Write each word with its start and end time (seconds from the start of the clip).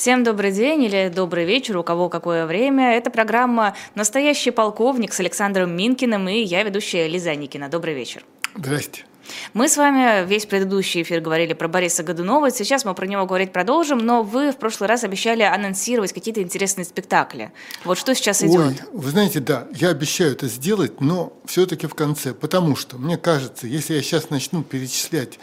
Всем 0.00 0.24
добрый 0.24 0.50
день 0.50 0.84
или 0.84 1.12
добрый 1.14 1.44
вечер, 1.44 1.76
у 1.76 1.82
кого 1.82 2.08
какое 2.08 2.46
время. 2.46 2.96
Это 2.96 3.10
программа 3.10 3.76
«Настоящий 3.94 4.50
полковник» 4.50 5.12
с 5.12 5.20
Александром 5.20 5.76
Минкиным 5.76 6.26
и 6.26 6.40
я, 6.40 6.62
ведущая 6.62 7.06
Лиза 7.06 7.34
Никина. 7.34 7.68
Добрый 7.68 7.92
вечер. 7.92 8.24
Здрасте. 8.56 9.04
Мы 9.52 9.68
с 9.68 9.76
вами 9.76 10.26
весь 10.26 10.46
предыдущий 10.46 11.02
эфир 11.02 11.20
говорили 11.20 11.52
про 11.52 11.68
Бориса 11.68 12.02
Годунова, 12.02 12.50
сейчас 12.50 12.86
мы 12.86 12.94
про 12.94 13.06
него 13.06 13.26
говорить 13.26 13.52
продолжим, 13.52 13.98
но 13.98 14.22
вы 14.22 14.52
в 14.52 14.56
прошлый 14.56 14.88
раз 14.88 15.04
обещали 15.04 15.42
анонсировать 15.42 16.14
какие-то 16.14 16.40
интересные 16.40 16.86
спектакли. 16.86 17.52
Вот 17.84 17.98
что 17.98 18.14
сейчас 18.14 18.42
идет? 18.42 18.58
Ой, 18.58 18.76
вы 18.94 19.10
знаете, 19.10 19.40
да, 19.40 19.68
я 19.70 19.90
обещаю 19.90 20.32
это 20.32 20.48
сделать, 20.48 21.02
но 21.02 21.34
все-таки 21.44 21.86
в 21.86 21.94
конце, 21.94 22.32
потому 22.32 22.74
что, 22.74 22.96
мне 22.96 23.18
кажется, 23.18 23.66
если 23.66 23.92
я 23.92 24.00
сейчас 24.00 24.30
начну 24.30 24.62
перечислять 24.62 25.38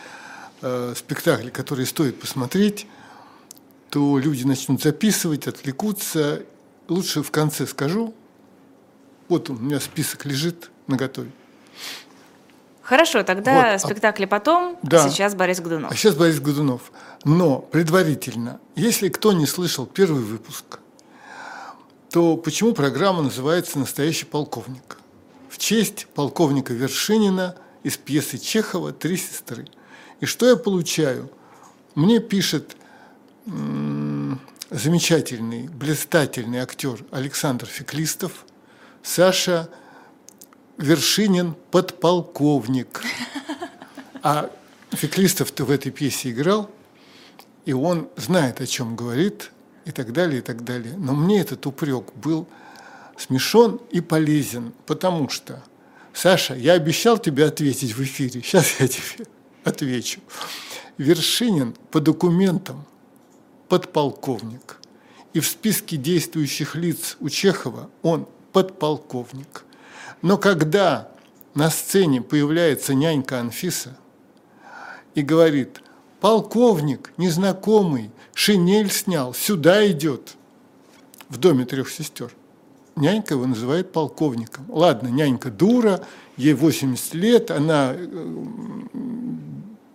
э, 0.64 0.96
спектакли, 0.98 1.52
которые 1.52 1.86
стоит 1.86 2.20
посмотреть, 2.20 2.88
то 3.90 4.18
люди 4.20 4.44
начнут 4.44 4.82
записывать, 4.82 5.48
отвлекутся. 5.48 6.44
Лучше 6.88 7.24
в 7.24 7.32
конце 7.32 7.66
скажу. 7.66 8.14
Вот 9.28 9.50
у 9.50 9.54
меня 9.54 9.80
список 9.80 10.26
лежит 10.26 10.72
на 10.88 10.96
готове. 10.98 11.32
Хорошо, 12.82 13.24
тогда 13.24 13.74
вот. 13.74 13.82
спектакли 13.82 14.24
потом, 14.24 14.78
да. 14.82 15.04
а 15.04 15.10
сейчас 15.10 15.36
Борис 15.36 15.60
Годунов. 15.60 15.92
А 15.92 15.96
сейчас 15.96 16.16
Борис 16.16 16.40
Годунов. 16.40 16.94
Но 17.26 17.60
предварительно, 17.60 18.62
если 18.76 19.10
кто 19.10 19.34
не 19.34 19.46
слышал 19.46 19.86
первый 19.86 20.22
выпуск, 20.22 20.80
то 22.10 22.38
почему 22.38 22.74
программа 22.74 23.24
называется 23.24 23.78
«Настоящий 23.78 24.26
полковник»? 24.26 24.98
В 25.50 25.58
честь 25.58 26.08
полковника 26.16 26.74
Вершинина 26.74 27.58
из 27.84 27.98
пьесы 27.98 28.38
Чехова 28.38 28.94
«Три 28.94 29.18
сестры». 29.18 29.68
И 30.22 30.26
что 30.26 30.48
я 30.48 30.56
получаю? 30.56 31.30
Мне 31.96 32.20
пишет 32.20 32.78
замечательный, 34.70 35.68
блистательный 35.68 36.60
актер 36.60 37.04
Александр 37.12 37.66
Феклистов, 37.66 38.46
Саша 39.04 39.70
Вершинин 40.78 41.56
подполковник. 41.72 43.02
А 44.22 44.50
Феклистов-то 44.92 45.64
в 45.64 45.72
этой 45.72 45.92
пьесе 45.92 46.32
играл, 46.32 46.70
и 47.66 47.74
он 47.74 48.10
знает, 48.16 48.62
о 48.62 48.68
чем 48.68 48.96
говорит, 48.96 49.52
и 49.86 49.92
так 49.92 50.12
далее, 50.12 50.40
и 50.40 50.42
так 50.42 50.64
далее. 50.64 50.96
Но 50.98 51.14
мне 51.14 51.40
этот 51.40 51.66
упрек 51.66 52.14
был 52.14 52.48
смешон 53.18 53.82
и 53.92 54.02
полезен, 54.02 54.74
потому 54.86 55.30
что, 55.30 55.64
Саша, 56.14 56.56
я 56.56 56.74
обещал 56.74 57.18
тебе 57.18 57.46
ответить 57.46 57.96
в 57.96 58.04
эфире, 58.04 58.42
сейчас 58.42 58.80
я 58.80 58.88
тебе 58.88 59.26
отвечу. 59.64 60.20
Вершинин 60.98 61.76
по 61.92 62.00
документам 62.00 62.86
подполковник. 63.70 64.80
И 65.34 65.40
в 65.40 65.48
списке 65.48 65.98
действующих 65.98 66.76
лиц 66.76 67.18
у 67.20 67.30
Чехова 67.30 67.90
он 68.02 68.28
подполковник. 68.54 69.66
Но 70.22 70.38
когда 70.38 71.12
на 71.54 71.70
сцене 71.70 72.22
появляется 72.22 72.94
нянька 72.94 73.40
Анфиса 73.40 73.98
и 75.16 75.22
говорит, 75.22 75.82
полковник, 76.20 77.12
незнакомый, 77.18 78.12
шинель 78.34 78.92
снял, 78.92 79.34
сюда 79.34 79.90
идет, 79.90 80.36
в 81.30 81.38
доме 81.38 81.66
трех 81.66 81.90
сестер, 81.90 82.32
нянька 82.96 83.34
его 83.36 83.46
называет 83.46 83.92
полковником. 83.92 84.66
Ладно, 84.70 85.10
нянька 85.10 85.50
дура, 85.52 86.06
ей 86.36 86.54
80 86.54 87.14
лет, 87.16 87.52
она 87.52 87.94
э, 87.96 88.36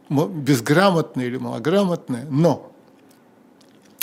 безграмотная 0.08 1.26
или 1.26 1.36
малограмотная, 1.36 2.26
но 2.30 2.71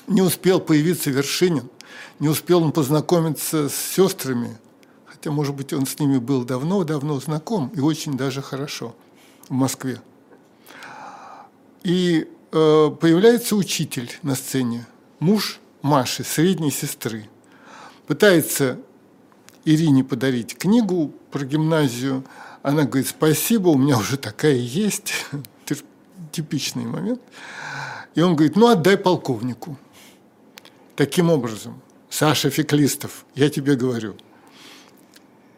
не 0.09 0.21
успел 0.21 0.59
появиться 0.59 1.11
Вершинин, 1.11 1.69
не 2.19 2.27
успел 2.27 2.63
он 2.63 2.71
познакомиться 2.71 3.69
с 3.69 3.75
сестрами, 3.75 4.57
хотя, 5.05 5.31
может 5.31 5.55
быть, 5.55 5.71
он 5.71 5.85
с 5.85 5.99
ними 5.99 6.17
был 6.17 6.43
давно-давно 6.43 7.19
знаком 7.19 7.71
и 7.75 7.79
очень 7.79 8.17
даже 8.17 8.41
хорошо 8.41 8.95
в 9.47 9.53
Москве. 9.53 10.01
И 11.83 12.27
э, 12.51 12.91
появляется 12.99 13.55
учитель 13.55 14.11
на 14.23 14.35
сцене, 14.35 14.85
муж 15.19 15.59
Маши, 15.81 16.25
средней 16.25 16.71
сестры. 16.71 17.29
Пытается 18.05 18.79
Ирине 19.63 20.03
подарить 20.03 20.57
книгу 20.57 21.13
про 21.31 21.45
гимназию. 21.45 22.25
Она 22.63 22.83
говорит, 22.83 23.07
спасибо, 23.07 23.69
у 23.69 23.77
меня 23.77 23.97
уже 23.97 24.17
такая 24.17 24.55
есть. 24.55 25.13
Типичный 26.31 26.85
момент. 26.85 27.21
И 28.13 28.21
он 28.21 28.35
говорит, 28.35 28.55
ну 28.57 28.67
отдай 28.67 28.97
полковнику. 28.97 29.77
Таким 30.99 31.29
образом, 31.29 31.81
Саша 32.09 32.49
Феклистов, 32.49 33.25
я 33.33 33.49
тебе 33.49 33.77
говорю, 33.77 34.17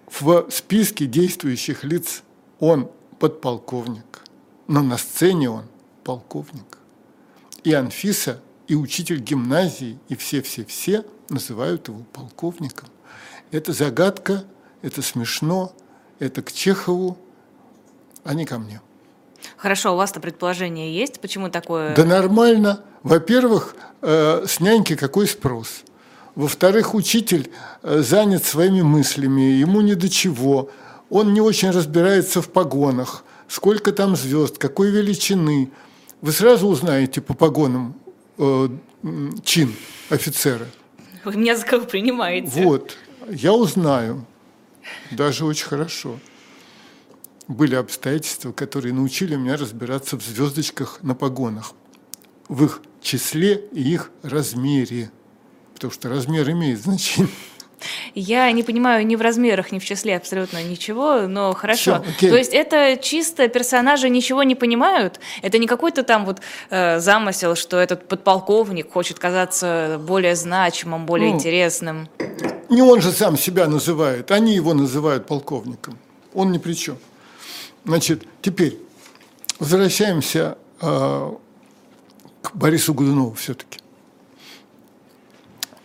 в 0.06 0.46
списке 0.52 1.08
действующих 1.08 1.84
лиц 1.84 2.22
он 2.60 2.92
подполковник, 3.18 4.22
но 4.68 4.84
на 4.84 5.00
сцене 5.00 5.50
он 5.50 5.66
полковник. 6.04 6.78
И 7.64 7.74
Анфиса, 7.74 8.40
и 8.68 8.76
учитель 8.76 9.20
гимназии, 9.20 9.98
и 10.10 10.16
все-все-все 10.16 11.06
называют 11.30 11.88
его 11.88 12.04
полковником. 12.14 12.90
Это 13.50 13.74
загадка, 13.74 14.46
это 14.84 15.02
смешно, 15.02 15.76
это 16.20 16.44
к 16.44 16.52
Чехову, 16.52 17.18
а 18.24 18.36
не 18.36 18.46
ко 18.46 18.60
мне. 18.60 18.80
Хорошо, 19.58 19.94
у 19.94 19.98
вас-то 19.98 20.20
предположение 20.20 20.94
есть, 20.94 21.20
почему 21.20 21.50
такое? 21.50 21.96
Да 21.96 22.04
нормально. 22.04 22.84
Во-первых, 23.04 23.76
э, 24.02 24.46
с 24.48 24.60
няньки 24.60 24.96
какой 24.96 25.28
спрос? 25.28 25.84
Во-вторых, 26.36 26.94
учитель 26.94 27.52
э, 27.84 28.02
занят 28.02 28.46
своими 28.46 28.82
мыслями, 28.82 29.42
ему 29.42 29.82
ни 29.82 29.94
до 29.94 30.10
чего. 30.10 30.70
Он 31.10 31.34
не 31.34 31.42
очень 31.42 31.72
разбирается 31.72 32.42
в 32.42 32.50
погонах, 32.50 33.24
сколько 33.48 33.92
там 33.92 34.16
звезд, 34.16 34.58
какой 34.58 34.92
величины. 34.92 35.72
Вы 36.22 36.32
сразу 36.32 36.68
узнаете 36.68 37.22
по 37.22 37.34
погонам 37.34 37.96
э, 38.38 38.70
чин 39.44 39.76
офицера. 40.10 40.68
Вы 41.26 41.36
меня 41.36 41.56
за 41.56 41.66
кого 41.66 41.86
принимаете? 41.86 42.64
Вот, 42.64 42.98
я 43.30 43.54
узнаю, 43.54 44.26
даже 45.12 45.46
очень 45.46 45.66
хорошо. 45.66 46.20
Были 47.52 47.76
обстоятельства, 47.76 48.54
которые 48.54 48.94
научили 48.94 49.36
меня 49.36 49.58
разбираться 49.58 50.18
в 50.18 50.24
звездочках 50.24 51.00
на 51.04 51.16
погонах 51.16 51.74
в 52.48 52.66
их 52.66 52.82
числе 53.02 53.56
и 53.74 53.82
их 53.82 54.12
размере. 54.24 55.10
Потому 55.74 55.92
что 55.92 56.10
размер 56.10 56.50
имеет 56.52 56.82
значение. 56.82 57.30
Я 58.14 58.52
не 58.52 58.64
понимаю 58.64 59.06
ни 59.08 59.16
в 59.16 59.22
размерах, 59.22 59.72
ни 59.72 59.80
в 59.80 59.86
числе 59.86 60.16
абсолютно 60.16 60.64
ничего, 60.64 61.28
но 61.28 61.54
хорошо. 61.54 62.04
Все, 62.18 62.30
То 62.30 62.38
есть 62.38 62.54
это 62.54 62.98
чисто 63.02 63.48
персонажи 63.48 64.08
ничего 64.10 64.44
не 64.44 64.56
понимают? 64.56 65.20
Это 65.42 65.58
не 65.58 65.66
какой-то 65.68 66.04
там 66.04 66.26
вот 66.26 66.42
э, 66.70 67.00
замысел, 67.00 67.56
что 67.56 67.78
этот 67.78 68.08
подполковник 68.08 68.92
хочет 68.92 69.18
казаться 69.20 70.00
более 70.00 70.36
значимым, 70.36 71.06
более 71.06 71.32
ну, 71.32 71.36
интересным? 71.36 72.08
Не 72.70 72.82
он 72.82 73.02
же 73.02 73.12
сам 73.12 73.38
себя 73.38 73.68
называет, 73.68 74.30
они 74.32 74.54
его 74.54 74.74
называют 74.74 75.26
полковником. 75.26 75.98
Он 76.34 76.52
ни 76.52 76.60
при 76.60 76.74
чем. 76.74 76.98
Значит, 77.84 78.28
теперь 78.42 78.78
возвращаемся 79.60 80.58
э, 80.82 81.32
к 82.42 82.56
Борису 82.56 82.94
Годунову 82.94 83.34
все-таки. 83.34 83.80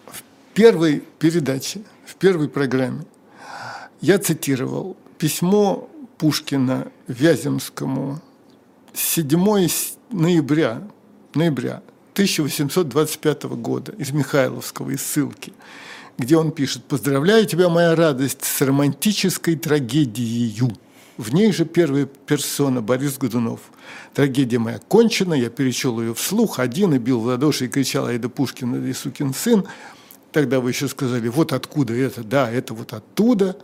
В 0.06 0.22
первой 0.54 1.02
передаче, 1.18 1.82
в 2.04 2.16
первой 2.16 2.48
программе 2.48 3.04
я 4.00 4.18
цитировал 4.18 4.96
письмо 5.18 5.88
Пушкина 6.18 6.90
Вяземскому 7.08 8.20
7 8.94 9.68
ноября, 10.10 10.82
ноября 11.34 11.82
1825 12.12 13.44
года 13.44 13.92
из 13.92 14.10
Михайловского, 14.10 14.90
из 14.90 15.02
ссылки, 15.02 15.52
где 16.18 16.36
он 16.36 16.52
пишет 16.52 16.84
«Поздравляю 16.84 17.46
тебя, 17.46 17.68
моя 17.68 17.94
радость, 17.94 18.44
с 18.44 18.60
романтической 18.62 19.56
трагедией». 19.56 20.62
В 21.16 21.32
ней 21.32 21.50
же 21.52 21.64
первая 21.64 22.06
персона 22.06 22.82
Борис 22.82 23.16
Годунов. 23.16 23.60
Трагедия 24.12 24.58
моя 24.58 24.78
кончена, 24.78 25.34
я 25.34 25.48
перечел 25.48 26.00
ее 26.00 26.14
вслух, 26.14 26.58
один 26.58 26.92
и 26.94 26.98
бил 26.98 27.20
в 27.20 27.26
ладоши 27.26 27.66
и 27.66 27.68
кричал 27.68 28.06
«Айда 28.06 28.28
Пушкин, 28.28 28.86
и 28.86 28.92
сукин 28.92 29.32
сын». 29.32 29.66
Тогда 30.32 30.60
вы 30.60 30.70
еще 30.70 30.88
сказали 30.88 31.28
«Вот 31.28 31.52
откуда 31.52 31.94
это?» 31.94 32.22
Да, 32.22 32.50
это 32.50 32.74
вот 32.74 32.92
оттуда. 32.92 33.56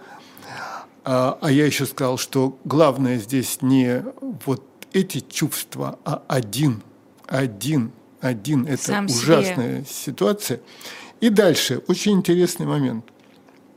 А, 1.05 1.39
а 1.43 1.51
я 1.51 1.67
еще 1.67 1.85
сказал, 1.85 2.17
что 2.17 2.59
главное 2.65 3.19
здесь 3.19 3.61
не 3.61 4.03
вот 4.47 4.65
эти 4.93 5.21
чувства, 5.21 5.99
а 6.05 6.23
один, 6.29 6.83
один, 7.27 7.93
один. 8.21 8.67
Это 8.67 8.83
Сам 8.83 9.07
ужасная 9.07 9.83
себе. 9.83 9.87
ситуация. 9.93 10.61
И 11.21 11.29
дальше 11.29 11.83
очень 11.87 12.13
интересный 12.13 12.67
момент. 12.67 13.05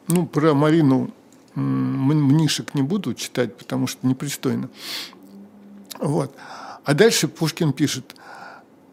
Ну, 0.07 0.25
про 0.27 0.53
Марину 0.53 1.11
мнишек 1.55 2.75
не 2.75 2.81
буду 2.81 3.13
читать, 3.13 3.57
потому 3.57 3.87
что 3.87 4.05
непристойно. 4.05 4.69
Вот. 5.99 6.35
А 6.83 6.93
дальше 6.93 7.27
Пушкин 7.27 7.73
пишет, 7.73 8.15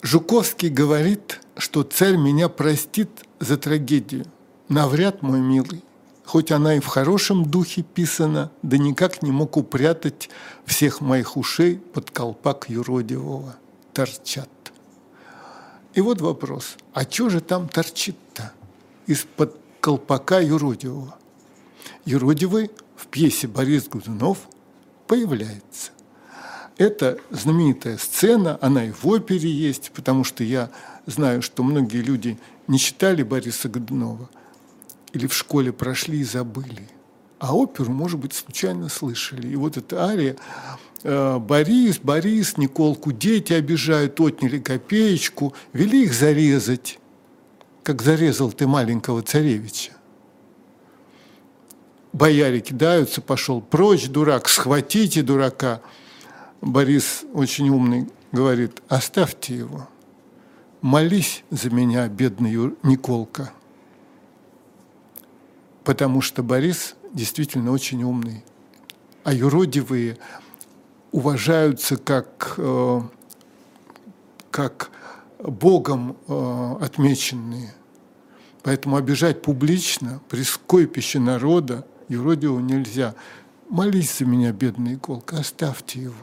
Жуковский 0.02 0.68
говорит, 0.68 1.40
что 1.56 1.82
царь 1.82 2.16
меня 2.16 2.48
простит 2.48 3.10
за 3.40 3.56
трагедию. 3.56 4.26
Навряд, 4.68 5.22
мой 5.22 5.40
милый, 5.40 5.84
хоть 6.24 6.50
она 6.50 6.76
и 6.76 6.80
в 6.80 6.86
хорошем 6.86 7.44
духе 7.44 7.82
писана, 7.82 8.50
да 8.62 8.78
никак 8.78 9.22
не 9.22 9.30
мог 9.30 9.56
упрятать 9.56 10.30
всех 10.64 11.00
моих 11.00 11.36
ушей 11.36 11.76
под 11.76 12.10
колпак 12.10 12.70
юродивого. 12.70 13.56
Торчат. 13.92 14.48
И 15.94 16.00
вот 16.00 16.20
вопрос, 16.22 16.76
а 16.94 17.02
что 17.02 17.28
же 17.28 17.40
там 17.40 17.68
торчит-то 17.68 18.52
из-под 19.06 19.54
колпака 19.80 20.40
юродивого? 20.40 21.18
Юродивый 22.04 22.70
в 22.96 23.06
пьесе 23.06 23.46
Борис 23.46 23.88
Годунов 23.88 24.48
появляется. 25.06 25.92
Это 26.78 27.18
знаменитая 27.30 27.98
сцена, 27.98 28.58
она 28.60 28.86
и 28.86 28.90
в 28.90 29.06
опере 29.06 29.50
есть, 29.50 29.92
потому 29.94 30.24
что 30.24 30.42
я 30.42 30.70
знаю, 31.06 31.42
что 31.42 31.62
многие 31.62 31.98
люди 31.98 32.38
не 32.66 32.78
читали 32.78 33.22
Бориса 33.22 33.68
Годунова 33.68 34.30
или 35.12 35.26
в 35.26 35.34
школе 35.34 35.72
прошли 35.72 36.20
и 36.20 36.24
забыли. 36.24 36.88
А 37.38 37.54
оперу, 37.54 37.90
может 37.92 38.20
быть, 38.20 38.32
случайно 38.32 38.88
слышали. 38.88 39.48
И 39.48 39.56
вот 39.56 39.76
эта 39.76 40.04
ария 40.06 40.36
э, 41.02 41.38
«Борис, 41.38 41.98
Борис, 41.98 42.56
Николку 42.56 43.12
дети 43.12 43.52
обижают, 43.52 44.20
отняли 44.20 44.58
копеечку, 44.58 45.52
вели 45.72 46.04
их 46.04 46.14
зарезать, 46.14 46.98
как 47.82 48.00
зарезал 48.02 48.52
ты 48.52 48.66
маленького 48.66 49.22
царевича». 49.22 49.92
Бояре 52.12 52.60
кидаются, 52.60 53.20
пошел 53.20 53.60
прочь, 53.60 54.08
дурак, 54.08 54.48
схватите 54.48 55.22
дурака. 55.22 55.80
Борис 56.60 57.24
очень 57.32 57.68
умный 57.70 58.08
говорит, 58.32 58.82
оставьте 58.88 59.56
его 59.56 59.88
молись 60.82 61.44
за 61.50 61.70
меня, 61.70 62.06
бедный 62.08 62.74
Николка. 62.82 63.52
Потому 65.84 66.20
что 66.20 66.42
Борис 66.42 66.96
действительно 67.12 67.70
очень 67.72 68.02
умный. 68.02 68.44
А 69.24 69.32
юродивые 69.32 70.18
уважаются 71.12 71.96
как, 71.96 72.54
э, 72.58 73.00
как 74.50 74.90
Богом 75.38 76.16
э, 76.26 76.76
отмеченные. 76.80 77.72
Поэтому 78.62 78.96
обижать 78.96 79.42
публично 79.42 80.20
при 80.28 80.42
скойпище 80.42 81.18
народа 81.18 81.86
юродивого 82.12 82.60
нельзя. 82.60 83.14
Молись 83.68 84.18
за 84.18 84.24
меня, 84.24 84.52
бедный 84.52 84.92
Николка, 84.92 85.38
оставьте 85.38 86.00
его. 86.00 86.14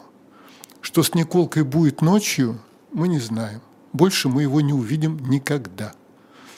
Что 0.82 1.04
с 1.04 1.14
Николкой 1.14 1.64
будет 1.64 2.02
ночью, 2.02 2.60
мы 2.92 3.08
не 3.08 3.20
знаем 3.20 3.62
больше 3.94 4.30
мы 4.30 4.44
его 4.44 4.62
не 4.62 4.74
увидим 4.74 5.18
никогда. 5.30 5.94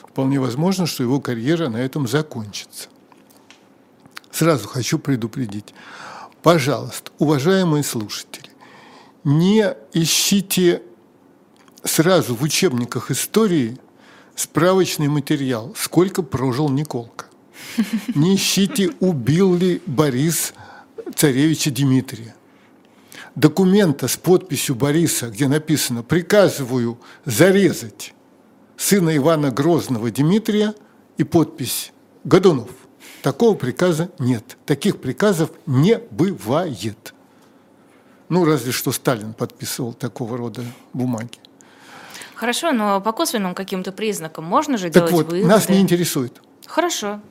Вполне 0.02 0.40
возможно, 0.40 0.86
что 0.86 1.04
его 1.04 1.20
карьера 1.20 1.70
на 1.70 1.78
этом 1.78 2.08
закончится. 2.08 2.90
Сразу 4.32 4.68
хочу 4.68 5.00
предупредить. 5.00 5.74
Пожалуйста, 6.42 7.12
уважаемые 7.20 7.84
слушатели, 7.84 8.50
не 9.24 9.76
ищите 9.94 10.82
сразу 11.84 12.36
в 12.36 12.42
учебниках 12.42 13.12
истории 13.12 13.78
справочный 14.36 15.08
материал, 15.08 15.74
сколько 15.78 16.24
прожил 16.24 16.70
Николка. 16.70 17.26
Не 18.16 18.36
ищите, 18.36 18.90
убил 19.00 19.56
ли 19.56 19.82
Борис 19.86 20.54
царевича 21.16 21.72
Дмитрия 21.72 22.36
документа 23.36 24.08
с 24.08 24.18
подписью 24.18 24.76
Бориса, 24.76 25.30
где 25.30 25.48
написано 25.48 26.04
«приказываю 26.04 27.00
зарезать 27.26 28.14
сына 28.78 29.16
Ивана 29.16 29.52
Грозного 29.52 30.12
Дмитрия» 30.12 30.74
и 31.18 31.24
подпись 31.24 31.92
«Годунов». 32.24 32.70
Такого 33.22 33.56
приказа 33.56 34.10
нет. 34.18 34.58
Таких 34.66 35.00
приказов 35.00 35.52
не 35.68 36.00
бывает. 36.10 37.14
Ну, 38.30 38.46
разве 38.46 38.72
что 38.72 38.92
Сталин 38.92 39.34
подписывал 39.34 39.94
такого 39.94 40.38
рода 40.38 40.64
бумаги. 40.94 41.38
Хорошо, 42.34 42.72
но 42.72 43.00
по 43.00 43.12
косвенным 43.12 43.54
каким-то 43.54 43.92
признакам 43.92 44.46
можно 44.46 44.78
же 44.78 44.86
так 44.86 44.94
делать 44.94 45.12
вот, 45.12 45.26
выводы? 45.28 45.48
нас 45.48 45.70
не 45.70 45.80
интересует. 45.80 46.42
Хорошо. 46.66 47.22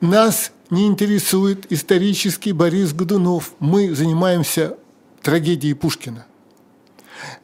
Нас 0.00 0.52
не 0.70 0.86
интересует 0.86 1.70
исторический 1.70 2.52
Борис 2.52 2.92
Годунов. 2.92 3.52
Мы 3.58 3.94
занимаемся 3.94 4.76
трагедии 5.22 5.72
Пушкина. 5.72 6.26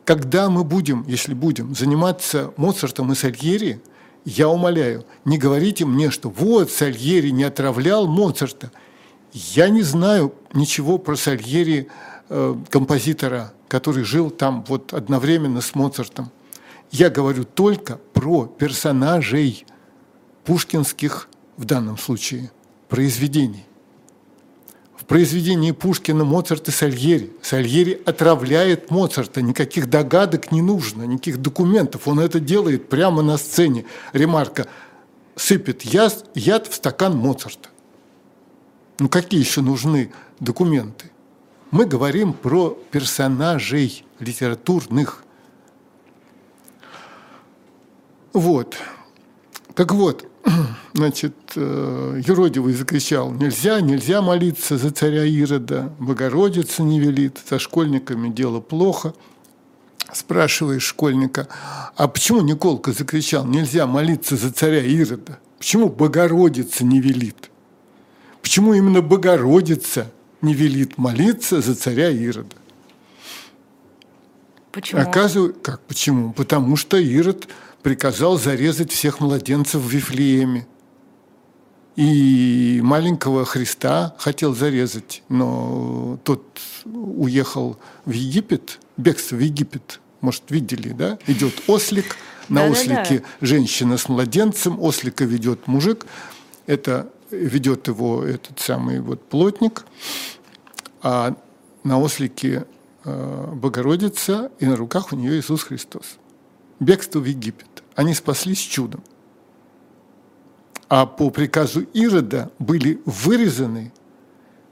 Когда 0.05 0.51
мы 0.51 0.65
будем, 0.65 1.05
если 1.07 1.35
будем, 1.35 1.75
заниматься 1.75 2.53
Моцартом 2.57 3.13
и 3.13 3.15
Сальери, 3.15 3.81
я 4.25 4.49
умоляю, 4.49 5.05
не 5.25 5.39
говорите 5.39 5.85
мне, 5.85 6.11
что 6.11 6.29
вот 6.31 6.71
Сальери 6.71 7.31
не 7.31 7.45
отравлял 7.45 8.07
Моцарта. 8.07 8.71
Я 9.33 9.69
не 9.69 9.83
знаю 9.83 10.35
ничего 10.53 10.99
про 10.99 11.17
Сальери, 11.17 11.89
э, 12.29 12.57
композитора, 12.71 13.53
который 13.69 14.05
жил 14.05 14.31
там 14.31 14.65
вот 14.69 14.93
одновременно 14.93 15.61
с 15.61 15.75
Моцартом. 15.75 16.31
Я 16.91 17.11
говорю 17.11 17.45
только 17.45 17.99
про 18.15 18.47
персонажей 18.47 19.67
пушкинских, 20.45 21.28
в 21.59 21.67
данном 21.67 21.99
случае, 21.99 22.51
произведений 22.89 23.69
произведении 25.09 25.73
Пушкина 25.73 26.25
Моцарт 26.25 26.69
и 26.69 26.71
Сальери. 26.71 27.33
Сальери 27.43 28.01
отравляет 28.05 28.91
Моцарта, 28.91 29.43
никаких 29.43 29.89
догадок 29.89 30.53
не 30.53 30.63
нужно, 30.63 31.03
никаких 31.05 31.39
документов. 31.39 32.07
Он 32.07 32.21
это 32.21 32.39
делает 32.39 32.89
прямо 32.89 33.23
на 33.23 33.39
сцене. 33.39 33.87
Ремарка 34.13 34.69
сыпет 35.35 35.83
яд 35.83 36.69
в 36.69 36.75
стакан 36.75 37.17
Моцарта. 37.17 37.71
Ну 38.99 39.09
какие 39.09 39.41
еще 39.41 39.63
нужны 39.63 40.13
документы? 40.41 41.11
Мы 41.71 41.87
говорим 41.87 42.35
про 42.35 42.79
персонажей 42.91 44.05
литературных. 44.21 45.25
Вот. 48.35 48.77
Так 49.75 49.93
вот, 49.93 50.28
значит, 50.95 51.35
э, 51.57 52.23
юродивый 52.25 52.75
закричал, 52.75 53.33
нельзя, 53.33 53.81
нельзя 53.81 54.23
молиться 54.23 54.79
за 54.79 54.91
царя 54.91 55.25
Ирода, 55.25 55.93
Богородица 55.99 56.83
не 56.83 57.01
велит, 57.01 57.39
со 57.49 57.59
школьниками 57.59 58.29
дело 58.29 58.61
плохо. 58.61 59.15
Спрашиваешь 60.13 60.85
школьника, 60.85 61.49
а 61.97 62.09
почему 62.09 62.41
Николка 62.41 62.93
закричал, 62.93 63.45
нельзя 63.45 63.87
молиться 63.87 64.37
за 64.37 64.53
царя 64.53 64.83
Ирода? 64.83 65.39
Почему 65.59 65.89
Богородица 65.89 66.85
не 66.85 67.01
велит? 67.01 67.51
Почему 68.41 68.73
именно 68.73 69.03
Богородица 69.03 70.11
не 70.41 70.55
велит 70.55 70.97
молиться 70.97 71.61
за 71.61 71.75
царя 71.75 72.09
Ирода? 72.09 72.57
Почему? 74.73 75.01
Оказывается, 75.01 75.61
как 75.61 75.81
почему? 75.81 76.33
Потому 76.33 76.77
что 76.77 76.99
Ирод 76.99 77.49
приказал 77.89 78.37
зарезать 78.39 78.93
всех 78.93 79.19
младенцев 79.19 79.81
в 79.81 79.89
Вифлееме. 79.89 80.67
И 81.97 82.81
маленького 82.83 83.47
Христа 83.47 84.15
хотел 84.19 84.55
зарезать, 84.55 85.23
но 85.31 86.19
тот 86.23 86.45
уехал 86.85 87.79
в 88.05 88.11
Египет, 88.11 88.79
бегство 88.99 89.37
в 89.37 89.39
Египет, 89.39 90.01
может, 90.21 90.43
видели, 90.51 90.91
да? 90.91 91.19
Идет 91.27 91.55
ослик, 91.67 92.17
на 92.51 92.65
да, 92.67 92.73
ослике 92.73 93.21
да, 93.21 93.25
да. 93.41 93.47
женщина 93.47 93.97
с 93.97 94.07
младенцем, 94.11 94.79
ослика 94.83 95.25
ведет 95.25 95.67
мужик, 95.67 96.05
это 96.67 97.11
ведет 97.31 97.89
его 97.89 98.23
этот 98.23 98.61
самый 98.61 99.01
вот 99.01 99.27
плотник, 99.31 99.87
а 101.01 101.35
на 101.85 101.99
ослике 101.99 102.67
э, 103.07 103.53
Богородица, 103.55 104.51
и 104.59 104.67
на 104.67 104.77
руках 104.77 105.15
у 105.15 105.17
нее 105.17 105.41
Иисус 105.41 105.63
Христос 105.63 106.19
бегство 106.81 107.21
в 107.21 107.25
Египет. 107.25 107.68
Они 107.99 108.15
спаслись 108.15 108.61
чудом. 108.61 109.03
А 110.89 111.05
по 111.05 111.31
приказу 111.31 111.81
Ирода 111.81 112.53
были 112.61 113.03
вырезаны 113.05 113.93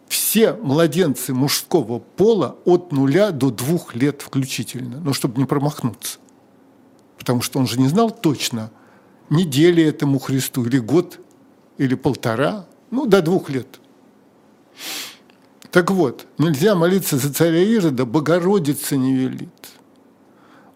все 0.07 0.53
младенцы 0.53 1.35
мужского 1.35 1.99
пола 1.99 2.57
от 2.65 2.93
нуля 2.93 3.33
до 3.33 3.51
двух 3.51 3.97
лет 3.97 4.23
включительно, 4.23 5.01
но 5.01 5.13
чтобы 5.13 5.39
не 5.39 5.45
промахнуться. 5.45 6.21
Потому 7.19 7.43
что 7.43 7.59
он 7.59 7.67
же 7.67 7.81
не 7.81 7.89
знал 7.89 8.13
точно, 8.13 8.71
недели 9.29 9.83
этому 9.83 10.21
Христу, 10.21 10.65
или 10.65 10.79
год, 10.79 11.19
или 11.79 11.97
полтора, 11.97 12.67
ну, 12.93 13.07
до 13.07 13.23
двух 13.23 13.51
лет. 13.51 13.81
Так 15.73 15.91
вот, 15.91 16.29
нельзя 16.39 16.77
молиться 16.77 17.19
за 17.19 17.35
царя 17.35 17.61
Ирода, 17.61 18.05
Богородица 18.05 18.97
не 18.97 19.17
велит 19.17 19.51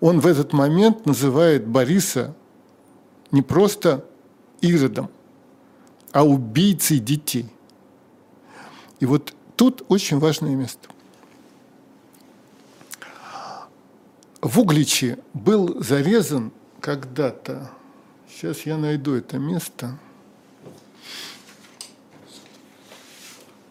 он 0.00 0.20
в 0.20 0.26
этот 0.26 0.52
момент 0.52 1.06
называет 1.06 1.66
Бориса 1.66 2.34
не 3.30 3.42
просто 3.42 4.04
Иродом, 4.60 5.10
а 6.12 6.24
убийцей 6.24 6.98
детей. 6.98 7.46
И 8.98 9.06
вот 9.06 9.34
тут 9.56 9.84
очень 9.88 10.18
важное 10.18 10.54
место. 10.54 10.88
В 14.42 14.58
Угличе 14.58 15.18
был 15.34 15.82
зарезан 15.82 16.52
когда-то 16.80 17.70
Сейчас 18.40 18.64
я 18.64 18.78
найду 18.78 19.16
это 19.16 19.38
место. 19.38 19.98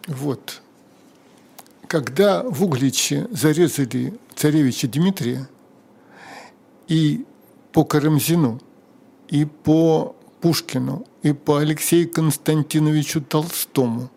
Вот. 0.06 0.62
Когда 1.88 2.44
в 2.44 2.62
Угличе 2.62 3.26
зарезали 3.32 4.16
царевича 4.36 4.86
Дмитрия 4.86 5.48
и 6.86 7.26
по 7.72 7.84
Карамзину, 7.84 8.60
и 9.30 9.44
по 9.44 10.14
Пушкину, 10.40 11.06
и 11.22 11.32
по 11.32 11.58
Алексею 11.58 12.10
Константиновичу 12.10 13.22
Толстому, 13.22 14.10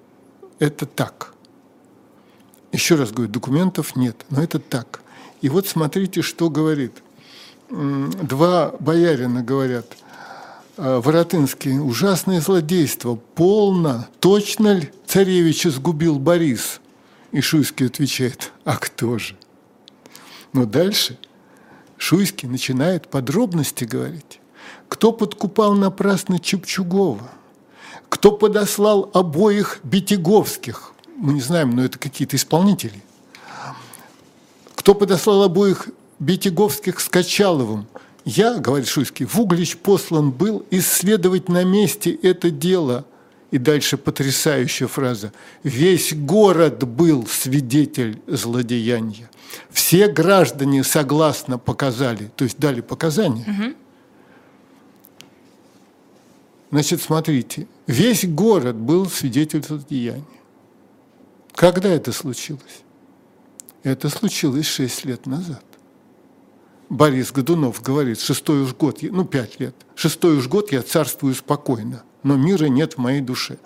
это 0.60 0.86
так. 0.86 1.34
Еще 2.72 2.96
раз 2.96 3.12
говорю, 3.12 3.32
документов 3.32 3.96
нет, 3.96 4.26
но 4.30 4.44
это 4.44 4.60
так. 4.60 5.02
И 5.42 5.50
вот 5.50 5.68
смотрите, 5.68 6.22
что 6.22 6.50
говорит. 6.50 6.94
Два 7.70 8.74
боярина 8.80 9.42
говорят– 9.42 9.86
Э, 10.76 11.00
Воротынский, 11.04 11.80
ужасное 11.80 12.42
злодейство, 12.42 13.16
полно, 13.16 14.08
точно 14.20 14.74
ли 14.74 14.92
царевича 15.06 15.70
сгубил 15.70 16.18
Борис? 16.18 16.82
И 17.32 17.42
Шуйский 17.42 17.88
отвечает, 17.88 18.52
а 18.64 18.78
кто 18.78 19.18
же? 19.18 19.36
Но 20.52 20.66
дальше 20.66 21.18
Шуйский 21.98 22.48
начинает 22.48 23.08
подробности 23.08 23.84
говорить. 23.84 24.40
Кто 24.88 25.12
подкупал 25.12 25.74
напрасно 25.74 26.40
Чепчугова? 26.40 27.30
Кто 28.10 28.32
подослал 28.32 29.10
обоих 29.14 29.80
Битяговских? 29.84 30.94
Мы 31.18 31.34
не 31.34 31.42
знаем, 31.42 31.72
но 31.72 31.84
это 31.84 31.98
какие-то 31.98 32.36
исполнители. 32.36 33.04
Кто 34.76 34.94
подослал 34.94 35.44
обоих 35.44 35.90
Битяговских 36.20 37.00
с 37.00 37.10
Качаловым? 37.10 37.88
Я, 38.26 38.58
говорит 38.58 38.88
Шуйский, 38.88 39.26
в 39.26 39.40
Углич 39.40 39.78
послан 39.78 40.32
был 40.32 40.66
исследовать 40.72 41.50
на 41.50 41.64
месте 41.64 42.12
это 42.12 42.50
дело. 42.50 43.06
И 43.52 43.60
дальше 43.60 43.98
потрясающая 43.98 44.88
фраза. 44.88 45.32
Весь 45.62 46.14
город 46.14 46.88
был 46.88 47.28
свидетель 47.28 48.20
злодеяния. 48.26 49.30
Все 49.70 50.08
граждане 50.08 50.84
согласно 50.84 51.60
показали, 51.60 52.32
то 52.36 52.46
есть 52.46 52.58
дали 52.58 52.82
показания. 52.82 53.46
Угу. 53.48 53.74
Значит, 56.74 57.04
смотрите, 57.04 57.68
весь 57.86 58.26
город 58.26 58.76
был 58.76 59.06
свидетель 59.06 59.62
злодеяния. 59.62 60.26
Когда 61.54 61.88
это 61.88 62.12
случилось? 62.12 62.82
Это 63.84 64.10
случилось 64.10 64.66
шесть 64.66 65.06
лет 65.06 65.28
назад. 65.28 65.64
Борис 66.90 67.32
Годунов 67.32 67.84
говорит, 67.84 68.20
шестой 68.20 68.64
уж 68.64 68.74
год, 68.74 69.04
ну 69.04 69.24
пять 69.24 69.60
лет, 69.60 69.76
шестой 69.94 70.38
уж 70.38 70.48
год 70.48 70.72
я 70.72 70.82
царствую 70.82 71.36
спокойно, 71.36 72.02
но 72.24 72.38
мира 72.38 72.66
нет 72.66 72.94
в 72.94 72.98
моей 72.98 73.22
душе. 73.22 73.60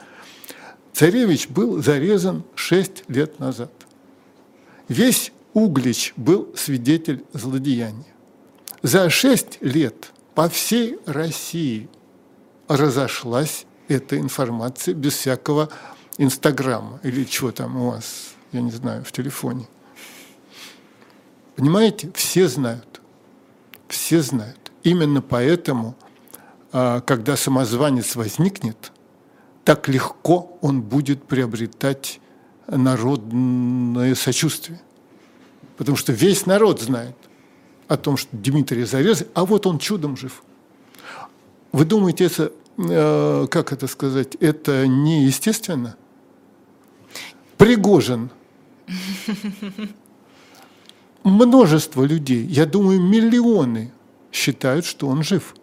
Царевич 0.92 1.48
был 1.48 1.82
зарезан 1.82 2.44
шесть 2.56 3.06
лет 3.08 3.40
назад. 3.40 3.72
Весь 4.90 5.32
Углич 5.54 6.12
был 6.18 6.54
свидетель 6.58 7.24
злодеяния. 7.32 8.14
За 8.82 9.10
шесть 9.10 9.60
лет 9.62 10.12
по 10.36 10.50
всей 10.50 10.98
России 11.06 11.88
разошлась 12.68 13.66
эта 13.88 14.18
информация 14.18 14.94
без 14.94 15.14
всякого 15.14 15.70
Инстаграма 16.18 17.00
или 17.04 17.24
чего 17.24 17.52
там 17.52 17.78
у 17.78 17.92
вас, 17.92 18.34
я 18.52 18.62
не 18.62 18.72
знаю, 18.72 19.04
в 19.04 19.12
телефоне. 19.12 19.68
Понимаете, 21.56 22.12
все 22.14 22.48
знают 22.48 22.98
все 23.88 24.22
знают. 24.22 24.72
Именно 24.84 25.22
поэтому, 25.22 25.96
а, 26.72 27.02
когда 27.02 27.36
самозванец 27.36 28.16
возникнет, 28.16 28.92
так 29.64 29.88
легко 29.88 30.58
он 30.62 30.82
будет 30.82 31.24
приобретать 31.24 32.20
народное 32.68 34.16
сочувствие. 34.16 34.82
Потому 35.78 35.98
что 35.98 36.14
весь 36.14 36.46
народ 36.46 36.82
знает 36.82 37.16
о 37.88 37.98
том, 37.98 38.18
что 38.18 38.30
Дмитрий 38.36 38.84
зарезали, 38.84 39.30
а 39.34 39.46
вот 39.46 39.66
он 39.66 39.80
чудом 39.80 40.18
жив. 40.18 40.44
Вы 41.72 41.86
думаете, 41.86 42.26
это, 42.26 42.52
э, 42.78 43.48
как 43.50 43.74
это 43.74 43.88
сказать, 43.88 44.36
это 44.36 44.88
неестественно? 44.88 45.96
Пригожин 47.58 48.32
множество 51.24 52.04
людей, 52.04 52.46
я 52.46 52.66
думаю, 52.66 53.02
миллионы 53.02 53.92
считают, 54.32 54.86
что 54.86 55.08
он 55.08 55.24
жив. 55.24 55.56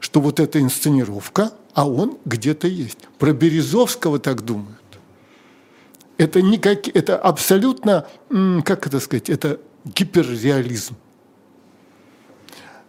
Что 0.00 0.20
вот 0.20 0.40
эта 0.40 0.60
инсценировка, 0.60 1.52
а 1.74 1.88
он 1.88 2.18
где-то 2.24 2.66
есть. 2.66 3.08
Про 3.18 3.32
Березовского 3.32 4.18
так 4.18 4.42
думают. 4.44 4.78
Это, 6.16 6.42
никак, 6.42 6.88
это 6.88 7.18
абсолютно, 7.18 8.06
как 8.64 8.86
это 8.86 9.00
сказать, 9.00 9.30
это 9.30 9.60
гиперреализм. 9.84 10.96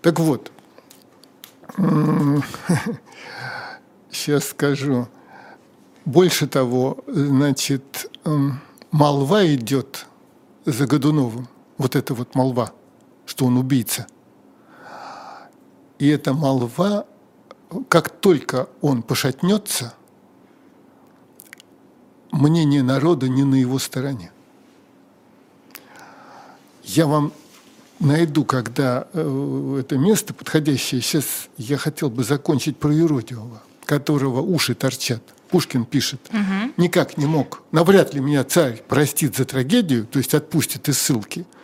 Так 0.01 0.19
вот, 0.19 0.51
сейчас 4.11 4.45
скажу. 4.49 5.07
Больше 6.05 6.47
того, 6.47 7.03
значит, 7.07 8.09
молва 8.91 9.45
идет 9.45 10.07
за 10.65 10.87
Годуновым 10.87 11.47
вот 11.77 11.95
эта 11.95 12.13
вот 12.13 12.35
молва, 12.35 12.73
что 13.25 13.45
он 13.45 13.57
убийца. 13.57 14.07
И 15.99 16.07
эта 16.07 16.33
молва, 16.33 17.05
как 17.87 18.09
только 18.09 18.67
он 18.81 19.03
пошатнется, 19.03 19.93
мнение 22.31 22.83
народа 22.83 23.29
не 23.29 23.43
на 23.43 23.55
его 23.55 23.77
стороне. 23.77 24.31
Я 26.83 27.05
вам 27.05 27.31
найду, 28.01 28.43
когда 28.43 29.07
э, 29.13 29.77
это 29.79 29.97
место 29.97 30.33
подходящее. 30.33 31.01
Сейчас 31.01 31.49
я 31.57 31.77
хотел 31.77 32.09
бы 32.09 32.23
закончить 32.23 32.77
про 32.77 32.93
Юродивого, 32.93 33.61
которого 33.85 34.41
уши 34.41 34.75
торчат. 34.75 35.21
Пушкин 35.49 35.85
пишет, 35.85 36.21
угу. 36.29 36.71
никак 36.77 37.17
не 37.17 37.25
мог, 37.25 37.63
навряд 37.71 38.13
ли 38.13 38.21
меня 38.21 38.45
царь 38.45 38.81
простит 38.87 39.35
за 39.35 39.43
трагедию, 39.43 40.05
то 40.05 40.17
есть 40.19 40.33
отпустит 40.33 40.87
из 40.89 40.97
ссылки– 40.97 41.45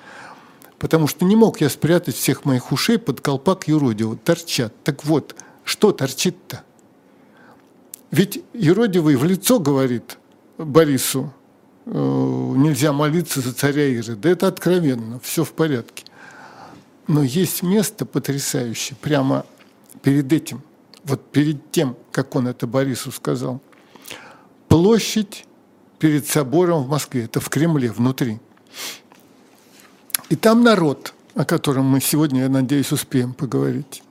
потому 0.79 1.07
что 1.07 1.25
не 1.25 1.35
мог 1.35 1.61
я 1.61 1.69
спрятать 1.69 2.15
всех 2.15 2.45
моих 2.45 2.71
ушей 2.71 2.97
под 2.97 3.21
колпак 3.21 3.67
юродивого. 3.67 4.17
Торчат. 4.17 4.73
Так 4.83 5.05
вот, 5.05 5.35
что 5.63 5.91
торчит-то? 5.91 6.63
Ведь 8.11 8.43
юродивый 8.53 9.15
в 9.15 9.23
лицо 9.25 9.59
говорит 9.59 10.17
Борису, 10.57 11.33
э, 11.85 11.91
нельзя 11.91 12.93
молиться 12.93 13.41
за 13.41 13.53
царя 13.53 13.87
Ирода. 13.87 14.29
Это 14.29 14.47
откровенно, 14.47 15.19
все 15.21 15.43
в 15.43 15.51
порядке. 15.51 16.03
Но 17.07 17.23
есть 17.23 17.63
место 17.63 18.05
потрясающее, 18.05 18.97
прямо 19.01 19.45
перед 20.01 20.31
этим, 20.31 20.61
вот 21.03 21.31
перед 21.31 21.71
тем, 21.71 21.95
как 22.11 22.35
он 22.35 22.47
это 22.47 22.67
Борису 22.67 23.11
сказал. 23.11 23.61
Площадь 24.67 25.45
перед 25.99 26.27
собором 26.27 26.83
в 26.83 26.89
Москве, 26.89 27.23
это 27.23 27.39
в 27.39 27.49
Кремле, 27.49 27.91
внутри. 27.91 28.39
И 30.29 30.35
там 30.35 30.63
народ, 30.63 31.13
о 31.33 31.45
котором 31.45 31.85
мы 31.85 32.01
сегодня, 32.01 32.41
я 32.41 32.49
надеюсь, 32.49 32.91
успеем 32.91 33.33
поговорить. 33.33 34.03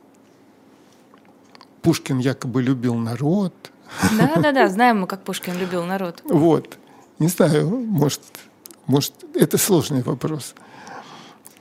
Пушкин 1.82 2.18
якобы 2.18 2.62
любил 2.62 2.94
народ. 2.94 3.52
Да, 4.18 4.36
да, 4.36 4.52
да, 4.52 4.68
знаем 4.68 5.00
мы, 5.00 5.06
как 5.06 5.22
Пушкин 5.22 5.58
любил 5.58 5.84
народ. 5.84 6.22
Вот. 6.24 6.78
Не 7.18 7.28
знаю, 7.28 7.68
может, 7.68 8.22
может, 8.86 9.12
это 9.34 9.58
сложный 9.58 10.02
вопрос. 10.02 10.54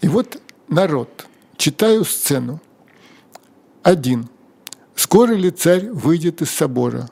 И 0.01 0.07
вот 0.07 0.41
народ. 0.67 1.27
Читаю 1.57 2.05
сцену. 2.05 2.61
Один. 3.83 4.29
Скоро 4.95 5.33
ли 5.33 5.51
царь 5.51 5.89
выйдет 5.89 6.41
из 6.41 6.49
собора? 6.49 7.09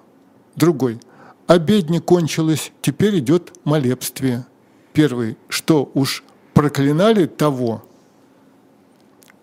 Другой. 0.56 1.00
Обедня 1.48 2.02
кончилась, 2.02 2.72
теперь 2.82 3.20
идет 3.20 3.52
молебствие. 3.64 4.46
Первый. 4.94 5.38
Что 5.50 5.92
уж 5.94 6.24
проклинали 6.54 7.26
того, 7.26 7.84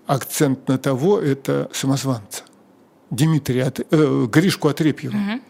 акцент 0.06 0.68
на 0.68 0.78
того– 0.78 1.20
это 1.20 1.70
самозванца. 1.72 2.44
Дмитрия, 3.10 3.72
э, 3.90 4.26
Гришку 4.30 4.68
Отрепьева. 4.68 5.16
Угу. 5.16 5.40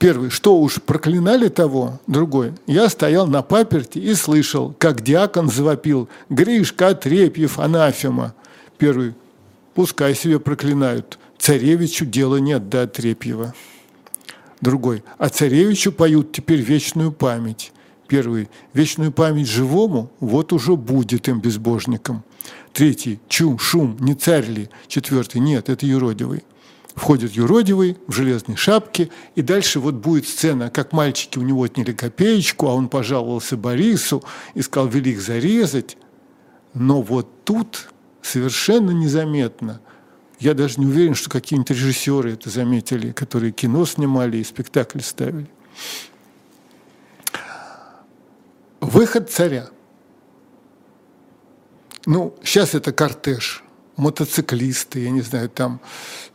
Первый, 0.00 0.30
что 0.30 0.58
уж 0.58 0.80
проклинали 0.80 1.48
того, 1.48 2.00
другой. 2.06 2.54
Я 2.66 2.88
стоял 2.88 3.26
на 3.26 3.42
паперти 3.42 3.98
и 3.98 4.14
слышал, 4.14 4.74
как 4.78 5.02
диакон 5.02 5.50
завопил 5.50 6.08
«Гришка 6.30 6.88
Отрепьев, 6.88 7.58
анафема». 7.58 8.34
Первый, 8.78 9.14
пускай 9.74 10.14
себе 10.14 10.40
проклинают, 10.40 11.18
царевичу 11.36 12.06
дела 12.06 12.38
нет 12.38 12.70
до 12.70 12.84
Отрепьева. 12.84 13.52
Другой, 14.62 15.04
а 15.18 15.28
царевичу 15.28 15.92
поют 15.92 16.32
теперь 16.32 16.62
вечную 16.62 17.12
память. 17.12 17.70
Первый– 18.08 18.48
вечную 18.72 19.12
память 19.12 19.48
живому, 19.48 20.10
вот 20.18 20.54
уже 20.54 20.76
будет 20.76 21.28
им 21.28 21.42
безбожником. 21.42 22.24
Третий– 22.72 23.20
чум, 23.28 23.58
шум, 23.58 23.98
не 24.00 24.14
царь 24.14 24.46
ли? 24.46 24.70
Четвертый– 24.88 25.40
нет, 25.42 25.68
это 25.68 25.84
юродивый. 25.84 26.42
Входит 26.94 27.32
юродивый 27.32 27.98
в 28.06 28.12
железной 28.12 28.56
шапке, 28.56 29.10
и 29.34 29.42
дальше 29.42 29.80
вот 29.80 29.94
будет 29.94 30.26
сцена, 30.26 30.70
как 30.70 30.92
мальчики 30.92 31.38
у 31.38 31.42
него 31.42 31.62
отняли 31.62 31.92
копеечку, 31.92 32.68
а 32.68 32.74
он 32.74 32.88
пожаловался 32.88 33.56
Борису 33.56 34.24
и 34.54 34.62
сказал, 34.62 34.88
вели 34.88 35.16
зарезать. 35.16 35.96
Но 36.74 37.00
вот 37.02 37.44
тут 37.44 37.90
совершенно 38.22 38.90
незаметно, 38.90 39.80
я 40.40 40.54
даже 40.54 40.80
не 40.80 40.86
уверен, 40.86 41.14
что 41.14 41.28
какие-нибудь 41.28 41.70
режиссеры 41.70 42.32
это 42.32 42.48
заметили, 42.48 43.12
которые 43.12 43.52
кино 43.52 43.84
снимали 43.84 44.38
и 44.38 44.44
спектакль 44.44 45.00
ставили. 45.00 45.50
Выход 48.80 49.30
царя. 49.30 49.68
Ну, 52.06 52.34
сейчас 52.42 52.74
это 52.74 52.92
кортеж, 52.92 53.62
мотоциклисты, 54.00 55.00
я 55.00 55.10
не 55.10 55.20
знаю, 55.20 55.48
там 55.48 55.80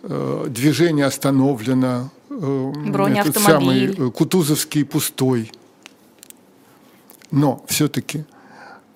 э, 0.03 0.45
движение 0.49 1.05
остановлено, 1.05 2.11
э, 2.29 2.73
этот 3.15 3.37
самый 3.39 3.87
э, 3.87 4.11
Кутузовский 4.11 4.85
пустой. 4.85 5.51
Но 7.31 7.65
все-таки, 7.67 8.25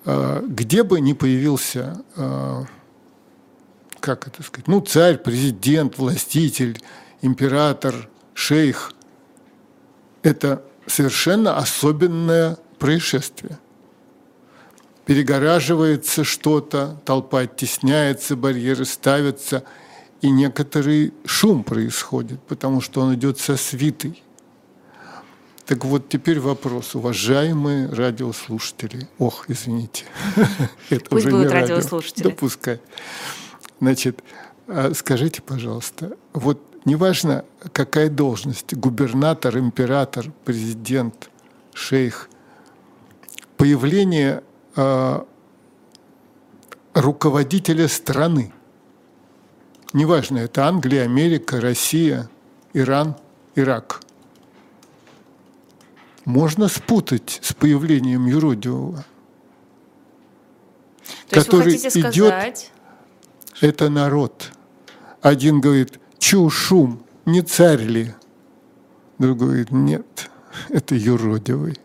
э, 0.04 0.42
где 0.46 0.82
бы 0.82 1.00
ни 1.00 1.12
появился, 1.12 2.02
э, 2.16 2.64
как 3.98 4.28
это 4.28 4.42
сказать, 4.42 4.68
ну, 4.68 4.80
царь, 4.80 5.18
президент, 5.18 5.98
властитель, 5.98 6.80
император, 7.22 8.08
шейх, 8.34 8.92
это 10.22 10.62
совершенно 10.86 11.58
особенное 11.58 12.56
происшествие. 12.78 13.58
Перегораживается 15.06 16.24
что-то, 16.24 17.00
толпа 17.04 17.40
оттесняется, 17.40 18.36
барьеры 18.36 18.84
ставятся, 18.84 19.64
и 20.20 20.30
некоторый 20.30 21.12
шум 21.24 21.64
происходит, 21.64 22.40
потому 22.42 22.80
что 22.80 23.00
он 23.00 23.14
идет 23.14 23.38
со 23.38 23.56
свитой. 23.56 24.22
Так 25.66 25.84
вот, 25.84 26.08
теперь 26.08 26.40
вопрос, 26.40 26.94
уважаемые 26.94 27.88
радиослушатели. 27.88 29.08
Ох, 29.18 29.44
извините. 29.48 30.04
Это 30.90 31.14
уже 31.14 31.30
будут 31.30 31.52
радиослушатели. 31.52 32.24
Допускай. 32.24 32.80
Значит, 33.80 34.22
а 34.66 34.92
скажите, 34.94 35.42
пожалуйста, 35.42 36.16
вот 36.32 36.60
неважно, 36.84 37.44
какая 37.72 38.10
должность, 38.10 38.74
губернатор, 38.74 39.56
император, 39.58 40.30
президент, 40.44 41.30
шейх– 41.72 42.28
появление 43.60 44.42
э, 44.76 45.20
руководителя 46.94 47.88
страны. 47.88 48.52
Неважно, 49.92 50.38
это 50.38 50.66
Англия, 50.66 51.02
Америка, 51.04 51.60
Россия, 51.60 52.28
Иран, 52.72 53.16
Ирак. 53.54 54.00
Можно 56.24 56.68
спутать 56.68 57.40
с 57.42 57.52
появлением 57.52 58.26
юродивого, 58.26 59.04
То 61.28 61.42
который 61.42 61.76
идет. 61.76 61.92
Сказать... 61.92 62.70
Это 63.60 63.88
народ. 63.88 64.52
Один 65.20 65.60
говорит, 65.60 65.98
чу 66.18 66.48
шум, 66.50 67.02
не 67.26 67.42
царь 67.42 67.82
ли? 67.82 68.14
Другой 69.18 69.48
говорит, 69.48 69.70
нет, 69.70 70.30
это 70.68 70.94
юродивый 70.94 71.78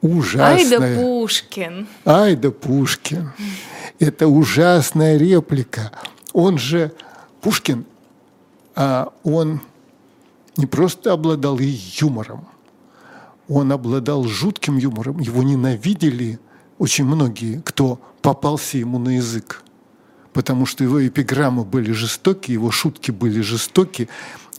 ужасная. 0.00 0.56
Ай 0.56 0.94
да 0.94 1.02
Пушкин. 1.02 1.88
Ай 2.04 2.36
да 2.36 2.50
Пушкин. 2.50 3.32
Это 3.98 4.28
ужасная 4.28 5.16
реплика. 5.16 5.92
Он 6.32 6.58
же, 6.58 6.92
Пушкин, 7.40 7.84
а 8.74 9.12
он 9.24 9.60
не 10.56 10.66
просто 10.66 11.12
обладал 11.12 11.58
и 11.58 11.66
юмором, 11.66 12.46
он 13.48 13.72
обладал 13.72 14.24
жутким 14.24 14.76
юмором. 14.76 15.18
Его 15.18 15.42
ненавидели 15.42 16.38
очень 16.78 17.04
многие, 17.04 17.60
кто 17.64 17.98
попался 18.22 18.78
ему 18.78 18.98
на 18.98 19.16
язык. 19.16 19.62
Потому 20.32 20.66
что 20.66 20.84
его 20.84 21.04
эпиграммы 21.04 21.64
были 21.64 21.90
жестоки, 21.92 22.52
его 22.52 22.70
шутки 22.70 23.10
были 23.10 23.40
жестоки. 23.40 24.08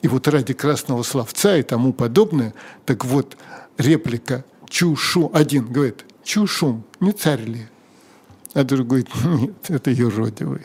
И 0.02 0.08
вот 0.08 0.28
ради 0.28 0.54
красного 0.54 1.04
словца 1.04 1.56
и 1.58 1.64
тому 1.64 1.94
подобное, 1.94 2.54
так 2.86 3.06
вот, 3.06 3.38
реплика– 3.78 4.44
Чушу. 4.70 5.30
Один 5.34 5.66
говорит, 5.66 6.06
Чушум, 6.24 6.84
не 7.00 7.12
царь 7.12 7.42
ли? 7.42 7.68
А 8.54 8.64
другой 8.64 9.04
говорит, 9.04 9.10
нет, 9.26 9.70
это 9.70 9.92
юродивый. 9.92 10.62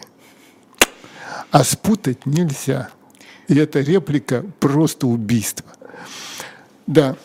А 1.50 1.64
спутать 1.64 2.26
нельзя. 2.26 2.90
И 3.48 3.56
эта 3.56 3.80
реплика 3.80 4.44
просто 4.60 5.06
убийство. 5.06 5.66
Да. 6.86 7.16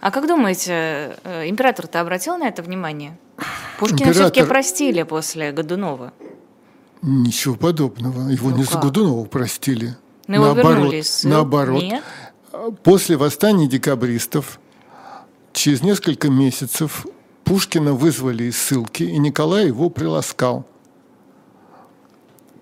А 0.00 0.10
как 0.10 0.26
думаете, 0.26 1.16
э, 1.24 1.48
император-то 1.48 2.00
обратил 2.00 2.36
на 2.36 2.48
это 2.48 2.62
внимание? 2.62 3.16
Пушкина 3.78 4.08
Император... 4.08 4.14
все-таки 4.14 4.42
простили 4.44 5.02
после 5.02 5.52
Годунова. 5.52 6.12
Ничего 7.02 7.54
подобного. 7.56 8.28
Его 8.28 8.50
ну 8.50 8.56
не 8.56 8.64
как? 8.64 8.72
за 8.72 8.78
Годунова 8.78 9.24
простили. 9.26 9.96
Но 10.26 10.36
его 10.36 10.44
наоборот, 10.46 10.92
вернули 10.92 11.02
наоборот. 11.24 11.82
Нет? 11.82 12.02
После 12.82 13.16
восстания 13.16 13.66
декабристов 13.66 14.58
Через 15.54 15.82
несколько 15.82 16.28
месяцев 16.28 17.06
Пушкина 17.44 17.92
вызвали 17.92 18.44
из 18.44 18.58
ссылки, 18.58 19.04
и 19.04 19.18
Николай 19.18 19.68
его 19.68 19.88
приласкал. 19.88 20.66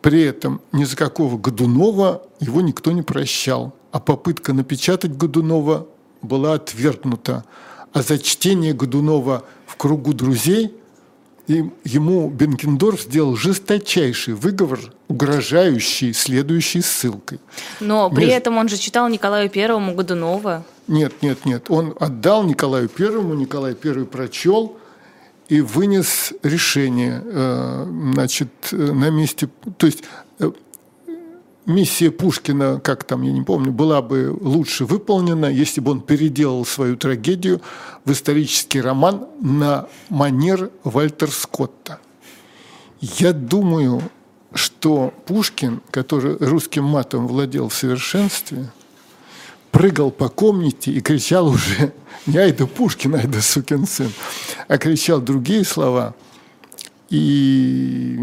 При 0.02 0.20
этом 0.22 0.60
ни 0.72 0.84
за 0.84 0.94
какого 0.94 1.38
Годунова 1.38 2.22
его 2.38 2.60
никто 2.60 2.92
не 2.92 3.00
прощал, 3.00 3.74
а 3.92 3.98
попытка 3.98 4.52
напечатать 4.52 5.16
Годунова 5.16 5.86
была 6.20 6.52
отвергнута. 6.52 7.46
А 7.94 8.02
за 8.02 8.18
чтение 8.18 8.74
Годунова 8.74 9.44
в 9.64 9.76
кругу 9.76 10.12
друзей 10.12 10.76
и 11.52 11.70
ему 11.84 12.30
Бенкендорф 12.30 13.02
сделал 13.02 13.36
жесточайший 13.36 14.34
выговор, 14.34 14.80
угрожающий 15.08 16.14
следующей 16.14 16.80
ссылкой. 16.80 17.40
Но 17.80 18.08
при 18.08 18.22
Между... 18.22 18.36
этом 18.36 18.58
он 18.58 18.68
же 18.68 18.78
читал 18.78 19.08
Николаю 19.08 19.50
Первому 19.50 19.94
Годунова. 19.94 20.64
Нет, 20.88 21.12
нет, 21.22 21.44
нет. 21.44 21.66
Он 21.68 21.94
отдал 22.00 22.44
Николаю 22.44 22.88
Первому, 22.88 23.34
Николай 23.34 23.74
Первый 23.74 24.06
прочел 24.06 24.76
и 25.48 25.60
вынес 25.60 26.32
решение 26.42 27.22
э, 27.24 27.86
значит, 28.14 28.48
э, 28.72 28.76
на 28.76 29.10
месте... 29.10 29.48
То 29.76 29.86
есть 29.86 30.04
э, 30.38 30.50
миссия 31.66 32.10
Пушкина, 32.10 32.80
как 32.80 33.04
там, 33.04 33.22
я 33.22 33.32
не 33.32 33.42
помню, 33.42 33.72
была 33.72 34.02
бы 34.02 34.36
лучше 34.40 34.84
выполнена, 34.84 35.46
если 35.46 35.80
бы 35.80 35.92
он 35.92 36.00
переделал 36.00 36.64
свою 36.64 36.96
трагедию 36.96 37.60
в 38.04 38.12
исторический 38.12 38.80
роман 38.80 39.26
на 39.40 39.86
манер 40.08 40.70
Вальтер 40.84 41.30
Скотта. 41.30 41.98
Я 43.00 43.32
думаю, 43.32 44.02
что 44.54 45.12
Пушкин, 45.26 45.80
который 45.90 46.36
русским 46.38 46.84
матом 46.84 47.26
владел 47.26 47.68
в 47.68 47.74
совершенстве, 47.74 48.70
прыгал 49.70 50.10
по 50.10 50.28
комнате 50.28 50.92
и 50.92 51.00
кричал 51.00 51.48
уже 51.48 51.92
не 52.26 52.38
«Айда 52.38 52.66
Пушкин, 52.66 53.14
айда 53.14 53.40
сукин 53.40 53.86
сын», 53.86 54.12
а 54.68 54.78
кричал 54.78 55.20
другие 55.20 55.64
слова 55.64 56.14
и, 57.08 58.20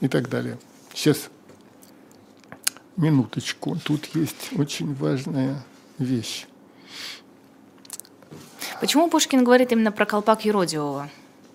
и 0.00 0.08
так 0.08 0.28
далее. 0.28 0.58
Сейчас 0.94 1.28
Минуточку, 2.96 3.76
тут 3.84 4.06
есть 4.14 4.50
очень 4.56 4.94
важная 4.94 5.62
вещь. 5.98 6.46
Почему 8.80 9.08
Пушкин 9.08 9.44
говорит 9.44 9.72
именно 9.72 9.92
про 9.92 10.06
колпак 10.06 10.44
Юродивого? 10.44 11.08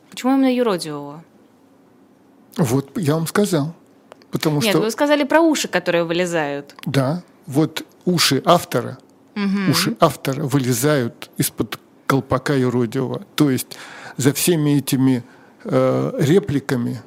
Почему 0.09 0.33
именно 0.33 0.53
Юродивого? 0.53 1.23
Вот 2.57 2.97
я 2.97 3.15
вам 3.15 3.27
сказал. 3.27 3.75
Потому 4.31 4.61
Нет, 4.61 4.71
что... 4.71 4.81
вы 4.81 4.91
сказали 4.91 5.23
про 5.23 5.41
уши, 5.41 5.67
которые 5.67 6.03
вылезают. 6.03 6.75
Да, 6.85 7.23
вот 7.45 7.85
уши 8.05 8.41
автора, 8.45 8.97
угу. 9.35 9.71
уши 9.71 9.95
автора 9.99 10.43
вылезают 10.43 11.29
из-под 11.37 11.79
колпака 12.07 12.55
Юродивого. 12.55 13.23
То 13.35 13.49
есть 13.49 13.77
за 14.17 14.33
всеми 14.33 14.77
этими 14.77 15.23
э, 15.63 16.11
репликами 16.19 17.01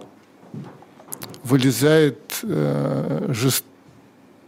вылезает 1.43 2.41
э, 2.43 3.29
жест 3.31 3.65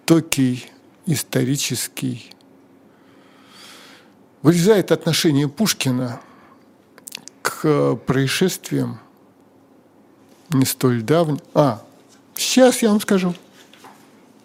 жестокий, 0.03 0.67
исторический. 1.07 2.31
Вырезает 4.43 4.91
отношение 4.91 5.49
Пушкина 5.49 6.21
к 7.43 7.95
происшествиям 8.07 8.99
не 10.51 10.65
столь 10.65 11.03
давним. 11.03 11.39
А, 11.55 11.83
сейчас 12.35 12.83
я 12.83 12.91
вам 12.91 13.01
скажу. 13.01 13.35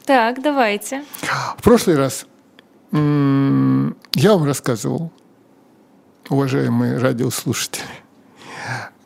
Так, 0.06 0.42
давайте. 0.42 1.04
В 1.58 1.64
прошлый 1.64 1.98
раз 1.98 2.26
я 2.92 4.34
вам 4.34 4.44
рассказывал, 4.44 5.12
уважаемые 6.30 6.98
радиослушатели, 6.98 7.84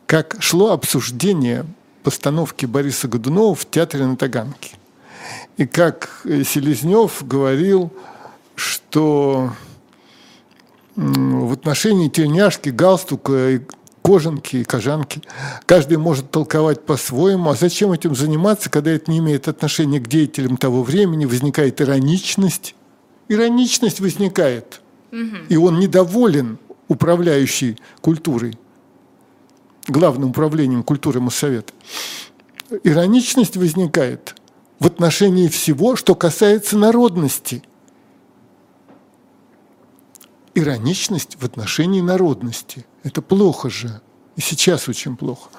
как 0.06 0.36
шло 0.40 0.72
обсуждение 0.72 1.64
постановки 2.04 2.66
Бориса 2.66 3.08
Годунова 3.08 3.54
в 3.54 3.64
театре 3.68 4.06
на 4.06 4.16
Таганке. 4.16 4.76
И 5.56 5.66
как 5.66 6.22
Селезнев 6.24 7.26
говорил, 7.26 7.92
что 8.54 9.52
в 10.94 11.52
отношении 11.52 12.08
тельняшки, 12.08 12.68
галстука, 12.68 13.60
кожанки 14.02 14.56
и 14.56 14.64
кожанки. 14.64 15.22
Каждый 15.64 15.96
может 15.96 16.30
толковать 16.30 16.84
по-своему. 16.84 17.50
А 17.50 17.54
зачем 17.54 17.92
этим 17.92 18.14
заниматься, 18.14 18.68
когда 18.68 18.90
это 18.90 19.10
не 19.10 19.18
имеет 19.18 19.48
отношения 19.48 20.00
к 20.00 20.08
деятелям 20.08 20.56
того 20.56 20.82
времени? 20.82 21.24
Возникает 21.24 21.80
ироничность. 21.80 22.74
Ироничность 23.28 24.00
возникает. 24.00 24.80
И 25.48 25.56
он 25.56 25.78
недоволен 25.78 26.58
управляющей 26.88 27.78
культурой, 28.00 28.58
главным 29.86 30.30
управлением 30.30 30.82
культуры 30.82 31.20
Моссовета. 31.20 31.72
Ироничность 32.82 33.56
возникает 33.56 34.34
в 34.82 34.86
отношении 34.86 35.46
всего, 35.46 35.94
что 35.94 36.16
касается 36.16 36.76
народности. 36.76 37.62
Ироничность 40.56 41.36
в 41.40 41.44
отношении 41.44 42.00
народности. 42.00 42.84
Это 43.04 43.22
плохо 43.22 43.70
же. 43.70 44.00
И 44.34 44.40
сейчас 44.40 44.88
очень 44.88 45.16
плохо. 45.16 45.50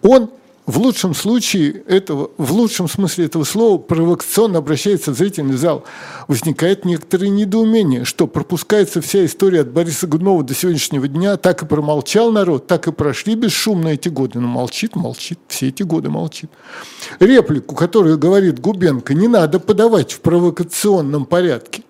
Он 0.00 0.30
в 0.66 0.78
лучшем 0.78 1.14
случае 1.14 1.82
этого, 1.88 2.30
в 2.38 2.52
лучшем 2.52 2.88
смысле 2.88 3.24
этого 3.24 3.42
слова 3.42 3.78
провокационно 3.78 4.58
обращается 4.58 5.10
в 5.10 5.16
зрительный 5.16 5.56
зал. 5.56 5.84
Возникает 6.28 6.84
некоторое 6.84 7.30
недоумение, 7.30 8.04
что 8.04 8.28
пропускается 8.28 9.00
вся 9.00 9.24
история 9.24 9.62
от 9.62 9.72
Бориса 9.72 10.06
Годунова 10.06 10.44
до 10.44 10.54
сегодняшнего 10.54 11.08
дня, 11.08 11.36
так 11.36 11.62
и 11.62 11.66
промолчал 11.66 12.30
народ, 12.30 12.68
так 12.68 12.86
и 12.86 12.92
прошли 12.92 13.34
бесшумно 13.34 13.88
эти 13.88 14.08
годы. 14.08 14.38
Но 14.38 14.46
молчит, 14.46 14.94
молчит, 14.94 15.40
все 15.48 15.68
эти 15.68 15.82
годы 15.82 16.10
молчит. 16.10 16.50
Реплику, 17.18 17.74
которую 17.74 18.16
говорит 18.16 18.60
Губенко, 18.60 19.14
не 19.14 19.26
надо 19.26 19.58
подавать 19.58 20.12
в 20.12 20.20
провокационном 20.20 21.26
порядке 21.26 21.82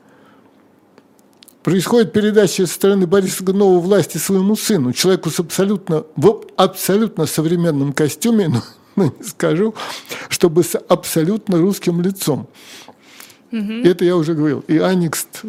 происходит 1.63 2.13
передача 2.13 2.67
со 2.67 2.75
стороны 2.75 3.07
Бориса 3.07 3.45
Годунова 3.45 3.79
власти 3.79 4.19
своему 4.19 4.57
сыну, 4.57 4.93
человеку 4.93 5.31
с 5.31 5.39
абсолютно, 5.41 6.05
в 6.17 6.45
абсолютно 6.57 7.27
современном 7.27 7.93
костюме, 7.93 8.49
но, 8.49 8.63
но 8.97 9.05
не 9.05 9.25
скажу, 9.25 9.75
чтобы 10.29 10.65
с 10.65 10.77
абсолютно 10.77 11.59
русским 11.59 12.01
лицом. 12.01 12.49
Угу. 13.53 13.73
Это 13.85 14.05
я 14.05 14.17
уже 14.17 14.35
говорил. 14.35 14.65
И 14.67 14.79
Аникст, 14.79 15.43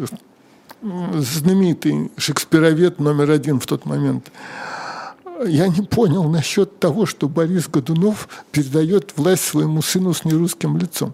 знаменитый 0.82 2.12
шекспировед 2.18 3.00
номер 3.00 3.32
один 3.32 3.60
в 3.60 3.66
тот 3.66 3.86
момент, 3.86 4.32
я 5.46 5.68
не 5.68 5.82
понял 5.82 6.30
насчет 6.30 6.80
того, 6.80 7.06
что 7.06 7.28
Борис 7.28 7.68
Годунов 7.68 8.30
передает 8.52 9.14
власть 9.18 9.44
своему 9.44 9.82
сыну 9.82 10.14
с 10.14 10.26
нерусским 10.26 10.78
лицом. 10.78 11.14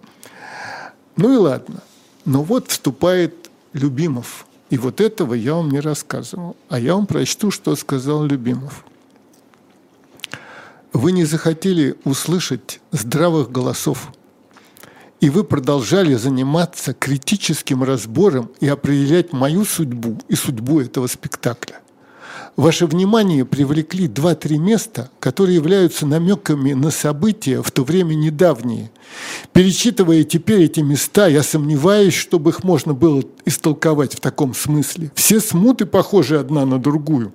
Ну 1.16 1.34
и 1.34 1.38
ладно. 1.38 1.82
Но 2.26 2.44
вот 2.44 2.70
вступает 2.70 3.50
Любимов– 3.74 4.46
и 4.70 4.78
вот 4.78 5.02
этого 5.02 5.34
я 5.34 5.56
вам 5.56 5.70
не 5.70 5.80
рассказывал. 5.80 6.56
А 6.70 6.80
я 6.80 6.96
вам 6.96 7.08
прочту, 7.08 7.52
что 7.52 7.76
сказал 7.76 8.24
Любимов. 8.24 8.86
Вы 10.94 11.12
не 11.12 11.26
захотели 11.26 11.96
услышать 12.04 12.82
здравых 12.92 13.52
голосов, 13.52 14.12
и 15.22 15.30
вы 15.30 15.44
продолжали 15.44 16.16
заниматься 16.16 16.94
критическим 16.94 17.84
разбором 17.84 18.52
и 18.60 18.68
определять 18.68 19.34
мою 19.34 19.66
судьбу 19.66 20.18
и 20.28 20.36
судьбу 20.36 20.80
этого 20.80 21.08
спектакля. 21.08 21.82
Ваше 22.60 22.88
внимание 22.88 23.46
привлекли 23.46 24.10
два-три 24.10 24.58
места, 24.58 25.10
которые 25.22 25.56
являются 25.56 26.06
намеками 26.06 26.74
на 26.74 26.92
события 26.92 27.62
в 27.64 27.72
то 27.72 27.86
время 27.86 28.16
недавние. 28.16 28.92
Перечитывая 29.54 30.26
теперь 30.26 30.64
эти 30.64 30.82
места, 30.82 31.28
я 31.28 31.42
сомневаюсь, 31.42 32.14
чтобы 32.14 32.50
их 32.50 32.66
можно 32.66 32.94
было 32.94 33.24
истолковать 33.46 34.14
в 34.14 34.20
таком 34.20 34.54
смысле. 34.54 35.10
Все 35.16 35.40
смуты 35.40 35.86
похожи 35.86 36.38
одна 36.38 36.66
на 36.66 36.80
другую. 36.80 37.34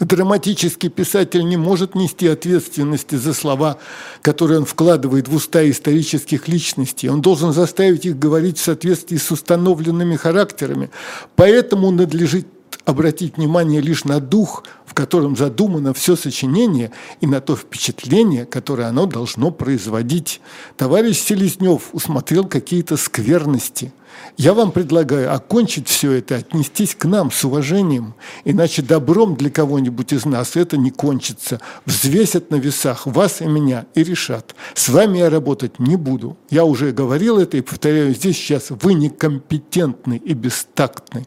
Драматический 0.00 0.88
писатель 0.88 1.46
не 1.46 1.58
может 1.58 1.94
нести 1.94 2.26
ответственности 2.26 3.16
за 3.16 3.34
слова, 3.34 3.76
которые 4.22 4.60
он 4.60 4.64
вкладывает 4.64 5.28
в 5.28 5.34
уста 5.34 5.68
исторических 5.68 6.48
личностей. 6.48 7.10
Он 7.10 7.20
должен 7.20 7.52
заставить 7.52 8.06
их 8.06 8.18
говорить 8.18 8.56
в 8.56 8.64
соответствии 8.64 9.18
с 9.18 9.30
установленными 9.30 10.16
характерами. 10.16 10.88
Поэтому 11.36 11.90
надлежит 11.90 12.46
обратить 12.84 13.36
внимание 13.36 13.80
лишь 13.80 14.04
на 14.04 14.20
дух, 14.20 14.64
в 14.84 14.94
котором 14.94 15.36
задумано 15.36 15.94
все 15.94 16.16
сочинение, 16.16 16.90
и 17.20 17.26
на 17.26 17.40
то 17.40 17.56
впечатление, 17.56 18.44
которое 18.44 18.88
оно 18.88 19.06
должно 19.06 19.50
производить. 19.50 20.40
Товарищ 20.76 21.18
Селезнев 21.18 21.90
усмотрел 21.92 22.46
какие-то 22.46 22.96
скверности. 22.96 23.92
Я 24.36 24.54
вам 24.54 24.72
предлагаю 24.72 25.34
окончить 25.34 25.88
все 25.88 26.12
это, 26.12 26.36
отнестись 26.36 26.94
к 26.94 27.04
нам 27.04 27.30
с 27.30 27.44
уважением, 27.44 28.14
иначе 28.44 28.82
добром 28.82 29.36
для 29.36 29.50
кого-нибудь 29.50 30.12
из 30.12 30.24
нас 30.24 30.56
это 30.56 30.76
не 30.76 30.90
кончится. 30.90 31.60
Взвесят 31.86 32.50
на 32.50 32.56
весах 32.56 33.06
вас 33.06 33.40
и 33.40 33.46
меня 33.46 33.86
и 33.94 34.02
решат. 34.02 34.54
С 34.74 34.88
вами 34.88 35.18
я 35.18 35.30
работать 35.30 35.78
не 35.78 35.96
буду. 35.96 36.36
Я 36.50 36.64
уже 36.64 36.92
говорил 36.92 37.38
это 37.38 37.56
и 37.56 37.62
повторяю 37.62 38.14
здесь 38.14 38.36
сейчас. 38.36 38.68
Вы 38.70 38.94
некомпетентны 38.94 40.16
и 40.16 40.32
бестактны. 40.34 41.26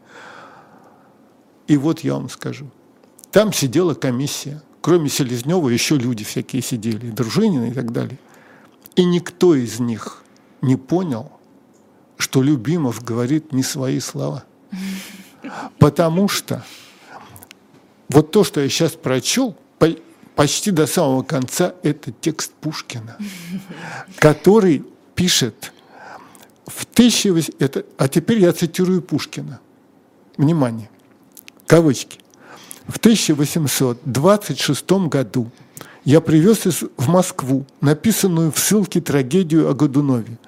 И 1.66 1.76
вот 1.76 2.00
я 2.00 2.14
вам 2.14 2.28
скажу. 2.28 2.70
Там 3.30 3.52
сидела 3.52 3.94
комиссия. 3.94 4.62
Кроме 4.80 5.08
Селезнева 5.08 5.68
еще 5.68 5.96
люди 5.96 6.24
всякие 6.24 6.62
сидели, 6.62 7.10
Дружинины 7.10 7.70
и 7.70 7.72
так 7.74 7.92
далее. 7.92 8.18
И 8.94 9.04
никто 9.04 9.54
из 9.54 9.80
них 9.80 10.22
не 10.62 10.76
понял, 10.76 11.32
что 12.16 12.42
Любимов 12.42 13.04
говорит 13.04 13.52
не 13.52 13.62
свои 13.62 14.00
слова. 14.00 14.44
Потому 15.78 16.28
что 16.28 16.64
вот 18.08 18.30
то, 18.30 18.44
что 18.44 18.60
я 18.60 18.68
сейчас 18.68 18.92
прочел, 18.92 19.56
почти 20.36 20.70
до 20.70 20.86
самого 20.86 21.22
конца, 21.22 21.74
это 21.82 22.12
текст 22.12 22.52
Пушкина, 22.52 23.16
который 24.18 24.84
пишет 25.14 25.72
в 26.66 26.84
1800... 26.84 27.60
Это, 27.60 27.84
а 27.96 28.06
теперь 28.06 28.38
я 28.40 28.52
цитирую 28.52 29.02
Пушкина. 29.02 29.60
Внимание 30.36 30.90
кавычки, 31.66 32.18
в 32.86 32.98
1826 32.98 34.90
году 35.08 35.50
я 36.06 36.20
привез 36.20 36.60
в 36.96 37.08
Москву 37.08 37.66
написанную 37.80 38.52
в 38.52 38.58
ссылке 38.58 39.00
трагедию 39.00 39.68
о 39.68 39.74
Годунове. 39.74 40.38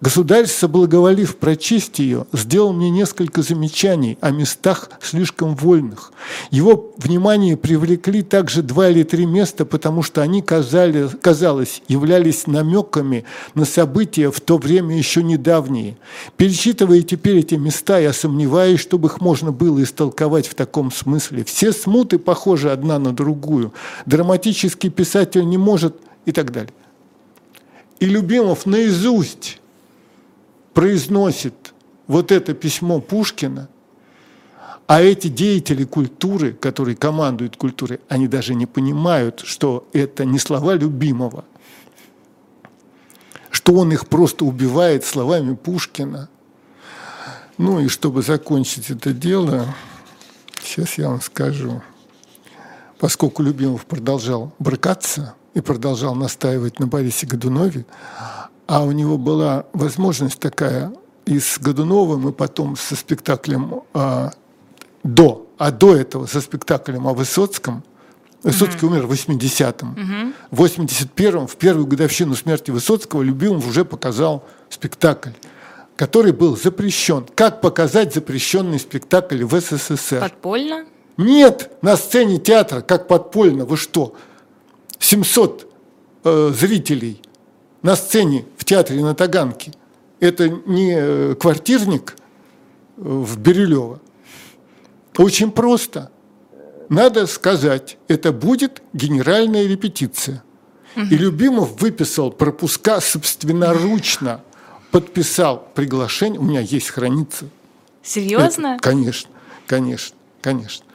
Государь, 0.00 0.46
соблаговолив 0.46 1.36
прочесть 1.36 1.98
ее, 1.98 2.26
сделал 2.32 2.74
мне 2.74 2.90
несколько 2.90 3.42
замечаний 3.42 4.18
о 4.20 4.30
местах 4.30 4.90
слишком 5.00 5.54
вольных. 5.54 6.12
Его 6.50 6.92
внимание 6.98 7.56
привлекли 7.56 8.22
также 8.22 8.62
два 8.62 8.90
или 8.90 9.02
три 9.02 9.24
места, 9.24 9.64
потому 9.64 10.02
что 10.02 10.20
они, 10.20 10.42
казали, 10.42 11.08
казалось, 11.22 11.80
являлись 11.88 12.46
намеками 12.46 13.24
на 13.54 13.64
события 13.64 14.30
в 14.30 14.40
то 14.40 14.58
время 14.58 14.98
еще 14.98 15.22
недавние. 15.22 15.96
Перечитывая 16.36 17.00
теперь 17.00 17.38
эти 17.38 17.54
места, 17.54 17.98
я 17.98 18.12
сомневаюсь, 18.12 18.80
чтобы 18.80 19.08
их 19.08 19.22
можно 19.22 19.52
было 19.52 19.82
истолковать 19.82 20.46
в 20.46 20.54
таком 20.54 20.92
смысле. 20.92 21.44
Все 21.44 21.72
смуты 21.72 22.18
похожи 22.18 22.70
одна 22.70 22.98
на 22.98 23.14
другую. 23.14 23.72
Драматический 24.04 24.90
писатель 24.90 25.03
не 25.44 25.58
может 25.58 25.96
и 26.24 26.32
так 26.32 26.50
далее. 26.52 26.72
И 28.00 28.06
Любимов 28.06 28.66
наизусть 28.66 29.60
произносит 30.72 31.72
вот 32.06 32.32
это 32.32 32.54
письмо 32.54 33.00
Пушкина, 33.00 33.68
а 34.86 35.00
эти 35.00 35.28
деятели 35.28 35.84
культуры, 35.84 36.52
которые 36.52 36.96
командуют 36.96 37.56
культурой, 37.56 38.00
они 38.08 38.28
даже 38.28 38.54
не 38.54 38.66
понимают, 38.66 39.40
что 39.44 39.88
это 39.92 40.24
не 40.26 40.38
слова 40.38 40.74
любимого, 40.74 41.44
что 43.50 43.74
он 43.74 43.92
их 43.92 44.08
просто 44.08 44.44
убивает 44.44 45.04
словами 45.04 45.54
Пушкина. 45.54 46.28
Ну 47.56 47.80
и 47.80 47.88
чтобы 47.88 48.22
закончить 48.22 48.90
это 48.90 49.14
дело, 49.14 49.66
сейчас 50.62 50.98
я 50.98 51.08
вам 51.08 51.22
скажу, 51.22 51.80
поскольку 53.04 53.42
Любимов 53.42 53.84
продолжал 53.84 54.54
брыкаться 54.58 55.34
и 55.52 55.60
продолжал 55.60 56.14
настаивать 56.14 56.78
на 56.80 56.86
Борисе 56.86 57.26
Годунове, 57.26 57.84
а 58.66 58.82
у 58.82 58.92
него 58.92 59.18
была 59.18 59.66
возможность 59.74 60.40
такая 60.40 60.90
и 61.26 61.38
с 61.38 61.58
Годуновым, 61.58 62.26
и 62.30 62.32
потом 62.32 62.78
со 62.78 62.96
спектаклем 62.96 63.82
а, 63.92 64.32
до, 65.02 65.46
а 65.58 65.70
до 65.70 65.94
этого 65.94 66.24
со 66.24 66.40
спектаклем 66.40 67.06
о 67.06 67.12
Высоцком. 67.12 67.84
Высоцкий 68.42 68.86
mm-hmm. 68.86 68.90
умер 68.90 69.06
в 69.06 69.12
80-м. 69.12 69.92
Mm-hmm. 69.92 70.34
В 70.50 70.64
81-м, 70.64 71.46
в 71.46 71.56
первую 71.56 71.86
годовщину 71.86 72.34
смерти 72.34 72.70
Высоцкого, 72.70 73.20
Любимов 73.20 73.68
уже 73.68 73.84
показал 73.84 74.46
спектакль, 74.70 75.32
который 75.96 76.32
был 76.32 76.56
запрещен. 76.56 77.26
Как 77.34 77.60
показать 77.60 78.14
запрещенный 78.14 78.78
спектакль 78.78 79.44
в 79.44 79.60
СССР? 79.60 80.20
Подпольно? 80.20 80.86
Нет, 81.16 81.70
на 81.82 81.96
сцене 81.96 82.38
театра, 82.38 82.80
как 82.80 83.08
подпольно. 83.08 83.64
Вы 83.64 83.76
что? 83.76 84.14
700 84.98 85.70
э, 86.24 86.52
зрителей– 86.54 87.20
на 87.84 87.96
сцене 87.96 88.46
в 88.56 88.64
театре 88.64 89.02
на 89.02 89.14
Таганке. 89.14 89.72
Это 90.18 90.48
не 90.48 91.34
квартирник 91.34 92.16
в 92.96 93.38
Бирюлево. 93.38 94.00
Очень 95.18 95.52
просто. 95.52 96.10
Надо 96.88 97.26
сказать, 97.26 97.98
это 98.08 98.32
будет 98.32 98.82
генеральная 98.94 99.66
репетиция. 99.66 100.42
И 100.96 101.16
Любимов 101.16 101.78
выписал 101.82 102.32
пропуска 102.32 103.00
собственноручно, 103.02 104.40
подписал 104.90 105.68
приглашение. 105.74 106.40
У 106.40 106.44
меня 106.44 106.60
есть 106.60 106.88
хранится. 106.88 107.50
Серьезно? 108.02 108.76
Это, 108.78 108.82
конечно, 108.82 109.30
конечно, 109.66 110.16
конечно. 110.40 110.86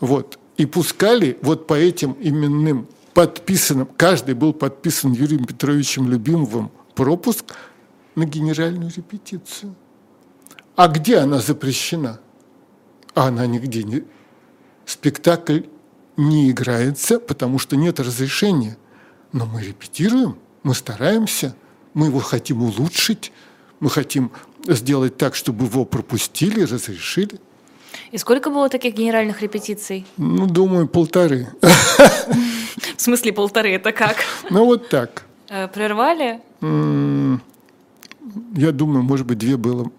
Вот. 0.00 0.38
И 0.56 0.66
пускали 0.66 1.38
вот 1.42 1.66
по 1.66 1.74
этим 1.74 2.16
именным 2.20 2.86
подписанным, 3.12 3.88
каждый 3.96 4.34
был 4.34 4.52
подписан 4.52 5.12
Юрием 5.12 5.44
Петровичем 5.44 6.08
Любимовым 6.08 6.70
пропуск 6.94 7.54
на 8.14 8.24
генеральную 8.24 8.92
репетицию. 8.94 9.74
А 10.76 10.88
где 10.88 11.18
она 11.18 11.38
запрещена? 11.38 12.20
А 13.14 13.28
она 13.28 13.46
нигде 13.46 13.84
не... 13.84 14.04
Спектакль 14.84 15.62
не 16.16 16.50
играется, 16.50 17.18
потому 17.18 17.58
что 17.58 17.76
нет 17.76 18.00
разрешения. 18.00 18.76
Но 19.32 19.46
мы 19.46 19.62
репетируем, 19.62 20.36
мы 20.62 20.74
стараемся, 20.74 21.56
мы 21.94 22.06
его 22.06 22.18
хотим 22.18 22.62
улучшить, 22.62 23.32
мы 23.80 23.90
хотим 23.90 24.32
сделать 24.66 25.16
так, 25.16 25.34
чтобы 25.34 25.66
его 25.66 25.84
пропустили, 25.84 26.62
разрешили. 26.62 27.40
И 28.10 28.18
сколько 28.18 28.50
было 28.50 28.68
таких 28.68 28.94
генеральных 28.94 29.42
репетиций? 29.42 30.06
Ну, 30.16 30.46
думаю, 30.46 30.88
полторы. 30.88 31.48
В 31.60 33.00
смысле 33.00 33.32
полторы? 33.32 33.72
Это 33.72 33.92
как? 33.92 34.16
Ну, 34.50 34.64
вот 34.64 34.88
так. 34.88 35.24
Э, 35.48 35.68
прервали? 35.68 36.40
Я 36.60 38.72
думаю, 38.72 39.02
может 39.02 39.26
быть, 39.26 39.38
две 39.38 39.56
было. 39.56 39.90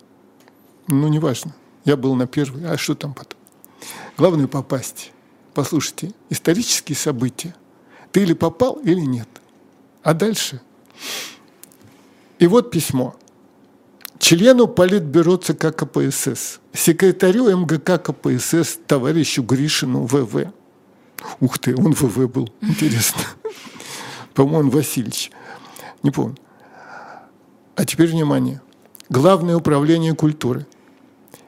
Ну, 0.87 1.07
неважно. 1.07 1.53
Я 1.83 1.97
был 1.97 2.15
на 2.15 2.27
первой. 2.27 2.65
А 2.65 2.77
что 2.77 2.95
там 2.95 3.13
потом? 3.13 3.39
Главное 4.17 4.47
попасть. 4.47 5.11
Послушайте, 5.53 6.11
исторические 6.29 6.95
события. 6.95 7.55
Ты 8.11 8.23
или 8.23 8.33
попал, 8.33 8.79
или 8.83 8.99
нет. 8.99 9.27
А 10.03 10.13
дальше? 10.13 10.61
И 12.39 12.47
вот 12.47 12.71
письмо. 12.71 13.15
Члену 14.19 14.67
Политбюро 14.67 15.37
ЦК 15.37 15.75
КПСС, 15.75 16.59
секретарю 16.73 17.55
МГК 17.57 17.97
КПСС 17.97 18.79
товарищу 18.87 19.43
Гришину 19.43 20.05
ВВ. 20.05 20.51
Ух 21.39 21.59
ты, 21.59 21.75
он 21.75 21.93
ВВ 21.93 22.29
был, 22.31 22.49
интересно. 22.61 23.21
По-моему, 24.33 24.71
Васильевич. 24.71 25.31
Не 26.03 26.11
помню. 26.11 26.37
А 27.75 27.85
теперь 27.85 28.09
внимание. 28.09 28.61
Главное 29.09 29.55
управление 29.55 30.15
культуры 30.15 30.65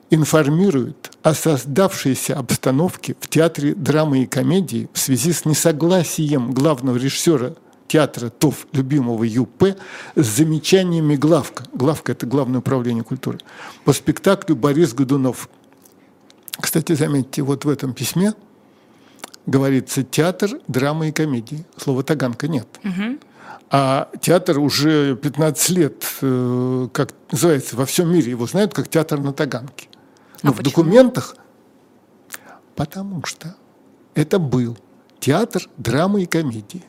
информирует 0.09 1.11
о 1.23 1.33
создавшейся 1.33 2.37
обстановке 2.37 3.15
в 3.19 3.27
театре 3.27 3.75
драмы 3.75 4.23
и 4.23 4.25
комедии 4.25 4.89
в 4.93 4.99
связи 4.99 5.33
с 5.33 5.45
несогласием 5.45 6.51
главного 6.51 6.97
режиссера 6.97 7.55
театра 7.87 8.29
ТОВ 8.29 8.67
любимого 8.73 9.23
ЮП 9.23 9.77
с 10.15 10.25
замечаниями 10.25 11.15
главка. 11.15 11.65
Главка– 11.73 12.11
это 12.13 12.25
Главное 12.25 12.59
управление 12.59 13.03
культуры. 13.03 13.39
По 13.85 13.93
спектаклю 13.93 14.55
«Борис 14.55 14.93
Годунов». 14.93 15.49
Кстати, 16.59 16.93
заметьте, 16.93 17.41
вот 17.41 17.65
в 17.65 17.69
этом 17.69 17.93
письме 17.93 18.33
говорится 19.45 20.03
театр 20.03 20.59
драмы 20.67 21.09
и 21.09 21.11
комедии. 21.11 21.65
Слова 21.77 22.03
«таганка» 22.03 22.47
нет. 22.47 22.67
Угу. 22.83 23.19
А 23.69 24.09
театр 24.21 24.59
уже 24.59 25.15
15 25.15 25.69
лет, 25.69 26.05
э, 26.21 26.87
как 26.93 27.09
называется, 27.31 27.75
во 27.75 27.85
всем 27.85 28.11
мире 28.13 28.31
его 28.31 28.47
знают 28.47 28.73
как 28.73 28.87
театр 28.87 29.19
на 29.19 29.33
Таганке. 29.33 29.89
Но 30.41 30.51
а 30.51 30.53
в 30.53 30.57
почему? 30.57 30.71
документах, 30.71 31.35
потому 32.75 33.23
что 33.25 33.55
это 34.15 34.39
был 34.39 34.77
театр 35.19 35.67
драмы 35.77 36.23
и 36.23 36.25
комедии. 36.25 36.83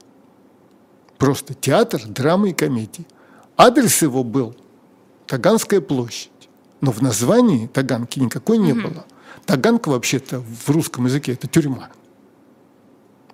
Просто 1.19 1.55
театр 1.55 2.01
драмы 2.07 2.51
и 2.51 2.55
комедии. 2.55 3.07
Адрес 3.57 4.03
его 4.03 4.25
был 4.25 4.57
Таганская 5.27 5.81
площадь. 5.81 6.31
Но 6.81 6.93
в 6.93 7.03
названии 7.03 7.67
Таганки 7.67 8.21
никакой 8.21 8.59
не 8.59 8.73
было. 8.73 9.05
Таганка 9.47 9.89
вообще-то 9.89 10.41
в 10.41 10.71
русском 10.71 11.07
языке 11.07 11.33
это 11.33 11.49
тюрьма. 11.49 11.89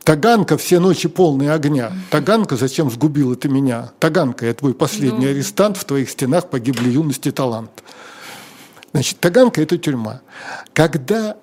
Таганка 0.02 0.58
все 0.58 0.80
ночи 0.80 1.08
полные 1.08 1.52
огня. 1.52 1.92
Таганка, 2.10 2.56
зачем 2.56 2.90
сгубила 2.90 3.36
ты 3.36 3.48
меня? 3.48 3.92
Таганка, 3.98 4.46
я 4.46 4.54
твой 4.54 4.74
последний 4.74 5.26
ну... 5.26 5.30
арестант, 5.30 5.76
в 5.76 5.84
твоих 5.84 6.10
стенах 6.10 6.50
погибли 6.50 6.90
юность 6.90 7.26
и 7.26 7.30
талант. 7.30 7.70
Значит, 8.92 9.18
Таганка– 9.18 9.62
это 9.62 9.76
тюрьма. 9.78 10.20
Когда 10.72 11.36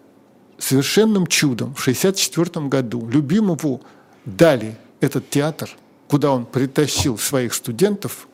совершенным 0.59 1.27
чудом 1.27 1.73
в 1.73 1.81
1964 1.81 2.67
году 2.67 3.07
Любимову 3.07 3.81
дали 4.25 4.77
этот 5.01 5.29
театр, 5.29 5.69
куда 6.11 6.33
он 6.33 6.45
притащил 6.45 7.17
своих 7.17 7.53
студентов 7.53 8.27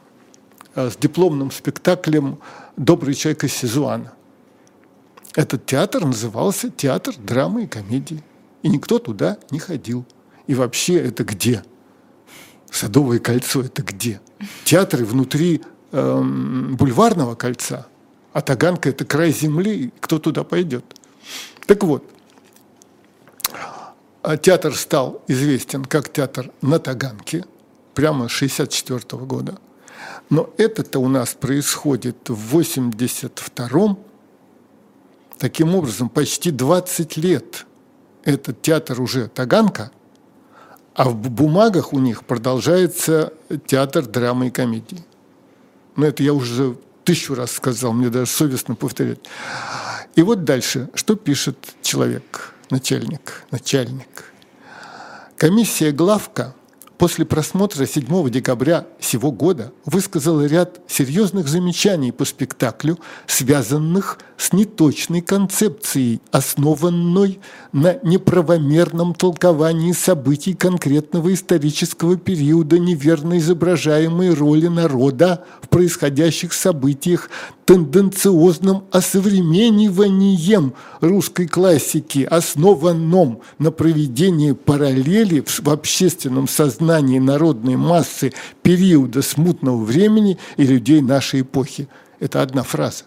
э, 0.74 0.90
с 0.90 0.98
дипломным 0.98 1.52
спектаклем 1.52 2.40
«Добрый 2.76 3.14
человек 3.14 3.44
из 3.44 3.54
Сизуана». 3.54 4.14
Этот 5.36 5.68
театр 5.68 6.04
назывался 6.04 6.72
«Театр 6.72 7.14
драмы 7.16 7.66
и 7.66 7.68
комедии». 7.68 8.24
И 8.64 8.70
никто 8.70 8.98
туда 8.98 9.38
не 9.52 9.60
ходил. 9.60 10.08
И 10.48 10.56
вообще 10.56 10.96
это 10.96 11.24
где? 11.24 11.64
Садовое 12.72 13.20
кольцо– 13.20 13.62
это 13.64 13.84
где? 13.84 14.22
Театры 14.64 15.06
внутри 15.06 15.62
эм, 15.92 16.76
бульварного 16.78 17.36
кольца– 17.36 17.86
а 18.34 18.42
Таганка– 18.42 18.90
это 18.92 19.06
край 19.06 19.32
земли, 19.32 19.92
кто 20.00 20.18
туда 20.18 20.44
пойдет? 20.44 20.84
Так 21.68 21.84
вот, 21.84 22.04
а 24.24 24.36
театр 24.38 24.76
стал 24.76 25.22
известен 25.28 25.86
как 25.86 26.12
театр 26.12 26.52
на 26.62 26.80
Таганке, 26.80 27.46
прямо 27.98 28.30
с 28.30 28.36
1964 28.36 29.26
года. 29.26 29.58
Но 30.30 30.52
это-то 30.58 31.00
у 31.00 31.08
нас 31.08 31.34
происходит 31.34 32.30
в 32.30 32.60
82-м. 32.60 33.98
Таким 35.40 35.74
образом, 35.74 36.08
почти 36.08 36.52
20 36.52 37.18
лет 37.18 37.66
этот 38.24 38.62
театр 38.62 39.02
уже 39.02 39.30
Таганка, 39.30 39.90
а 40.94 41.10
в 41.10 41.16
бумагах 41.16 41.92
у 41.92 41.98
них 41.98 42.24
продолжается 42.24 43.34
театр 43.66 44.06
драмы 44.06 44.50
и 44.50 44.52
комедии. 44.52 45.04
Но 45.96 46.06
это 46.06 46.22
я 46.22 46.36
уже 46.36 46.78
тысячу 47.04 47.34
раз 47.34 47.52
сказал, 47.54 47.94
мне 47.94 48.10
даже 48.10 48.30
совестно 48.30 48.76
повторять. 48.76 49.22
И 50.16 50.22
вот 50.22 50.44
дальше, 50.44 50.92
что 50.94 51.16
пишет 51.16 51.58
человек, 51.82 52.54
начальник, 52.70 53.44
начальник. 53.50 54.26
Комиссия 55.36 55.92
главка 55.92 56.54
после 56.98 57.26
просмотра 57.26 57.86
7 57.86 58.30
декабря 58.30 58.88
сего 59.00 59.32
года 59.32 59.72
высказала 59.86 60.46
ряд 60.46 60.82
серьезных 60.88 61.48
замечаний 61.48 62.12
по 62.12 62.26
спектаклю, 62.26 63.00
связанных 63.28 64.20
с 64.38 64.54
неточной 64.54 65.22
концепцией, 65.22 66.22
основанной 66.32 67.40
на 67.72 67.98
неправомерном 68.04 69.14
толковании 69.14 69.92
событий 69.92 70.54
конкретного 70.54 71.34
исторического 71.34 72.18
периода, 72.18 72.80
неверно 72.80 73.38
изображаемой 73.38 74.34
роли 74.34 74.68
народа 74.68 75.46
в 75.62 75.70
происходящих 75.70 76.54
событиях, 76.54 77.30
тенденциозным 77.66 78.86
осовремениванием 78.92 80.74
русской 81.02 81.48
классики, 81.48 82.24
основанном 82.24 83.42
на 83.60 83.72
проведении 83.72 84.54
параллели 84.54 85.44
в 85.46 85.70
общественном 85.70 86.48
сознании 86.48 86.87
народной 87.20 87.76
массы 87.76 88.34
периода 88.64 89.22
смутного 89.22 89.84
времени 89.84 90.38
и 90.58 90.66
людей 90.66 91.02
нашей 91.02 91.42
эпохи. 91.42 91.88
Это 92.20 92.42
одна 92.42 92.64
фраза. 92.64 93.04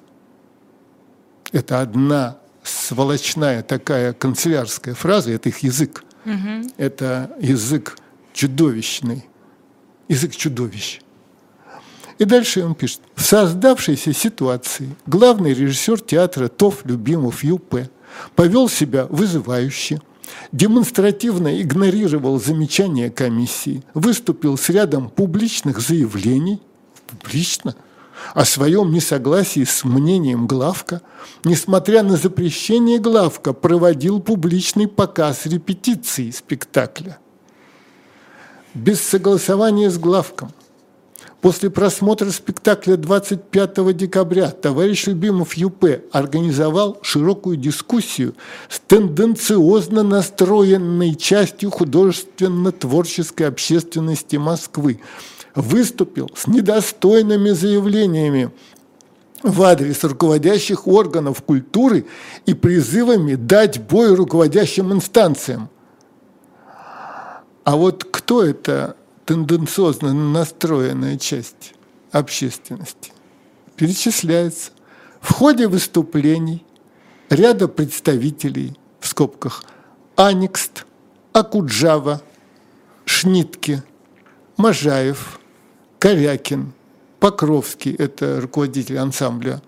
Это 1.53 1.81
одна 1.81 2.39
сволочная 2.63 3.63
такая 3.63 4.13
канцелярская 4.13 4.95
фраза, 4.95 5.33
это 5.33 5.49
их 5.49 5.59
язык. 5.59 6.05
Угу. 6.25 6.73
Это 6.77 7.31
язык 7.41 7.99
чудовищный, 8.33 9.25
язык 10.09 10.37
чудовищ. 10.37 11.01
И 12.19 12.25
дальше 12.25 12.63
он 12.63 12.75
пишет. 12.75 13.01
В 13.15 13.23
создавшейся 13.23 14.13
ситуации 14.13 14.95
главный 15.07 15.55
режиссер 15.55 16.01
театра 16.01 16.49
ТОВ 16.49 16.85
Любимов 16.85 17.43
ЮП 17.43 17.89
повел 18.37 18.69
себя 18.69 19.07
вызывающе, 19.07 20.03
демонстративно 20.53 21.61
игнорировал 21.61 22.41
замечания 22.41 23.11
комиссии, 23.11 23.83
выступил 23.95 24.57
с 24.57 24.69
рядом 24.69 25.09
публичных 25.09 25.81
заявлений, 25.81 26.61
публично, 27.07 27.75
о 28.35 28.45
своем 28.45 28.93
несогласии 28.93 29.65
с 29.65 29.85
мнением 29.85 30.47
главка, 30.47 31.03
несмотря 31.45 32.03
на 32.03 32.17
запрещение 32.17 32.99
главка, 32.99 33.53
проводил 33.53 34.21
публичный 34.21 34.89
показ 34.89 35.47
репетиции 35.47 36.31
спектакля. 36.31 37.19
Без 38.75 39.01
согласования 39.01 39.91
с 39.91 39.99
главком 39.99 40.53
После 41.41 41.71
просмотра 41.71 42.31
спектакля 42.31 42.97
25 42.97 43.97
декабря 43.97 44.51
товарищ 44.51 45.07
Любимов 45.07 45.55
ЮП 45.55 45.87
организовал 46.13 46.99
широкую 47.01 47.57
дискуссию 47.57 48.35
с 48.69 48.79
тенденциозно 48.81 50.03
настроенной 50.03 51.15
частью 51.15 51.71
художественно-творческой 51.71 53.45
общественности 53.45 54.37
Москвы. 54.37 55.01
Выступил 55.55 56.31
с 56.37 56.47
недостойными 56.47 57.51
заявлениями 57.51 58.51
в 59.43 59.63
адрес 59.63 60.05
руководящих 60.05 60.87
органов 60.87 61.43
культуры 61.43 62.05
и 62.45 62.53
призывами 62.53 63.35
дать 63.35 63.81
бой 63.81 64.15
руководящим 64.15 64.93
инстанциям. 64.93 65.71
А 67.65 67.77
вот 67.77 68.05
кто 68.05 68.45
это 68.45 68.97
тенденциозно 69.31 70.13
настроенная 70.13 71.17
часть 71.17 71.75
общественности 72.11 73.13
перечисляется 73.77 74.73
в 75.21 75.33
ходе 75.33 75.69
выступлений 75.69 76.67
ряда 77.29 77.69
представителей, 77.69 78.77
в 78.99 79.07
скобках, 79.07 79.63
Аникст, 80.17 80.85
Акуджава, 81.33 82.23
Шнитке, 83.05 83.85
Можаев, 84.57 85.39
Корякин, 86.01 86.73
Покровский, 87.21 87.95
это 87.95 88.41
руководитель 88.41 88.99
ансамбля, 88.99 89.63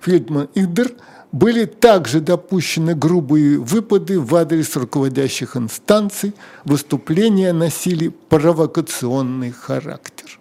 Фельдман 0.00 0.48
Идер– 0.54 0.94
были 1.34 1.64
также 1.64 2.20
допущены 2.20 2.94
грубые 2.94 3.58
выпады 3.58 4.20
в 4.20 4.36
адрес 4.36 4.76
руководящих 4.76 5.56
инстанций, 5.56 6.32
выступления 6.64 7.52
носили 7.52 8.10
провокационный 8.28 9.50
характер. 9.50 10.38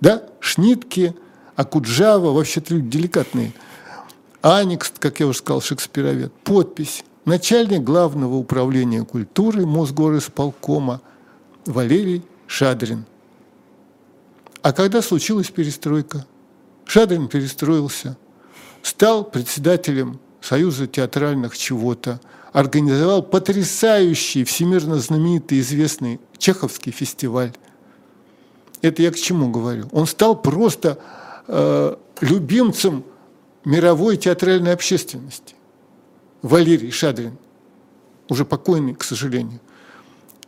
Да, 0.00 0.24
Шнитки, 0.40 1.14
Акуджава, 1.54 2.32
вообще 2.32 2.60
люди 2.70 2.88
деликатные. 2.88 3.52
Аникс, 4.42 4.92
как 4.98 5.20
я 5.20 5.28
уже 5.28 5.38
сказал, 5.38 5.60
шекспировед. 5.60 6.32
Подпись. 6.42 7.04
Начальник 7.24 7.84
Главного 7.84 8.34
управления 8.34 9.04
культуры 9.04 9.64
Мосгорисполкома 9.64 11.02
Валерий 11.66 12.24
Шадрин. 12.48 13.04
А 14.62 14.72
когда 14.72 15.02
случилась 15.02 15.50
перестройка? 15.50 16.26
Шадрин 16.84 17.28
перестроился– 17.28 18.16
стал 18.82 19.24
председателем 19.24 20.20
Союза 20.40 20.86
театральных 20.86 21.56
чего-то, 21.58 22.20
организовал 22.52 23.22
потрясающий, 23.22 24.44
всемирно 24.44 24.96
знаменитый, 24.96 25.60
известный 25.60 26.20
Чеховский 26.38 26.92
фестиваль. 26.92 27.52
Это 28.80 29.02
я 29.02 29.10
к 29.10 29.16
чему 29.16 29.50
говорю? 29.50 29.88
Он 29.92 30.06
стал 30.06 30.40
просто 30.40 30.98
э, 31.46 31.96
любимцем 32.20 33.04
мировой 33.64 34.16
театральной 34.16 34.72
общественности. 34.72 35.54
Валерий 36.42 36.90
Шадрин, 36.90 37.36
уже 38.28 38.44
покойный, 38.44 38.94
к 38.94 39.02
сожалению. 39.02 39.60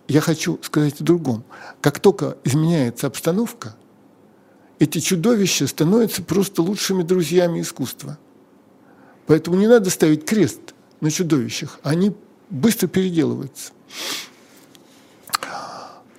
Я 0.06 0.20
хочу 0.20 0.58
сказать 0.62 1.00
о 1.00 1.04
другом. 1.04 1.44
Как 1.80 2.00
только 2.00 2.36
изменяется 2.44 3.06
обстановка, 3.06 3.76
эти 4.80 4.98
чудовища 4.98 5.66
становятся 5.66 6.22
просто 6.22 6.62
лучшими 6.62 7.02
друзьями 7.02 7.60
искусства. 7.60 8.18
Поэтому 9.26 9.56
не 9.56 9.68
надо 9.68 9.90
ставить 9.90 10.24
крест 10.24 10.74
на 11.00 11.10
чудовищах, 11.10 11.78
они 11.82 12.16
быстро 12.48 12.88
переделываются. 12.88 13.72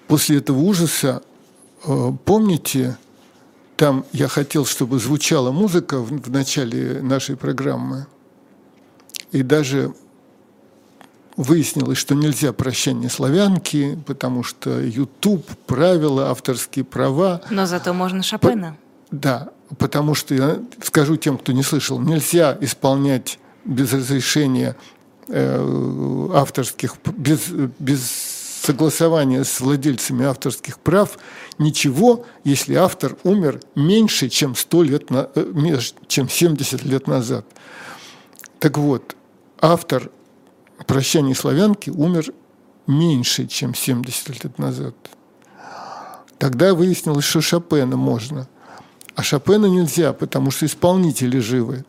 После 0.07 0.37
этого 0.37 0.59
ужаса, 0.59 1.23
э, 1.85 2.11
помните, 2.23 2.97
там 3.77 4.05
я 4.13 4.27
хотел, 4.27 4.65
чтобы 4.65 4.99
звучала 4.99 5.51
музыка 5.51 5.99
в, 5.99 6.29
начале 6.29 7.01
нашей 7.01 7.35
программы, 7.35 8.05
и 9.31 9.41
даже 9.41 9.93
выяснилось, 11.37 11.97
что 11.97 12.15
нельзя 12.15 12.53
прощание 12.53 13.09
славянки, 13.09 13.97
потому 14.05 14.43
что 14.43 14.79
YouTube, 14.79 15.45
правила, 15.65 16.29
авторские 16.29 16.85
права. 16.85 17.41
Но 17.49 17.65
зато 17.65 17.93
можно 17.93 18.23
Шопена. 18.23 18.77
По, 19.09 19.15
да, 19.15 19.49
потому 19.77 20.15
что, 20.15 20.33
я 20.35 20.59
скажу 20.83 21.17
тем, 21.17 21.37
кто 21.37 21.51
не 21.51 21.63
слышал, 21.63 21.99
нельзя 21.99 22.57
исполнять 22.61 23.39
без 23.65 23.93
разрешения 23.93 24.75
э, 25.27 26.29
авторских, 26.33 26.95
без, 27.15 27.47
без 27.79 28.39
согласования 28.63 29.43
с 29.43 29.59
владельцами 29.59 30.25
авторских 30.25 30.79
прав 30.79 31.17
ничего, 31.57 32.25
если 32.43 32.75
автор 32.75 33.17
умер 33.23 33.59
меньше, 33.75 34.29
чем 34.29 34.55
100 34.55 34.83
лет, 34.83 35.09
на, 35.09 35.29
э, 35.35 35.79
чем 36.07 36.29
70 36.29 36.83
лет 36.83 37.07
назад. 37.07 37.45
Так 38.59 38.77
вот, 38.77 39.15
автор 39.59 40.11
«Прощание 40.87 41.35
славянки» 41.35 41.89
умер 41.89 42.33
меньше, 42.87 43.47
чем 43.47 43.75
70 43.75 44.43
лет 44.43 44.57
назад. 44.57 44.95
Тогда 46.37 46.73
выяснилось, 46.73 47.25
что 47.25 47.41
Шопена 47.41 47.97
можно, 47.97 48.47
а 49.15 49.23
Шопена 49.23 49.67
нельзя, 49.67 50.13
потому 50.13 50.51
что 50.51 50.65
исполнители 50.65 51.39
живы. 51.39 51.85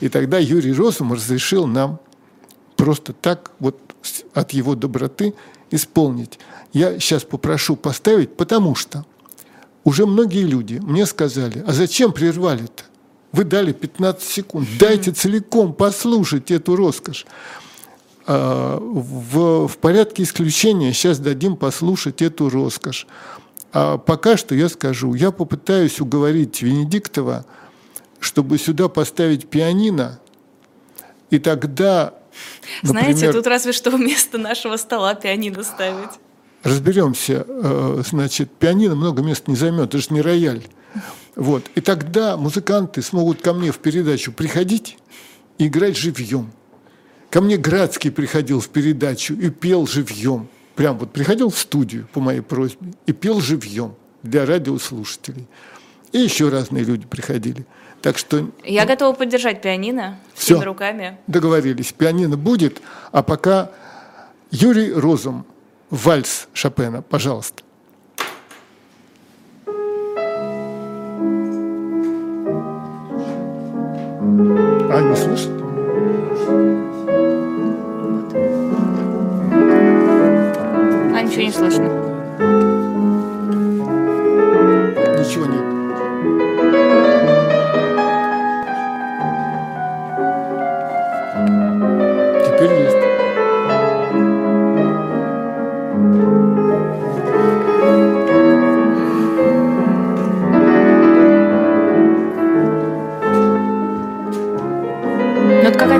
И 0.00 0.08
тогда 0.08 0.38
Юрий 0.38 0.72
Розум 0.72 1.12
разрешил 1.12 1.66
нам 1.66 2.00
просто 2.76 3.12
так, 3.12 3.52
вот 3.58 3.78
от 4.34 4.52
его 4.52 4.74
доброты, 4.74 5.34
исполнить. 5.70 6.38
Я 6.72 6.98
сейчас 6.98 7.24
попрошу 7.24 7.76
поставить, 7.76 8.36
потому 8.36 8.74
что 8.74 9.04
уже 9.84 10.06
многие 10.06 10.44
люди 10.44 10.80
мне 10.82 11.06
сказали, 11.06 11.64
а 11.66 11.72
зачем 11.72 12.12
прервали-то? 12.12 12.84
Вы 13.34 13.42
дали 13.42 13.72
15 13.72 14.22
секунд. 14.22 14.68
Дайте 14.78 15.10
целиком 15.10 15.72
послушать 15.72 16.52
эту 16.52 16.76
роскошь. 16.76 17.26
А, 18.26 18.78
в, 18.78 19.66
в 19.66 19.78
порядке 19.78 20.22
исключения 20.22 20.92
сейчас 20.92 21.18
дадим 21.18 21.56
послушать 21.56 22.22
эту 22.22 22.48
роскошь. 22.48 23.08
А 23.72 23.98
пока 23.98 24.36
что 24.36 24.54
я 24.54 24.68
скажу, 24.68 25.14
я 25.14 25.32
попытаюсь 25.32 26.00
уговорить 26.00 26.62
Венедиктова, 26.62 27.44
чтобы 28.20 28.56
сюда 28.56 28.88
поставить 28.88 29.48
пианино, 29.48 30.20
и 31.30 31.40
тогда... 31.40 32.14
Например, 32.82 33.14
Знаете, 33.16 33.32
тут 33.32 33.48
разве 33.48 33.72
что 33.72 33.90
вместо 33.90 34.38
нашего 34.38 34.76
стола 34.76 35.14
пианино 35.14 35.64
ставить. 35.64 36.10
Разберемся. 36.64 37.44
Э, 37.46 38.02
значит, 38.04 38.50
пианино 38.50 38.96
много 38.96 39.22
мест 39.22 39.46
не 39.48 39.54
займет, 39.54 39.88
это 39.90 39.98
же 39.98 40.06
не 40.10 40.22
рояль. 40.22 40.62
Вот. 41.36 41.64
И 41.74 41.80
тогда 41.80 42.36
музыканты 42.36 43.02
смогут 43.02 43.42
ко 43.42 43.52
мне 43.52 43.70
в 43.70 43.78
передачу 43.78 44.32
приходить 44.32 44.96
и 45.58 45.66
играть 45.66 45.96
живьем. 45.96 46.50
Ко 47.30 47.40
мне 47.40 47.56
Градский 47.56 48.10
приходил 48.10 48.60
в 48.60 48.68
передачу 48.68 49.34
и 49.34 49.50
пел 49.50 49.86
живьем. 49.86 50.48
Прям 50.74 50.98
вот 50.98 51.12
приходил 51.12 51.50
в 51.50 51.58
студию 51.58 52.08
по 52.12 52.20
моей 52.20 52.40
просьбе 52.40 52.92
и 53.06 53.12
пел 53.12 53.40
живьем 53.40 53.94
для 54.22 54.46
радиослушателей. 54.46 55.46
И 56.12 56.18
еще 56.18 56.48
разные 56.48 56.84
люди 56.84 57.06
приходили. 57.06 57.66
Так 58.00 58.18
что... 58.18 58.50
Я 58.64 58.82
ну, 58.82 58.88
готова 58.88 59.14
поддержать 59.14 59.60
пианино 59.62 60.20
всеми 60.34 60.58
все, 60.58 60.66
руками. 60.66 61.18
Договорились. 61.26 61.92
Пианино 61.92 62.36
будет, 62.36 62.80
а 63.12 63.22
пока 63.22 63.70
Юрий 64.50 64.92
Розум, 64.92 65.44
вальс 65.94 66.48
Шопена, 66.52 67.02
пожалуйста. 67.02 67.62
А, 74.90 75.00
не 75.00 75.16
слышит? 75.16 75.50
А, 81.12 81.22
ничего 81.22 81.42
не 81.42 81.52
слышно. 81.52 81.84
Ничего 85.18 85.46
нет. 85.46 85.73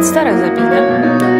Старая 0.03 0.39
запись, 0.39 0.65
да? 0.65 1.34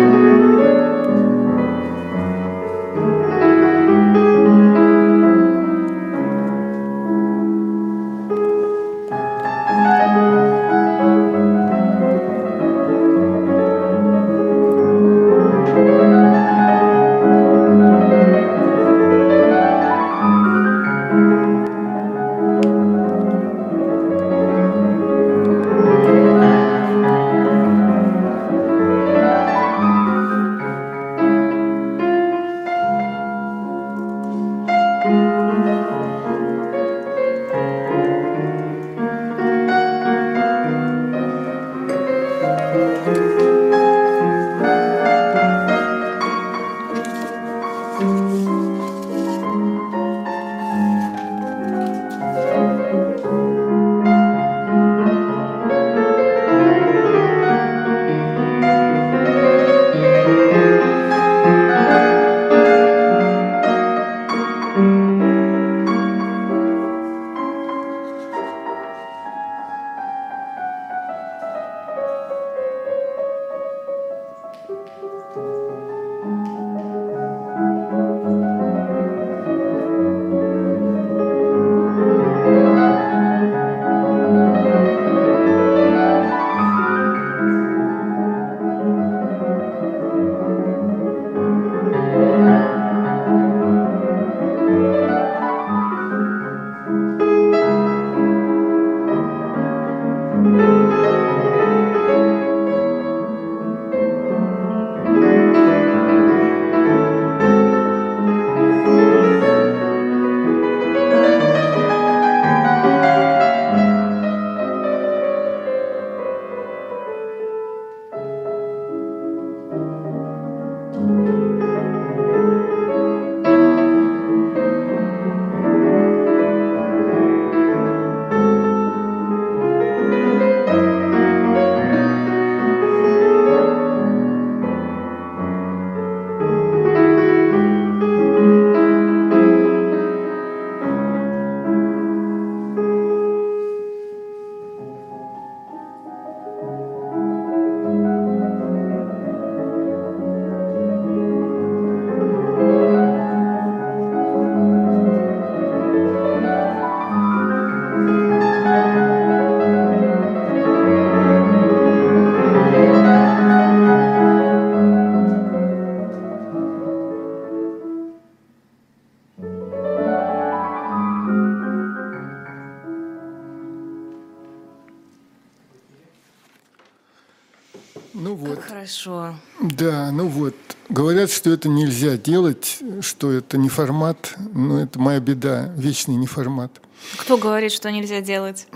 Что 181.45 181.53
это 181.53 181.69
нельзя 181.69 182.17
делать, 182.17 182.79
что 183.03 183.31
это 183.31 183.59
не 183.59 183.69
формат, 183.69 184.33
но 184.55 184.81
это 184.81 184.99
моя 184.99 185.21
беда, 185.21 185.75
вечный 185.77 186.15
не 186.17 186.27
формат. 186.27 186.81
Кто 187.19 187.37
говорит, 187.37 187.71
что 187.71 187.93
нельзя 187.93 188.23
делать? 188.23 188.67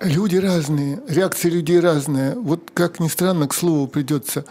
Люди 0.00 0.36
разные, 0.36 1.00
реакции 1.08 1.48
людей 1.48 1.80
разные. 1.80 2.34
Вот 2.34 2.72
как 2.74 3.00
ни 3.00 3.08
странно, 3.08 3.48
к 3.48 3.54
слову 3.54 3.86
придется. 3.86 4.44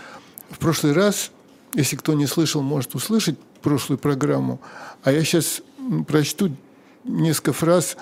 В 0.49 0.57
прошлый 0.57 0.93
раз, 0.93 1.29
если 1.75 1.95
кто 1.95 2.15
не 2.15 2.25
слышал, 2.25 2.63
может 2.63 2.95
услышать 2.95 3.37
прошлую 3.61 3.99
программу, 3.99 4.59
а 5.03 5.11
я 5.11 5.23
сейчас 5.23 5.61
прочту 6.07 6.55
несколько 7.03 7.53
фраз. 7.53 7.97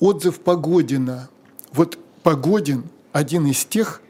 Отзыв 0.00 0.38
Погодина. 0.40 1.30
Вот 1.72 1.98
Погодин 2.22 2.84
один 3.12 3.46
из 3.46 3.64
тех, 3.64 4.02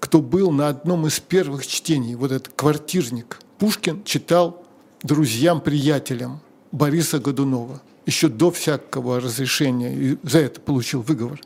кто 0.00 0.20
был 0.20 0.50
на 0.50 0.66
одном 0.66 1.06
из 1.06 1.20
первых 1.20 1.64
чтений, 1.64 2.16
вот 2.16 2.32
этот 2.32 2.52
квартирник. 2.56 3.38
Пушкин 3.58 4.04
читал 4.04 4.64
друзьям-приятелям 5.02 6.40
Бориса 6.72 7.18
Годунова. 7.18 7.80
Еще 8.06 8.28
до 8.28 8.50
всякого 8.50 9.20
разрешения, 9.20 9.94
и 9.94 10.18
за 10.22 10.38
это 10.38 10.60
получил 10.60 11.02
выговор. 11.02 11.40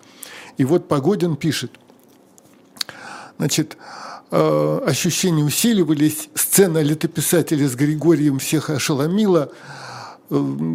И 0.59 0.65
вот 0.65 0.87
Погодин 0.87 1.37
пишет, 1.37 1.73
значит, 3.39 3.77
э, 4.31 4.81
ощущения 4.87 5.43
усиливались, 5.43 6.29
сцена 6.35 6.83
летописателя 6.83 7.69
с 7.69 7.75
Григорием 7.75 8.39
всех 8.39 8.71
ошеломила– 8.71 9.51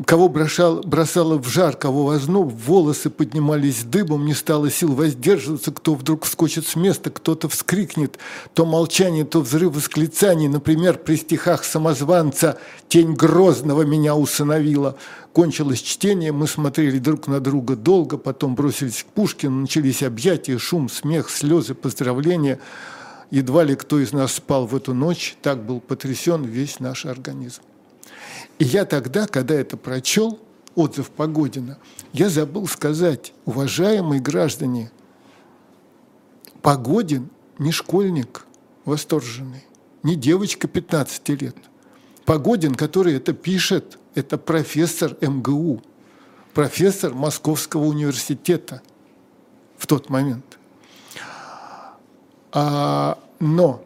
кого 0.05 0.30
бросал, 0.30 0.82
бросало 0.82 1.39
в 1.39 1.47
жар, 1.47 1.76
кого 1.76 2.05
в 2.05 2.10
озноб, 2.12 2.53
волосы 2.53 3.10
поднимались 3.10 3.84
дыбом, 3.84 4.26
не 4.26 4.36
стало 4.36 4.70
сил 4.70 4.93
воздерживаться, 4.93 5.72
кто 5.72 5.95
вдруг 5.95 6.26
вскочит 6.26 6.68
с 6.68 6.76
места, 6.76 7.10
кто-то 7.10 7.49
вскрикнет, 7.49 8.20
то 8.53 8.66
молчание, 8.68 9.26
то 9.26 9.41
взрыв 9.41 9.76
восклицаний, 9.76 10.47
например, 10.47 10.99
при 10.99 11.16
стихах 11.16 11.64
самозванца 11.64 12.60
«Тень 12.88 13.14
Грозного 13.14 13.82
меня 13.82 14.16
усыновила». 14.16 14.95
Кончилось 15.34 15.82
чтение, 15.82 16.32
мы 16.32 16.47
смотрели 16.47 16.99
друг 16.99 17.28
на 17.28 17.39
друга 17.39 17.76
долго, 17.76 18.18
потом 18.18 18.53
бросились 18.53 19.03
к 19.03 19.08
Пушкину, 19.08 19.62
начались 19.62 20.03
объятия, 20.03 20.60
шум, 20.60 20.88
смех, 20.88 21.30
слезы, 21.32 21.74
поздравления. 21.74 22.60
Едва 23.32 23.64
ли 23.64 23.76
кто 23.76 23.99
из 23.99 24.14
нас 24.14 24.34
спал 24.34 24.68
в 24.68 24.76
эту 24.76 24.93
ночь, 24.93 25.36
так 25.41 25.64
был 25.66 25.80
потрясен 25.80 26.43
весь 26.43 26.80
наш 26.80 27.05
организм. 27.05 27.62
И 28.60 28.66
я 28.66 28.86
тогда, 28.86 29.28
когда 29.28 29.55
это 29.55 29.78
прочел, 29.78 30.39
отзыв 30.76 31.10
Погодина, 31.10 31.78
я 32.14 32.30
забыл 32.30 32.68
сказать, 32.68 33.34
уважаемые 33.45 34.22
граждане, 34.22 34.91
Погодин 36.62 37.30
не 37.60 37.72
школьник 37.72 38.45
восторженный, 38.86 39.66
не 40.03 40.16
девочка 40.16 40.68
15 40.68 41.30
лет. 41.41 41.55
Погодин, 42.26 42.76
который 42.76 43.16
это 43.16 43.34
пишет, 43.34 43.97
это 44.16 44.38
профессор 44.38 45.16
МГУ, 45.22 45.82
профессор 46.53 47.14
Московского 47.14 47.86
университета 47.86 48.82
в 49.78 49.88
тот 49.88 50.10
момент. 50.10 50.58
А, 52.51 53.20
но, 53.39 53.84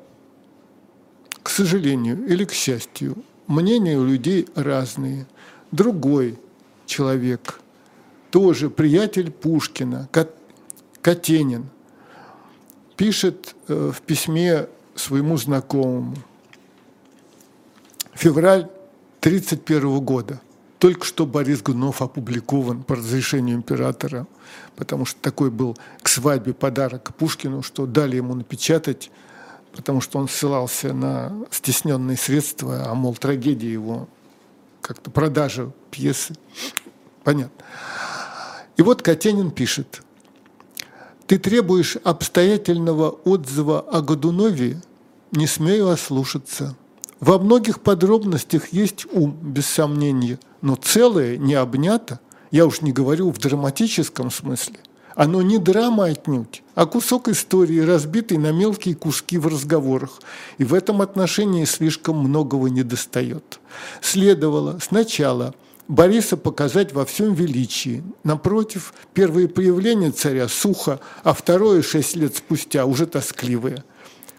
к 1.43 1.49
сожалению 1.49 2.25
или 2.25 2.45
к 2.45 2.53
счастью, 2.53 3.23
мнения 3.51 3.97
у 3.97 4.05
людей 4.05 4.47
разные. 4.55 5.27
Другой 5.71 6.39
человек, 6.85 7.59
тоже 8.31 8.69
приятель 8.69 9.31
Пушкина, 9.31 10.09
Катенин, 11.01 11.69
пишет 12.97 13.55
э, 13.67 13.91
в 13.93 14.01
письме 14.01 14.67
своему 14.95 15.37
знакомому. 15.37 16.15
Февраль 18.13 18.67
1931 19.21 19.99
года. 19.99 20.41
Только 20.77 21.05
что 21.05 21.25
Борис 21.25 21.61
Гунов 21.61 22.01
опубликован 22.01 22.83
по 22.83 22.95
разрешению 22.95 23.55
императора, 23.55 24.25
потому 24.75 25.05
что 25.05 25.19
такой 25.21 25.51
был 25.51 25.77
к 26.01 26.07
свадьбе 26.07 26.53
подарок 26.53 27.13
Пушкину, 27.15 27.61
что 27.61 27.85
дали 27.85 28.15
ему 28.15 28.33
напечатать 28.33 29.11
потому 29.75 30.01
что 30.01 30.19
он 30.19 30.27
ссылался 30.27 30.93
на 30.93 31.33
стесненные 31.51 32.17
средства, 32.17 32.85
а, 32.87 32.93
мол, 32.93 33.15
трагедия 33.15 33.71
его 33.71 34.07
как-то 34.81 35.11
продажа 35.11 35.71
пьесы. 35.91 36.35
Понятно. 37.23 37.63
И 38.77 38.81
вот 38.81 39.01
Катенин 39.01 39.51
пишет. 39.51 40.03
«Ты 41.27 41.37
требуешь 41.37 41.97
обстоятельного 42.03 43.09
отзыва 43.09 43.79
о 43.79 44.01
Годунове? 44.01 44.81
Не 45.31 45.47
смею 45.47 45.89
ослушаться. 45.89 46.75
Во 47.21 47.37
многих 47.37 47.81
подробностях 47.81 48.73
есть 48.73 49.05
ум, 49.13 49.37
без 49.41 49.67
сомнения, 49.67 50.39
но 50.61 50.75
целое 50.75 51.37
не 51.37 51.53
обнято, 51.53 52.19
я 52.49 52.65
уж 52.65 52.81
не 52.81 52.91
говорю 52.91 53.31
в 53.31 53.37
драматическом 53.37 54.31
смысле. 54.31 54.79
Оно 55.15 55.41
не 55.41 55.57
драма 55.57 56.05
отнюдь, 56.05 56.63
а 56.75 56.85
кусок 56.85 57.27
истории, 57.27 57.79
разбитый 57.79 58.37
на 58.37 58.51
мелкие 58.51 58.95
куски 58.95 59.37
в 59.37 59.47
разговорах. 59.47 60.19
И 60.57 60.63
в 60.63 60.73
этом 60.73 61.01
отношении 61.01 61.65
слишком 61.65 62.17
многого 62.17 62.69
не 62.69 62.83
достает. 62.83 63.59
Следовало 64.01 64.79
сначала 64.81 65.53
Бориса 65.87 66.37
показать 66.37 66.93
во 66.93 67.05
всем 67.05 67.33
величии. 67.33 68.03
Напротив, 68.23 68.93
первое 69.13 69.47
появление 69.47 70.11
царя 70.11 70.47
сухо, 70.47 70.99
а 71.23 71.33
второе 71.33 71.81
шесть 71.81 72.15
лет 72.15 72.37
спустя 72.37 72.85
уже 72.85 73.05
тоскливое. 73.05 73.83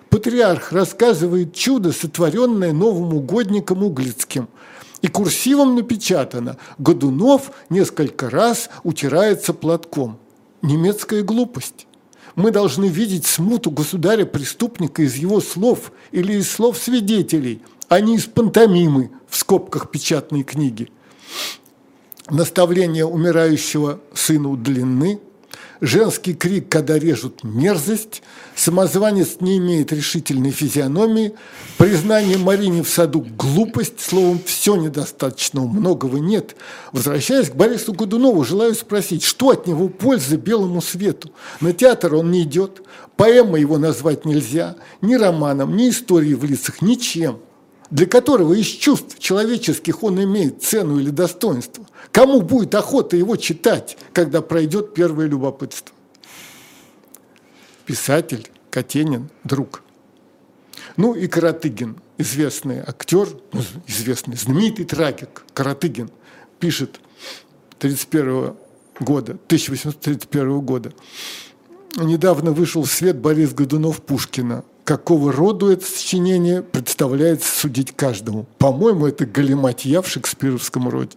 Патриарх 0.08 0.72
рассказывает 0.72 1.54
чудо, 1.54 1.92
сотворенное 1.92 2.72
новым 2.72 3.14
угодником 3.14 3.82
Углицким– 3.82 4.48
и 5.02 5.08
курсивом 5.08 5.74
напечатано 5.74 6.56
«Годунов 6.78 7.50
несколько 7.68 8.30
раз 8.30 8.70
утирается 8.84 9.52
платком» 9.52 10.18
немецкая 10.62 11.22
глупость. 11.22 11.86
Мы 12.34 12.50
должны 12.50 12.86
видеть 12.86 13.26
смуту 13.26 13.70
государя-преступника 13.70 15.02
из 15.02 15.16
его 15.16 15.40
слов 15.40 15.92
или 16.12 16.34
из 16.34 16.50
слов 16.50 16.78
свидетелей, 16.78 17.60
а 17.88 18.00
не 18.00 18.16
из 18.16 18.24
пантомимы 18.24 19.10
в 19.28 19.36
скобках 19.36 19.90
печатной 19.90 20.42
книги. 20.42 20.88
Наставление 22.30 23.04
умирающего 23.04 24.00
сыну 24.14 24.56
длинны– 24.56 25.20
женский 25.82 26.32
крик, 26.32 26.68
когда 26.68 26.98
режут 26.98 27.42
мерзость, 27.42 28.22
самозванец 28.54 29.38
не 29.40 29.58
имеет 29.58 29.92
решительной 29.92 30.52
физиономии, 30.52 31.34
признание 31.76 32.38
Марине 32.38 32.82
в 32.82 32.88
саду– 32.88 33.26
глупость, 33.36 34.00
словом, 34.00 34.40
все 34.46 34.76
недостаточно, 34.76 35.60
многого 35.62 36.20
нет. 36.20 36.56
Возвращаясь 36.92 37.50
к 37.50 37.56
Борису 37.56 37.92
Годунову, 37.92 38.44
желаю 38.44 38.74
спросить, 38.74 39.24
что 39.24 39.50
от 39.50 39.66
него 39.66 39.88
пользы 39.88 40.36
белому 40.36 40.80
свету? 40.80 41.32
На 41.60 41.72
театр 41.72 42.14
он 42.14 42.30
не 42.30 42.42
идет, 42.42 42.82
поэма 43.16 43.58
его 43.58 43.76
назвать 43.76 44.24
нельзя, 44.24 44.76
ни 45.00 45.16
романом, 45.16 45.76
ни 45.76 45.90
историей 45.90 46.36
в 46.36 46.44
лицах, 46.44 46.80
ничем– 46.80 47.38
для 47.92 48.06
которого 48.06 48.54
из 48.54 48.66
чувств 48.66 49.18
человеческих 49.18 50.02
он 50.02 50.22
имеет 50.24 50.62
цену 50.62 50.98
или 50.98 51.10
достоинство. 51.10 51.86
Кому 52.12 52.42
будет 52.42 52.74
охота 52.74 53.16
его 53.16 53.36
читать, 53.36 53.96
когда 54.12 54.42
пройдет 54.42 54.94
первое 54.94 55.26
любопытство? 55.26 55.94
Писатель 57.86 58.48
Катенин, 58.70 59.30
друг. 59.44 59.82
Ну 60.96 61.14
и 61.14 61.26
Каратыгин, 61.26 61.96
известный 62.18 62.80
актер, 62.80 63.28
ну, 63.52 63.60
известный, 63.86 64.36
знаменитый 64.36 64.84
трагик 64.84 65.44
Каратыгин, 65.54 66.10
пишет 66.60 67.00
31 67.78 68.54
года, 69.00 69.32
1831 69.32 70.60
года. 70.60 70.92
Недавно 71.96 72.52
вышел 72.52 72.82
в 72.82 72.90
свет 72.90 73.18
Борис 73.18 73.52
Годунов 73.52 74.02
Пушкина 74.02 74.64
какого 74.84 75.32
рода 75.32 75.70
это 75.70 75.84
сочинение 75.84 76.62
представляется 76.62 77.60
судить 77.60 77.92
каждому. 77.94 78.46
По-моему, 78.58 79.06
это 79.06 79.26
галиматья 79.26 80.02
в 80.02 80.08
шекспировском 80.08 80.88
роде. 80.88 81.16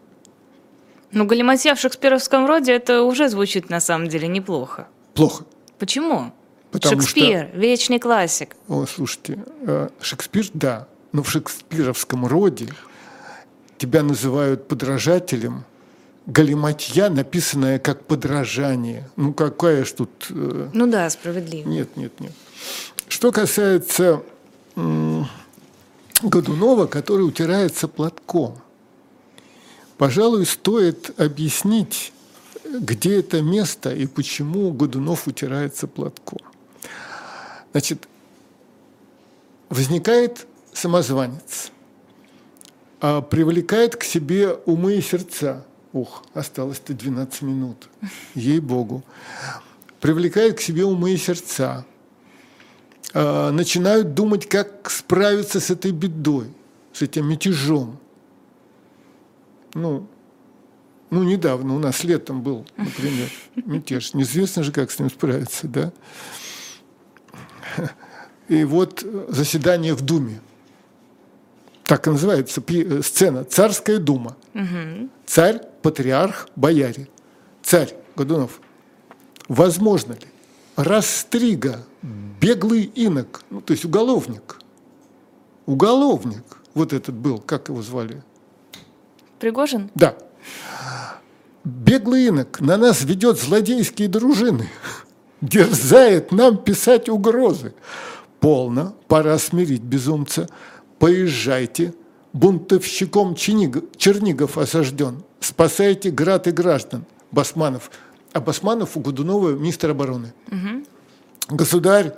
Ну, 1.16 1.26
галиматья 1.26 1.76
в 1.76 1.80
шекспировском 1.80 2.46
роде 2.46 2.74
это 2.74 3.04
уже 3.04 3.30
звучит 3.30 3.70
на 3.70 3.80
самом 3.80 4.10
деле 4.10 4.28
неплохо. 4.28 4.90
Плохо. 5.14 5.46
Почему? 5.80 6.34
Потому 6.72 7.02
Шекспир, 7.02 7.48
что... 7.48 7.58
вечный 7.58 8.00
классик. 8.00 8.58
О, 8.68 8.86
слушайте, 8.86 9.40
э, 9.62 9.88
Шекспир, 10.02 10.48
да, 10.54 10.90
но 11.14 11.24
в 11.24 11.32
шекспировском 11.32 12.26
роде 12.26 12.68
тебя 13.78 14.04
называют 14.04 14.68
подражателем, 14.68 15.64
галиматья, 16.26 17.10
написанная 17.10 17.80
как 17.80 18.04
подражание. 18.04 19.10
Ну, 19.16 19.34
какая 19.34 19.86
ж 19.86 19.92
тут... 19.94 20.28
Э, 20.32 20.70
ну 20.74 20.86
да, 20.86 21.10
справедливо. 21.10 21.66
Нет, 21.70 21.96
нет, 21.96 22.20
нет. 22.20 22.34
Что 23.08 23.32
касается 23.32 24.22
Годунова, 26.22 26.88
который 26.88 27.22
утирается 27.22 27.88
платком, 27.88 28.58
пожалуй, 29.98 30.46
стоит 30.46 31.20
объяснить, 31.20 32.14
где 32.64 33.20
это 33.20 33.42
место 33.42 33.94
и 33.94 34.08
почему 34.08 34.72
Годунов 34.72 35.28
утирается 35.28 35.88
платком. 35.88 36.40
Значит, 37.72 38.08
возникает 39.70 40.48
самозванец, 40.74 41.72
а 43.02 43.22
привлекает 43.22 43.96
к 43.96 44.04
себе 44.04 44.54
умы 44.66 44.96
и 44.96 45.02
сердца. 45.02 45.66
Ух, 45.94 46.24
осталось-то 46.34 46.94
12 46.94 47.42
минут, 47.44 47.90
ей-богу. 48.34 49.04
Привлекает 50.02 50.58
к 50.58 50.62
себе 50.62 50.84
умы 50.84 51.14
и 51.14 51.18
сердца. 51.18 51.86
А, 53.14 53.52
начинают 53.52 54.14
думать, 54.14 54.48
как 54.48 54.90
справиться 54.90 55.60
с 55.60 55.70
этой 55.70 55.92
бедой, 55.92 56.48
с 56.92 57.02
этим 57.02 57.28
мятежом. 57.30 57.98
Ну, 59.76 60.08
ну, 61.12 61.24
недавно 61.24 61.76
у 61.76 61.80
нас 61.80 62.04
летом 62.04 62.42
был, 62.42 62.66
например, 62.78 63.30
мятеж. 63.56 64.16
Неизвестно 64.16 64.64
же, 64.64 64.72
как 64.72 64.90
с 64.90 64.98
ним 64.98 65.12
справиться, 65.12 65.68
да? 65.68 65.94
И 68.48 68.64
вот 68.64 69.06
заседание 69.28 69.94
в 69.94 70.02
Думе. 70.02 70.40
Так 71.84 72.08
и 72.08 72.10
называется 72.10 72.64
э, 72.68 73.02
сцена. 73.04 73.44
Царская 73.44 74.00
дума. 74.00 74.36
Угу. 74.54 75.10
Царь, 75.26 75.62
патриарх, 75.82 76.48
бояре. 76.56 77.08
Царь 77.62 77.94
Годунов. 78.16 78.60
Возможно 79.48 80.14
ли 80.14 80.28
Растрига, 80.76 81.86
беглый 82.42 82.84
инок, 82.84 83.44
ну, 83.50 83.62
то 83.62 83.72
есть 83.72 83.86
уголовник, 83.86 84.60
уголовник, 85.66 86.44
вот 86.74 86.92
этот 86.92 87.16
был, 87.16 87.40
как 87.40 87.70
его 87.70 87.82
звали? 87.82 88.24
Пригожин? 89.46 89.92
Да. 89.94 90.16
Беглый 91.64 92.26
инок 92.26 92.62
на 92.62 92.78
нас 92.78 93.04
ведет 93.04 93.40
злодейские 93.40 94.08
дружины, 94.08 94.72
дерзает 95.40 96.32
нам 96.32 96.58
писать 96.58 97.10
угрозы. 97.10 97.76
Полно, 98.40 98.96
пора 99.08 99.38
смирить 99.38 99.84
безумца. 99.84 100.50
Поезжайте, 100.98 101.94
бунтовщиком 102.34 103.36
Чернигов 103.36 104.58
осажден. 104.58 105.24
Спасайте 105.42 106.10
град 106.10 106.48
и 106.48 106.52
граждан. 106.52 107.06
Басманов. 107.30 107.92
А 108.34 108.40
Басманов 108.40 108.98
у 108.98 109.00
Годунова 109.00 109.52
министр 109.52 109.92
обороны. 109.92 110.34
Угу. 110.48 111.56
Государь, 111.56 112.16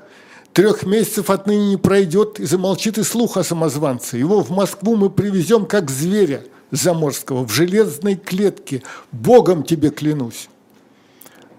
трех 0.53 0.85
месяцев 0.85 1.29
отныне 1.29 1.71
не 1.71 1.77
пройдет 1.77 2.39
и 2.39 2.45
замолчит 2.45 2.97
и 2.97 3.03
слух 3.03 3.35
о 3.35 3.43
самозванце. 3.43 4.15
Его 4.15 4.41
в 4.41 4.49
Москву 4.49 4.95
мы 4.95 5.09
привезем 5.09 5.65
как 5.65 5.91
зверя 5.91 6.45
заморского 6.71 7.45
в 7.45 7.51
железной 7.51 8.15
клетке. 8.15 8.83
Богом 9.11 9.63
тебе 9.63 9.89
клянусь. 9.89 10.49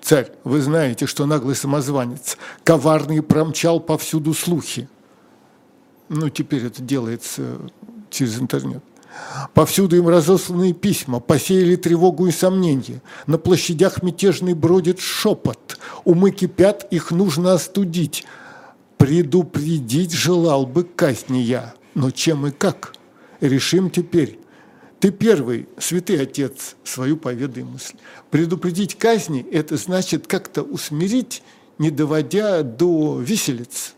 Царь, 0.00 0.30
вы 0.44 0.60
знаете, 0.62 1.06
что 1.06 1.26
наглый 1.26 1.54
самозванец, 1.54 2.38
коварный 2.64 3.22
промчал 3.22 3.80
повсюду 3.80 4.32
слухи. 4.34 4.88
Ну, 6.08 6.30
теперь 6.30 6.64
это 6.64 6.82
делается 6.82 7.58
через 8.10 8.38
интернет. 8.38 8.82
Повсюду 9.52 9.96
им 9.96 10.08
разосланные 10.08 10.72
письма, 10.72 11.20
посеяли 11.20 11.76
тревогу 11.76 12.26
и 12.26 12.30
сомнения. 12.30 13.02
На 13.26 13.38
площадях 13.38 14.02
мятежный 14.02 14.54
бродит 14.54 15.00
шепот. 15.00 15.78
Умы 16.04 16.30
кипят, 16.30 16.86
их 16.90 17.10
нужно 17.10 17.52
остудить. 17.52 18.24
Предупредить 18.96 20.12
желал 20.12 20.66
бы 20.66 20.84
казни 20.84 21.38
я, 21.38 21.74
но 21.94 22.10
чем 22.10 22.46
и 22.46 22.50
как? 22.50 22.94
Решим 23.40 23.90
теперь. 23.90 24.37
Ты 25.00 25.12
первый, 25.12 25.68
святый 25.78 26.20
отец, 26.20 26.76
свою 26.82 27.16
поведай 27.16 27.62
мысль. 27.62 27.96
Предупредить 28.30 28.98
казни– 28.98 29.46
это 29.52 29.76
значит 29.76 30.26
как-то 30.26 30.62
усмирить, 30.62 31.42
не 31.78 31.90
доводя 31.90 32.62
до 32.62 33.20
виселиц. 33.20 33.94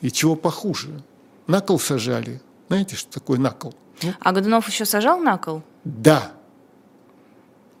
И 0.00 0.12
чего 0.12 0.36
похуже. 0.36 1.02
Накол 1.46 1.80
сажали. 1.80 2.40
Знаете, 2.68 2.94
что 2.94 3.10
такое 3.10 3.38
накол? 3.38 3.74
Нет? 4.02 4.14
А 4.20 4.32
Годунов 4.32 4.68
еще 4.68 4.84
сажал 4.84 5.18
накол? 5.18 5.62
Да. 5.84 6.32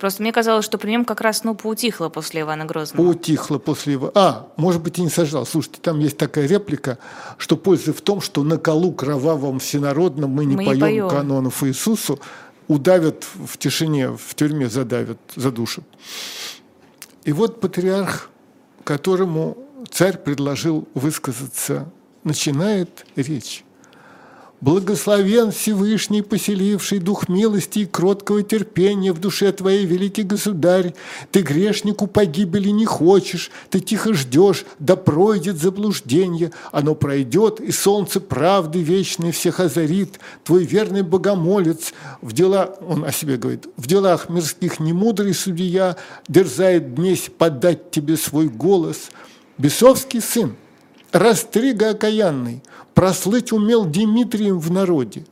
Просто 0.04 0.20
мне 0.20 0.32
казалось, 0.32 0.66
что 0.66 0.76
при 0.76 0.90
нем 0.90 1.06
как 1.06 1.22
раз 1.22 1.44
ну, 1.44 1.54
поутихло 1.54 2.10
после 2.10 2.42
Ивана 2.42 2.66
Грозного. 2.66 3.02
Поутихло 3.02 3.56
после 3.56 3.94
Ивана. 3.94 4.12
А, 4.14 4.48
может 4.58 4.82
быть, 4.82 4.98
и 4.98 5.02
не 5.02 5.08
сажал. 5.08 5.46
Слушайте, 5.46 5.78
там 5.80 5.98
есть 5.98 6.18
такая 6.18 6.46
реплика, 6.46 6.98
что 7.38 7.56
польза 7.56 7.94
в 7.94 8.02
том, 8.02 8.20
что 8.20 8.42
на 8.42 8.58
колу 8.58 8.92
кровавом 8.92 9.60
всенародном 9.60 10.30
мы 10.30 10.44
не, 10.44 10.56
мы 10.56 10.64
поем, 10.66 10.74
не 10.74 10.80
поем 10.80 11.08
канонов 11.08 11.64
Иисусу, 11.64 12.20
удавят 12.68 13.24
в 13.24 13.56
тишине, 13.56 14.10
в 14.10 14.34
тюрьме 14.34 14.68
задавят, 14.68 15.16
задушат. 15.36 15.84
И 17.24 17.32
вот 17.32 17.62
патриарх, 17.62 18.28
которому 18.84 19.56
царь 19.90 20.18
предложил 20.18 20.86
высказаться, 20.92 21.90
начинает 22.24 23.06
речь. 23.16 23.64
Благословен 24.64 25.50
Всевышний, 25.52 26.22
поселивший 26.22 26.98
дух 26.98 27.28
милости 27.28 27.80
и 27.80 27.84
кроткого 27.84 28.42
терпения 28.42 29.12
в 29.12 29.20
душе 29.20 29.52
твоей, 29.52 29.84
великий 29.84 30.22
государь. 30.22 30.94
Ты 31.30 31.42
грешнику 31.42 32.06
погибели 32.06 32.70
не 32.70 32.86
хочешь, 32.86 33.50
ты 33.68 33.80
тихо 33.80 34.14
ждешь, 34.14 34.64
да 34.78 34.96
пройдет 34.96 35.58
заблуждение. 35.58 36.50
Оно 36.72 36.94
пройдет, 36.94 37.60
и 37.60 37.70
солнце 37.72 38.20
правды 38.20 38.80
вечной 38.80 39.32
всех 39.32 39.60
озарит. 39.60 40.18
Твой 40.44 40.64
верный 40.64 41.02
богомолец 41.02 41.92
в 42.22 42.32
дела, 42.32 42.74
он 42.88 43.04
о 43.04 43.12
себе 43.12 43.36
говорит, 43.36 43.66
в 43.76 43.86
делах 43.86 44.30
мирских 44.30 44.80
немудрый 44.80 45.34
судья 45.34 45.98
дерзает 46.26 46.94
днесь 46.94 47.30
подать 47.36 47.90
тебе 47.90 48.16
свой 48.16 48.48
голос. 48.48 49.10
Бесовский 49.58 50.22
сын, 50.22 50.56
Растрига 51.14 51.90
окаянный, 51.90 52.60
прослыть 52.92 53.52
умел 53.52 53.84
Дмитрием 53.84 54.58
в 54.58 54.72
народе. 54.72 55.24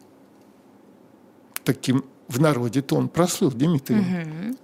Таким 1.64 2.04
в 2.28 2.40
народе-то 2.40 2.94
он 2.94 3.08
прослыл 3.08 3.50
Дмитрием. 3.50 4.00
Угу. 4.00 4.56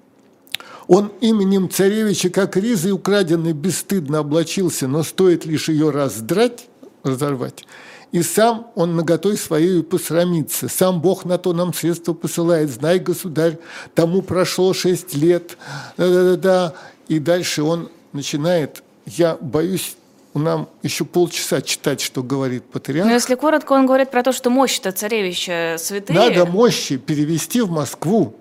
Он 0.87 1.13
именем 1.21 1.69
царевича, 1.69 2.31
как 2.31 2.57
ризой 2.57 2.93
украденный, 2.93 3.53
бесстыдно 3.53 4.21
облачился, 4.21 4.87
но 4.87 5.03
стоит 5.03 5.45
лишь 5.45 5.69
ее 5.69 5.91
раздрать, 5.91 6.69
разорвать, 7.03 7.67
и 8.13 8.23
сам 8.23 8.71
он 8.77 8.95
наготой 8.95 9.37
своей 9.37 9.83
посрамится. 9.83 10.69
Сам 10.69 11.01
Бог 11.01 11.25
на 11.25 11.37
то 11.37 11.53
нам 11.53 11.75
средства 11.75 12.15
посылает. 12.15 12.71
Знай, 12.71 13.01
государь, 13.01 13.59
тому 13.95 14.23
прошло 14.23 14.73
шесть 14.73 15.15
лет. 15.15 15.59
Да-да-да. 15.97 16.75
И 17.09 17.19
дальше 17.19 17.65
он 17.65 17.91
начинает, 18.13 18.83
я 19.05 19.37
боюсь 19.37 19.98
нам 20.35 20.69
еще 20.83 21.05
полчаса 21.05 21.63
читать, 21.63 22.01
что 22.01 22.23
говорит 22.23 22.65
патриарх. 22.65 23.07
Но 23.07 23.13
если 23.13 23.35
коротко, 23.35 23.73
он 23.73 23.87
говорит 23.87 24.11
про 24.11 24.23
то, 24.23 24.33
что 24.33 24.51
мощь-то 24.51 24.93
царевича 24.93 25.77
святые. 25.79 26.19
Надо 26.19 26.47
мощи 26.47 26.97
перевести 26.97 27.61
в 27.61 27.71
Москву, 27.71 28.37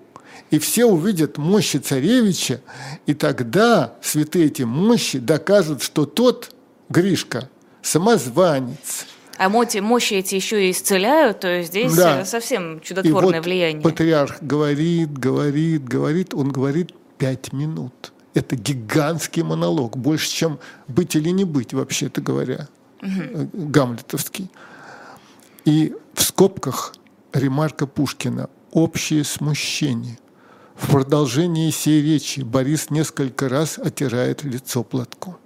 и 0.50 0.58
все 0.58 0.84
увидят 0.84 1.38
мощи 1.38 1.78
царевича, 1.78 2.60
и 3.06 3.14
тогда 3.14 3.94
святые 4.02 4.46
эти 4.46 4.62
мощи 4.62 5.18
докажут, 5.18 5.82
что 5.82 6.06
тот, 6.06 6.50
Гришка, 6.88 7.50
самозванец. 7.82 9.06
А 9.36 9.48
мощи, 9.48 9.78
мощи 9.78 10.14
эти 10.14 10.34
еще 10.34 10.66
и 10.66 10.72
исцеляют, 10.72 11.40
то 11.40 11.48
есть 11.48 11.70
здесь 11.70 11.94
да. 11.94 12.24
совсем 12.24 12.80
чудотворное 12.80 13.30
и 13.30 13.36
вот 13.36 13.44
влияние. 13.44 13.82
Патриарх 13.82 14.42
говорит, 14.42 15.16
говорит, 15.16 15.84
говорит, 15.84 16.34
он 16.34 16.50
говорит 16.50 16.92
пять 17.18 17.52
минут 17.52 18.12
это 18.34 18.56
гигантский 18.56 19.42
монолог, 19.42 19.96
больше, 19.96 20.30
чем 20.30 20.58
быть 20.86 21.16
или 21.16 21.30
не 21.30 21.44
быть, 21.44 21.72
вообще-то 21.72 22.20
говоря, 22.20 22.68
угу. 23.02 23.50
гамлетовский. 23.52 24.50
И 25.64 25.94
в 26.14 26.22
скобках 26.22 26.94
ремарка 27.32 27.86
Пушкина 27.86 28.48
«Общее 28.72 29.24
смущение». 29.24 30.18
В 30.76 30.92
продолжении 30.92 31.70
сей 31.70 32.00
речи 32.02 32.40
Борис 32.40 32.90
несколько 32.90 33.48
раз 33.48 33.78
отирает 33.78 34.44
лицо 34.44 34.84
платком. 34.84 35.36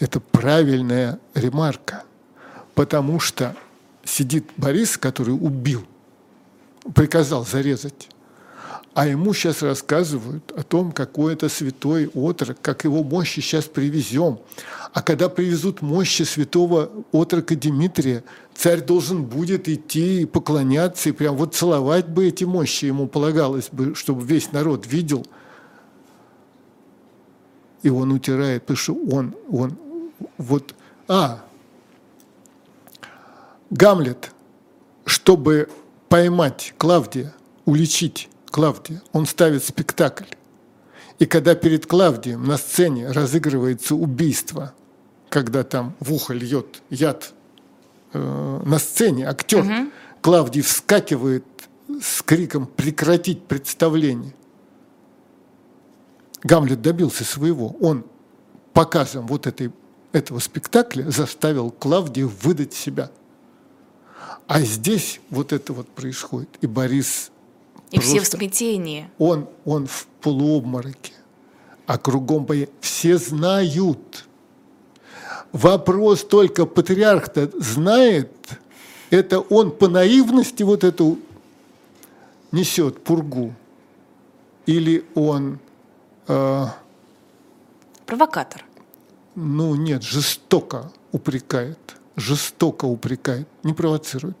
Это 0.00 0.18
правильная 0.18 1.20
ремарка, 1.34 2.02
потому 2.74 3.20
что 3.20 3.56
сидит 4.04 4.50
Борис, 4.56 4.98
который 4.98 5.30
убил, 5.30 5.86
приказал 6.94 7.46
зарезать 7.46 8.08
а 8.98 9.06
ему 9.06 9.32
сейчас 9.32 9.62
рассказывают 9.62 10.50
о 10.56 10.64
том, 10.64 10.90
какой 10.90 11.34
это 11.34 11.48
святой 11.48 12.08
отрок, 12.08 12.58
как 12.60 12.82
его 12.82 13.04
мощи 13.04 13.38
сейчас 13.38 13.66
привезем. 13.66 14.40
А 14.92 15.02
когда 15.02 15.28
привезут 15.28 15.82
мощи 15.82 16.24
святого 16.24 16.90
отрока 17.12 17.54
Дмитрия, 17.54 18.24
царь 18.56 18.80
должен 18.80 19.24
будет 19.24 19.68
идти 19.68 20.22
и 20.22 20.26
поклоняться, 20.26 21.10
и 21.10 21.12
прям 21.12 21.36
вот 21.36 21.54
целовать 21.54 22.08
бы 22.08 22.26
эти 22.26 22.42
мощи 22.42 22.86
ему 22.86 23.06
полагалось 23.06 23.68
бы, 23.70 23.94
чтобы 23.94 24.26
весь 24.26 24.50
народ 24.50 24.84
видел. 24.88 25.24
И 27.84 27.90
он 27.90 28.10
утирает, 28.10 28.62
потому 28.62 28.78
что 28.78 28.94
он, 28.94 29.36
он, 29.48 29.78
вот, 30.38 30.74
а, 31.06 31.44
Гамлет, 33.70 34.32
чтобы 35.04 35.68
поймать 36.08 36.74
Клавдия, 36.78 37.32
уличить, 37.64 38.28
Клавдия, 38.50 39.02
он 39.12 39.26
ставит 39.26 39.64
спектакль. 39.64 40.24
И 41.18 41.26
когда 41.26 41.54
перед 41.54 41.86
Клавдием 41.86 42.44
на 42.44 42.56
сцене 42.56 43.10
разыгрывается 43.10 43.94
убийство, 43.94 44.74
когда 45.28 45.64
там 45.64 45.94
в 46.00 46.12
ухо 46.12 46.32
льет 46.32 46.82
яд 46.90 47.32
э, 48.12 48.60
на 48.64 48.78
сцене 48.78 49.28
актер. 49.28 49.64
Угу. 49.64 49.90
Клавдий 50.20 50.62
вскакивает 50.62 51.44
с 52.02 52.22
криком 52.22 52.66
«Прекратить 52.66 53.44
представление!». 53.44 54.34
Гамлет 56.42 56.80
добился 56.82 57.24
своего. 57.24 57.76
Он 57.80 58.04
показом 58.72 59.26
вот 59.26 59.46
этой, 59.46 59.72
этого 60.12 60.38
спектакля 60.38 61.10
заставил 61.10 61.70
Клавдия 61.70 62.26
выдать 62.26 62.74
себя. 62.74 63.10
А 64.46 64.60
здесь 64.60 65.20
вот 65.30 65.52
это 65.52 65.72
вот 65.72 65.88
происходит. 65.88 66.48
И 66.60 66.66
Борис 66.66 67.30
и 67.90 67.96
просто, 67.96 68.10
все 68.10 68.20
в 68.20 68.26
смятении. 68.26 69.10
Он, 69.18 69.48
он 69.64 69.86
в 69.86 70.06
полуобмороке. 70.20 71.12
А 71.86 71.96
кругом 71.98 72.44
боя 72.44 72.68
все 72.80 73.16
знают. 73.16 74.26
Вопрос 75.52 76.24
только 76.24 76.66
патриарх-то 76.66 77.50
знает, 77.58 78.30
это 79.08 79.40
он 79.40 79.70
по 79.70 79.88
наивности 79.88 80.62
вот 80.62 80.84
эту 80.84 81.18
несет 82.52 83.02
пургу, 83.02 83.54
или 84.66 85.06
он... 85.14 85.58
Э, 86.26 86.66
Провокатор. 88.04 88.64
Ну 89.34 89.74
нет, 89.74 90.02
жестоко 90.02 90.92
упрекает, 91.12 91.78
жестоко 92.16 92.84
упрекает, 92.84 93.48
не 93.62 93.72
провоцирует, 93.72 94.36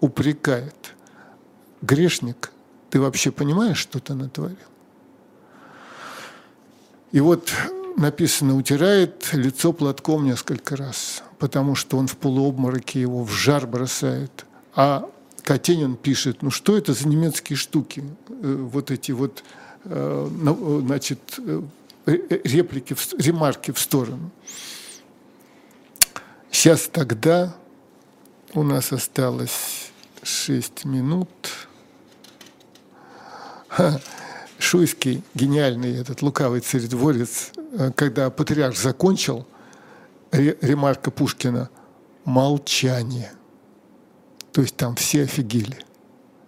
упрекает. 0.00 0.94
Грешник, 1.82 2.52
ты 2.90 3.00
вообще 3.00 3.30
понимаешь, 3.30 3.78
что 3.78 4.00
ты 4.00 4.14
натворил? 4.14 4.56
И 7.12 7.20
вот 7.20 7.52
написано, 7.98 8.56
утирает 8.56 9.30
лицо 9.32 9.72
платком 9.72 10.24
несколько 10.24 10.76
раз, 10.76 11.22
потому 11.38 11.74
что 11.74 11.98
он 11.98 12.06
в 12.06 12.16
полуобмороке 12.16 13.00
его 13.00 13.24
в 13.24 13.30
жар 13.30 13.66
бросает. 13.66 14.46
А 14.74 15.10
Катенин 15.42 15.96
пишет, 15.96 16.42
ну 16.42 16.50
что 16.50 16.76
это 16.76 16.94
за 16.94 17.08
немецкие 17.08 17.56
штуки, 17.56 18.04
э, 18.28 18.68
вот 18.70 18.90
эти 18.90 19.12
вот, 19.12 19.42
э, 19.84 20.28
значит, 20.82 21.18
э, 21.38 21.62
реплики, 22.06 22.96
ремарки 23.18 23.72
в 23.72 23.78
сторону. 23.78 24.30
Сейчас 26.50 26.88
тогда 26.88 27.54
у 28.54 28.62
нас 28.62 28.92
осталось 28.92 29.90
6 30.22 30.84
минут. 30.84 31.28
Шуйский, 34.58 35.22
гениальный 35.34 35.96
этот 35.96 36.22
лукавый 36.22 36.60
царедворец, 36.60 37.52
э, 37.72 37.92
когда 37.94 38.30
патриарх 38.30 38.76
закончил, 38.76 39.46
ремарка 40.32 41.10
Пушкина 41.10 41.70
«молчание». 42.24 43.32
То 44.52 44.62
есть 44.62 44.76
там 44.76 44.96
все 44.96 45.22
офигели. 45.22 45.78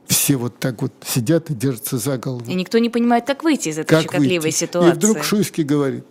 Все 0.06 0.36
вот 0.36 0.58
так 0.58 0.82
вот 0.82 0.92
сидят 1.06 1.50
и 1.50 1.54
держатся 1.54 1.98
за 1.98 2.18
голову. 2.18 2.44
И 2.50 2.54
никто 2.54 2.78
не 2.78 2.90
понимает, 2.90 3.26
как 3.26 3.44
выйти 3.44 3.68
из 3.68 3.78
этой 3.78 3.88
как 3.90 4.02
щекотливой 4.02 4.46
выйти. 4.46 4.56
ситуации. 4.56 4.90
И 4.90 4.94
вдруг 4.94 5.22
Шуйский 5.22 5.62
говорит, 5.62 6.04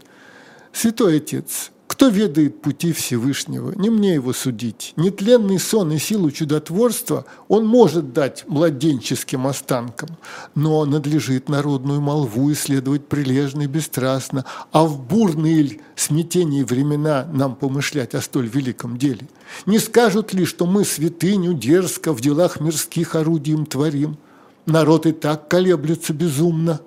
«Святой 0.72 1.18
Отец, 1.18 1.72
кто 2.00 2.08
ведает 2.08 2.62
пути 2.62 2.94
Всевышнего? 2.94 3.74
Не 3.76 3.90
мне 3.90 4.14
его 4.14 4.32
судить. 4.32 4.94
Нетленный 4.96 5.60
сон 5.60 5.92
и 5.92 5.98
силу 5.98 6.32
чудотворства 6.32 7.26
он 7.50 7.68
может 7.68 8.14
дать 8.14 8.46
младенческим 8.48 9.46
останкам, 9.46 10.08
но 10.56 10.86
надлежит 10.86 11.50
народную 11.50 12.00
молву 12.00 12.54
исследовать 12.54 13.06
прилежно 13.06 13.64
и 13.64 13.68
бесстрастно, 13.68 14.46
а 14.72 14.86
в 14.86 15.06
бурные 15.06 15.62
ль 15.62 15.80
смятении 15.98 16.64
времена 16.64 17.28
нам 17.34 17.54
помышлять 17.54 18.16
о 18.16 18.22
столь 18.22 18.48
великом 18.48 18.98
деле. 18.98 19.28
Не 19.66 19.78
скажут 19.78 20.34
ли, 20.34 20.46
что 20.46 20.66
мы 20.66 20.86
святыню 20.86 21.54
дерзко 21.54 22.14
в 22.14 22.22
делах 22.22 22.62
мирских 22.62 23.16
орудием 23.16 23.66
творим? 23.66 24.18
Народ 24.66 25.06
и 25.06 25.12
так 25.12 25.50
колеблется 25.50 26.14
безумно. 26.14 26.80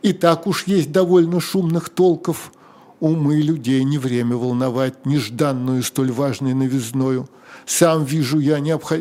И 0.00 0.14
так 0.14 0.46
уж 0.46 0.64
есть 0.66 0.92
довольно 0.92 1.40
шумных 1.40 1.90
толков– 1.90 2.52
Умы 3.04 3.42
людей 3.42 3.84
не 3.84 3.98
время 3.98 4.34
волновать 4.34 5.04
нежданную 5.04 5.82
столь 5.82 6.10
важной 6.10 6.54
новизною. 6.54 7.28
Сам 7.66 8.02
вижу 8.02 8.38
я 8.38 8.60
необход... 8.60 9.00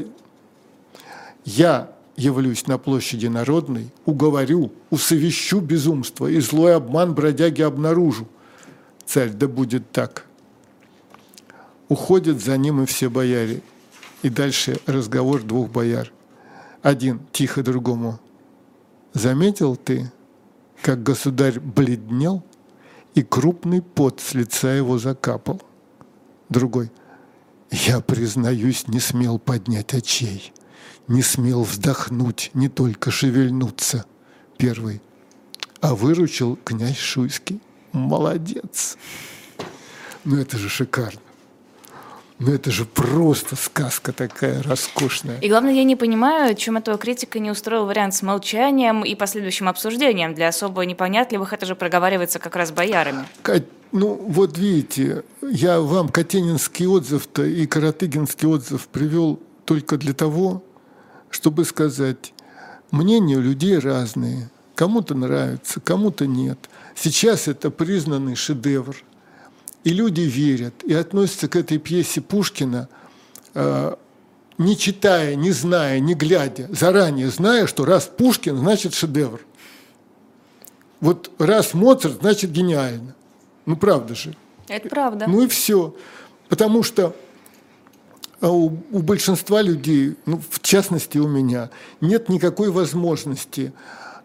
Я 1.45 1.89
явлюсь 2.18 2.68
на 2.68 2.78
площади 2.78 3.28
Народной, 3.28 3.93
уговорю, 4.04 4.74
усовещу 4.89 5.62
безумство 5.62 6.28
и 6.28 6.41
злой 6.41 6.76
обман 6.76 7.16
бродяги 7.16 7.62
обнаружу. 7.62 8.28
Царь, 9.06 9.30
да 9.30 9.47
будет 9.47 9.89
так. 9.93 10.26
Уходят 11.88 12.43
за 12.43 12.58
ним 12.58 12.84
и 12.84 12.86
все 12.86 13.10
бояре. 13.10 13.62
И 14.22 14.28
дальше 14.28 14.82
разговор 14.86 15.43
двух 15.43 15.70
бояр. 15.70 16.12
Один 16.82 17.22
тихо 17.32 17.64
другому. 17.64 18.20
Заметил 19.14 19.78
ты, 19.78 20.12
как 20.82 21.04
государь 21.04 21.58
бледнел– 21.62 22.43
и 23.16 23.24
крупный 23.24 23.82
пот 23.82 24.20
с 24.20 24.34
лица 24.34 24.74
его 24.74 24.97
закапал. 24.97 25.61
Другой. 26.49 26.91
Я, 27.72 28.01
признаюсь, 28.01 28.88
не 28.88 28.99
смел 28.99 29.39
поднять 29.39 29.93
очей, 29.93 30.53
не 31.07 31.22
смел 31.22 31.64
вздохнуть, 31.64 32.51
не 32.53 32.70
только 32.70 33.11
шевельнуться. 33.11 34.05
Первый. 34.57 35.01
А 35.82 35.95
выручил 35.95 36.57
князь 36.64 36.97
Шуйский. 36.97 37.59
Молодец. 37.91 38.97
Ну 40.24 40.38
это 40.38 40.57
же 40.57 40.70
шикарно. 40.70 41.20
Ну 42.39 42.51
это 42.51 42.71
же 42.71 42.86
просто 42.86 43.55
сказка 43.55 44.11
такая 44.11 44.61
роскошная. 44.63 45.39
И 45.39 45.49
главное, 45.49 45.73
я 45.73 45.84
не 45.84 45.95
понимаю, 45.95 46.55
чем 46.55 46.77
этого 46.77 46.97
критика 46.97 47.39
не 47.39 47.51
устроил 47.51 47.86
вариант 47.86 48.15
с 48.15 48.21
молчанием 48.21 49.03
и 49.03 49.15
последующим 49.15 49.69
обсуждением. 49.69 50.34
Для 50.34 50.47
особо 50.47 50.86
непонятливых 50.86 51.53
это 51.53 51.65
же 51.65 51.75
проговаривается 51.75 52.39
как 52.39 52.55
раз 52.55 52.71
боярами. 52.71 53.25
Ну, 53.91 54.15
вот 54.27 54.57
видите, 54.57 55.23
я 55.41 55.79
вам 55.79 56.09
Катенинский 56.09 56.88
отзыв-то 56.88 57.45
и 57.45 57.67
Каратыгинский 57.67 58.47
отзыв 58.47 58.88
привел 58.88 59.39
только 59.65 59.97
для 59.97 60.13
того, 60.13 60.63
чтобы 61.29 61.63
сказать, 61.63 62.34
мнения 62.89 63.38
у 63.38 63.41
людей 63.41 63.77
разные. 63.77 64.49
Кому-то 64.73 65.13
нравится, 65.13 65.79
кому-то 65.79 66.25
нет. 66.25 66.57
Сейчас 66.95 67.47
это 67.47 67.69
признанный 67.69 68.36
шедевр– 68.36 68.95
и 69.84 69.89
люди 69.89 70.21
верят 70.21 70.84
и 70.84 70.93
относятся 70.93 71.47
к 71.47 71.55
этой 71.55 71.77
пьесе 71.77 72.21
Пушкина, 72.21 72.89
э, 73.53 73.95
не 74.57 74.77
читая, 74.77 75.36
не 75.36 75.51
зная, 75.51 75.99
не 75.99 76.13
глядя, 76.13 76.67
заранее 76.71 77.29
зная, 77.29 77.67
что 77.67 77.86
раз 77.86 78.05
Пушкин, 78.05 78.57
значит 78.57 78.93
шедевр. 78.93 79.41
Вот 81.01 81.31
раз 81.38 81.73
Моцарт, 81.73 82.19
значит 82.21 82.51
гениально. 82.51 83.15
Ну, 83.65 83.75
правда 83.75 84.15
же. 84.15 84.36
Это 84.67 84.88
правда. 84.88 85.25
Ну 85.27 85.43
и 85.43 85.47
все. 85.47 85.95
Потому 86.47 86.84
что 86.84 87.15
а 88.43 88.49
у, 88.49 88.77
у 88.91 88.99
большинства 88.99 89.61
людей, 89.61 90.15
ну, 90.25 90.41
в 90.49 90.61
частности 90.61 91.17
у 91.17 91.29
меня, 91.29 91.69
нет 92.01 92.27
никакой 92.27 92.71
возможности 92.71 93.71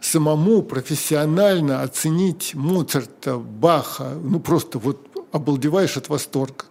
самому 0.00 0.62
профессионально 0.62 1.82
оценить 1.82 2.52
Моцарта, 2.54 3.38
Баха, 3.38 4.14
ну 4.20 4.40
просто 4.40 4.78
вот 4.78 5.07
обалдеваешь 5.32 5.96
от 5.96 6.08
восторга. 6.08 6.64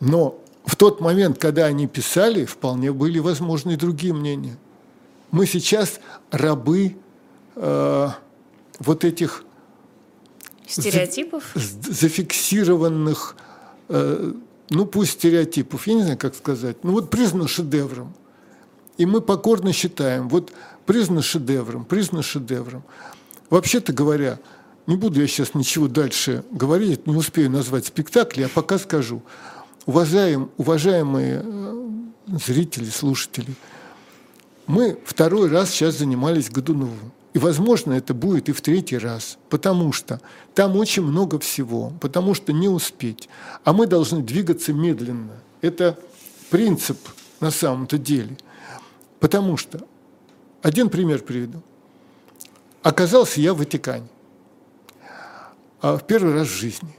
Но 0.00 0.40
в 0.64 0.76
тот 0.76 1.00
момент, 1.00 1.38
когда 1.38 1.64
они 1.66 1.86
писали, 1.86 2.44
вполне 2.44 2.92
были 2.92 3.18
возможны 3.18 3.72
и 3.72 3.76
другие 3.76 4.12
мнения. 4.12 4.56
Мы 5.30 5.46
сейчас 5.46 6.00
рабы 6.30 6.96
э, 7.56 8.08
вот 8.78 9.04
этих 9.04 9.44
стереотипов, 10.66 11.50
за, 11.54 11.92
зафиксированных, 11.92 13.36
э, 13.88 14.32
ну 14.70 14.86
пусть 14.86 15.12
стереотипов, 15.12 15.86
я 15.86 15.94
не 15.94 16.02
знаю, 16.02 16.18
как 16.18 16.34
сказать, 16.34 16.84
ну 16.84 16.92
вот 16.92 17.10
признано 17.10 17.48
шедевром. 17.48 18.14
И 18.96 19.06
мы 19.06 19.20
покорно 19.20 19.72
считаем, 19.72 20.28
вот 20.28 20.52
признано 20.84 21.22
шедевром, 21.22 21.84
признано 21.84 22.22
шедевром. 22.22 22.84
Вообще-то 23.48 23.92
говоря, 23.92 24.38
не 24.88 24.96
буду 24.96 25.20
я 25.20 25.26
сейчас 25.26 25.54
ничего 25.54 25.86
дальше 25.86 26.44
говорить, 26.50 27.06
не 27.06 27.14
успею 27.14 27.50
назвать 27.50 27.84
спектакли, 27.84 28.44
а 28.44 28.48
пока 28.48 28.78
скажу. 28.78 29.22
Уважаем, 29.84 30.50
уважаемые 30.56 31.42
э, 31.44 31.92
зрители, 32.46 32.88
слушатели, 32.88 33.54
мы 34.66 34.98
второй 35.04 35.50
раз 35.50 35.70
сейчас 35.70 35.98
занимались 35.98 36.48
Годуновым. 36.48 37.12
И, 37.34 37.38
возможно, 37.38 37.92
это 37.92 38.14
будет 38.14 38.48
и 38.48 38.52
в 38.52 38.62
третий 38.62 38.96
раз, 38.96 39.36
потому 39.50 39.92
что 39.92 40.22
там 40.54 40.74
очень 40.76 41.02
много 41.02 41.38
всего, 41.38 41.92
потому 42.00 42.32
что 42.32 42.54
не 42.54 42.70
успеть. 42.70 43.28
А 43.64 43.74
мы 43.74 43.86
должны 43.86 44.22
двигаться 44.22 44.72
медленно. 44.72 45.34
Это 45.60 45.98
принцип 46.48 46.98
на 47.40 47.50
самом-то 47.50 47.98
деле. 47.98 48.38
Потому 49.20 49.58
что, 49.58 49.86
один 50.62 50.88
пример 50.88 51.20
приведу. 51.20 51.62
Оказался 52.82 53.42
я 53.42 53.52
в 53.52 53.58
Ватикане. 53.58 54.08
А, 55.80 55.96
в 55.96 56.06
первый 56.06 56.34
раз 56.34 56.48
в 56.48 56.56
жизни. 56.56 56.96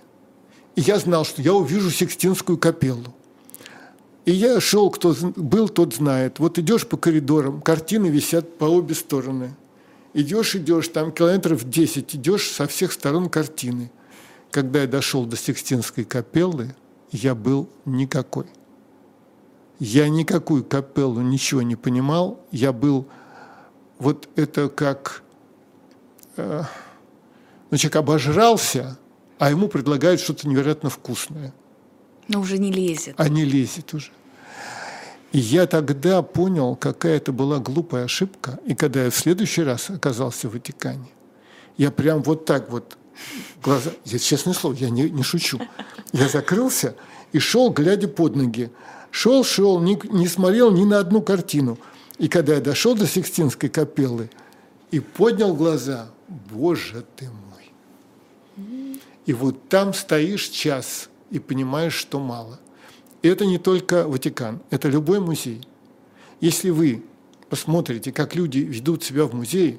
И 0.75 0.82
я 0.82 0.99
знал, 0.99 1.25
что 1.25 1.41
я 1.41 1.53
увижу 1.53 1.91
Сикстинскую 1.91 2.57
капеллу. 2.57 3.13
И 4.25 4.32
я 4.32 4.59
шел, 4.59 4.89
кто 4.91 5.15
был, 5.36 5.69
тот 5.69 5.95
знает. 5.95 6.39
Вот 6.39 6.59
идешь 6.59 6.88
по 6.88 6.97
коридорам, 6.97 7.61
картины 7.61 8.07
висят 8.07 8.57
по 8.57 8.65
обе 8.65 8.95
стороны. 8.95 9.55
Идешь, 10.13 10.55
идешь, 10.55 10.88
там 10.89 11.11
километров 11.11 11.67
10, 11.67 12.15
идешь 12.15 12.49
со 12.49 12.67
всех 12.67 12.91
сторон 12.91 13.30
картины. 13.30 13.91
Когда 14.51 14.82
я 14.82 14.88
дошел 14.88 15.25
до 15.25 15.36
Сикстинской 15.36 16.03
капеллы, 16.03 16.75
я 17.11 17.36
был 17.36 17.69
никакой. 17.86 18.45
Я 19.80 20.09
никакую 20.09 20.63
капеллу 20.63 21.21
ничего 21.21 21.61
не 21.61 21.75
понимал. 21.75 22.39
Я 22.51 22.73
был... 22.73 23.07
Вот 23.97 24.27
это 24.36 24.69
как... 24.69 25.23
Э, 26.38 26.63
ну, 27.72 27.78
человек 27.78 27.97
обожрался, 27.97 28.97
а 29.38 29.49
ему 29.49 29.67
предлагают 29.67 30.22
что-то 30.22 30.47
невероятно 30.47 30.89
вкусное. 30.89 31.53
Но 32.28 32.41
уже 32.41 32.57
не 32.57 32.72
лезет. 32.72 33.15
А 33.17 33.30
не 33.30 33.45
лезет 33.45 33.93
уже. 33.93 34.11
И 35.32 35.39
я 35.39 35.67
тогда 35.67 36.22
понял, 36.22 36.76
какая 36.76 37.17
это 37.17 37.32
была 37.32 37.59
глупая 37.59 38.05
ошибка. 38.05 38.59
И 38.65 38.74
когда 38.74 39.03
я 39.03 39.11
в 39.11 39.15
следующий 39.15 39.61
раз 39.63 39.89
оказался 39.89 40.49
в 40.49 40.53
Ватикане, 40.53 41.09
я 41.78 41.91
прям 41.91 42.24
вот 42.24 42.45
так 42.45 42.72
вот 42.72 42.97
глаза... 43.63 43.91
Я, 44.05 44.17
честное 44.17 44.53
слово, 44.53 44.74
я 44.74 44.89
не, 44.89 45.09
не 45.09 45.24
шучу. 45.24 45.59
Я 46.11 46.28
закрылся 46.28 46.95
и 47.32 47.39
шел, 47.39 47.70
глядя 47.70 48.07
под 48.07 48.36
ноги. 48.36 48.72
Шел, 49.11 49.43
шел, 49.43 49.80
не, 49.80 49.99
не 50.11 50.28
смотрел 50.28 50.72
ни 50.72 50.84
на 50.84 50.99
одну 50.99 51.22
картину. 51.22 51.78
И 52.17 52.28
когда 52.28 52.55
я 52.55 52.61
дошел 52.61 52.95
до 52.95 53.07
Сикстинской 53.07 53.70
капеллы 53.70 54.30
и 54.91 54.99
поднял 54.99 55.53
глаза, 55.53 56.09
боже 56.28 57.05
ты 57.15 57.26
мой. 57.26 57.48
И 59.30 59.34
вот 59.34 59.69
там 59.69 59.93
стоишь 59.93 60.47
час 60.47 61.07
и 61.30 61.38
понимаешь, 61.38 61.93
что 61.93 62.19
мало. 62.19 62.59
И 63.21 63.27
это 63.27 63.45
не 63.45 63.59
только 63.59 64.07
Ватикан, 64.07 64.59
это 64.71 64.89
любой 64.89 65.19
музей. 65.19 65.61
Если 66.41 66.71
вы 66.71 67.03
посмотрите, 67.47 68.11
как 68.11 68.34
люди 68.34 68.57
ведут 68.57 69.03
себя 69.03 69.25
в 69.25 69.36
музее, 69.36 69.77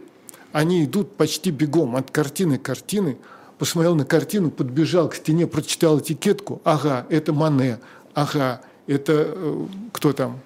они 0.53 0.85
идут 0.85 1.17
почти 1.17 1.51
бегом 1.51 1.97
от 1.97 2.13
картины 2.13 2.59
к 2.59 2.63
картине, 2.63 3.17
посмотрел 3.59 3.97
на 3.97 4.05
картину, 4.05 4.53
подбежал 4.53 5.09
к 5.09 5.17
стене, 5.17 5.49
прочитал 5.49 5.99
этикетку, 5.99 6.63
ага, 6.63 7.05
это 7.11 7.33
Мане, 7.33 7.81
ага, 8.15 8.61
это 8.87 9.35
э, 9.35 9.67
кто 9.93 10.13
там? 10.13 10.39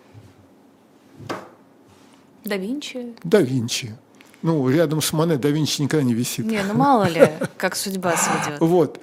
Да 2.43 2.57
Винчи. 2.57 3.15
Да 3.23 3.43
Винчи. 3.43 3.95
Ну, 4.45 4.69
рядом 4.69 5.01
с 5.01 5.11
Мане 5.15 5.39
да 5.39 5.49
Винчи 5.49 5.81
никогда 5.81 6.05
не 6.05 6.13
висит. 6.13 6.45
Не, 6.45 6.63
ну 6.65 6.75
мало 6.75 7.09
ли, 7.09 7.31
как 7.57 7.75
судьба 7.75 8.15
сведет. 8.15 8.61
Вот. 8.61 9.01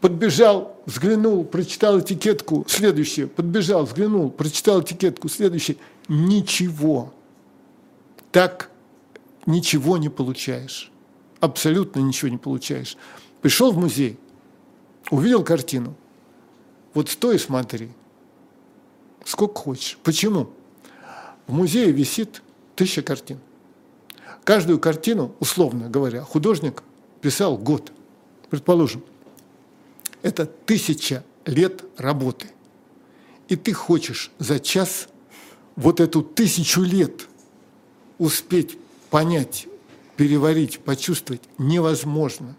Подбежал, 0.00 0.80
взглянул, 0.86 1.44
прочитал 1.44 1.98
этикетку, 1.98 2.64
следующее. 2.68 3.26
Подбежал, 3.26 3.84
взглянул, 3.84 4.30
прочитал 4.30 4.82
этикетку, 4.82 5.28
следующее. 5.28 5.76
Ничего. 6.06 7.12
Так 8.30 8.70
ничего 9.44 9.96
не 9.96 10.08
получаешь. 10.08 10.92
Абсолютно 11.40 11.98
ничего 11.98 12.28
не 12.28 12.38
получаешь. 12.38 12.96
Пришел 13.42 13.72
в 13.72 13.78
музей, 13.78 14.16
увидел 15.10 15.42
картину. 15.42 15.96
Вот 16.94 17.08
стой 17.08 17.36
и 17.36 17.38
смотри. 17.40 17.88
Сколько 19.24 19.58
хочешь. 19.58 19.98
Почему? 20.04 20.48
В 21.48 21.52
музее 21.52 21.90
висит 21.90 22.40
тысяча 22.76 23.02
картин. 23.02 23.40
Каждую 24.44 24.78
картину, 24.78 25.34
условно 25.40 25.88
говоря, 25.88 26.22
художник 26.22 26.82
писал 27.20 27.58
год. 27.58 27.92
Предположим, 28.50 29.02
это 30.22 30.46
тысяча 30.46 31.24
лет 31.44 31.84
работы. 31.96 32.48
И 33.48 33.56
ты 33.56 33.72
хочешь 33.72 34.30
за 34.38 34.60
час 34.60 35.08
вот 35.76 36.00
эту 36.00 36.22
тысячу 36.22 36.82
лет 36.82 37.26
успеть 38.18 38.78
понять, 39.10 39.66
переварить, 40.16 40.80
почувствовать 40.80 41.42
невозможно. 41.58 42.56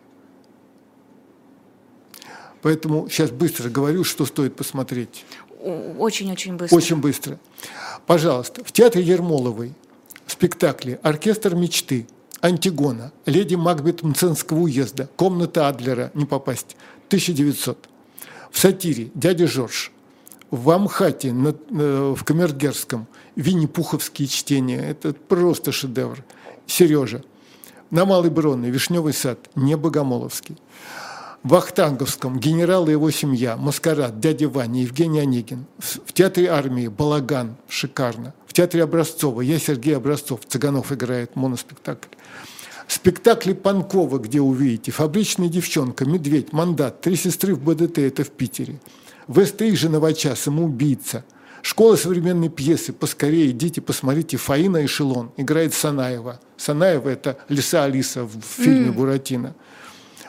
Поэтому 2.62 3.08
сейчас 3.10 3.32
быстро 3.32 3.70
говорю, 3.70 4.04
что 4.04 4.26
стоит 4.26 4.56
посмотреть. 4.56 5.26
Очень-очень 5.62 6.56
быстро. 6.56 6.76
Очень 6.76 6.98
быстро. 6.98 7.40
Пожалуйста, 8.06 8.64
в 8.64 8.72
театре 8.72 9.04
Ермоловой 9.04 9.74
спектакли 10.28 11.00
«Оркестр 11.02 11.56
мечты», 11.56 12.08
«Антигона», 12.42 13.12
«Леди 13.26 13.56
Макбет 13.56 14.04
Мценского 14.04 14.60
уезда», 14.60 15.10
«Комната 15.16 15.68
Адлера», 15.68 16.12
не 16.14 16.26
попасть, 16.26 16.78
1900. 17.08 17.90
В 18.52 18.60
сатире 18.60 19.10
«Дядя 19.16 19.48
Жорж», 19.48 19.92
в 20.52 20.70
Амхате, 20.70 21.34
в 21.34 22.24
Камергерском, 22.24 23.08
Винни-Пуховские 23.36 24.28
чтения. 24.30 24.80
Это 24.80 25.14
просто 25.14 25.72
шедевр. 25.74 26.24
Сережа. 26.66 27.24
На 27.90 28.06
Малой 28.06 28.30
Бронной, 28.30 28.70
Вишневый 28.70 29.14
сад, 29.14 29.40
не 29.56 29.76
Богомоловский. 29.76 30.58
В 31.48 31.56
Ахтанговском 31.56 32.42
генерал 32.42 32.90
и 32.90 32.92
его 32.92 33.10
семья, 33.10 33.56
Маскарад, 33.56 34.20
дядя 34.20 34.50
Ваня, 34.50 34.82
Евгений 34.82 35.22
Онегин. 35.22 35.66
В 35.78 36.12
театре 36.12 36.50
армии 36.50 36.90
Балаган, 36.90 37.56
шикарно. 37.70 38.34
В 38.48 38.52
театре 38.52 38.84
Образцова, 38.84 39.40
я 39.40 39.58
Сергей 39.58 39.96
Образцов, 39.96 40.42
Цыганов 40.46 40.92
играет 40.92 41.38
моноспектакль. 41.38 42.10
Спектакли 42.90 43.54
Панкова, 43.54 44.18
где 44.18 44.42
увидите, 44.42 44.92
«Фабричная 44.92 45.48
девчонка», 45.48 46.04
«Медведь», 46.04 46.52
«Мандат», 46.52 47.00
«Три 47.00 47.16
сестры 47.16 47.56
в 47.56 47.64
БДТ»– 47.64 47.98
это 48.00 48.26
в 48.26 48.30
Питере. 48.32 48.82
В 49.28 49.42
СТИ 49.46 49.74
же 49.74 49.88
«Новача», 49.88 50.36
«Самоубийца», 50.36 51.24
Школа 51.62 51.96
современной 51.96 52.50
пьесы. 52.50 52.94
Поскорее 52.94 53.52
идите, 53.52 53.82
посмотрите. 53.82 54.38
Фаина 54.38 54.86
Эшелон 54.86 55.32
играет 55.38 55.74
Санаева. 55.74 56.40
Санаева– 56.56 57.10
это 57.10 57.38
Лиса 57.50 57.84
Алиса 57.84 58.24
в 58.24 58.42
фильме 58.42 58.90
mm. 58.90 58.94
«Буратино». 58.94 59.56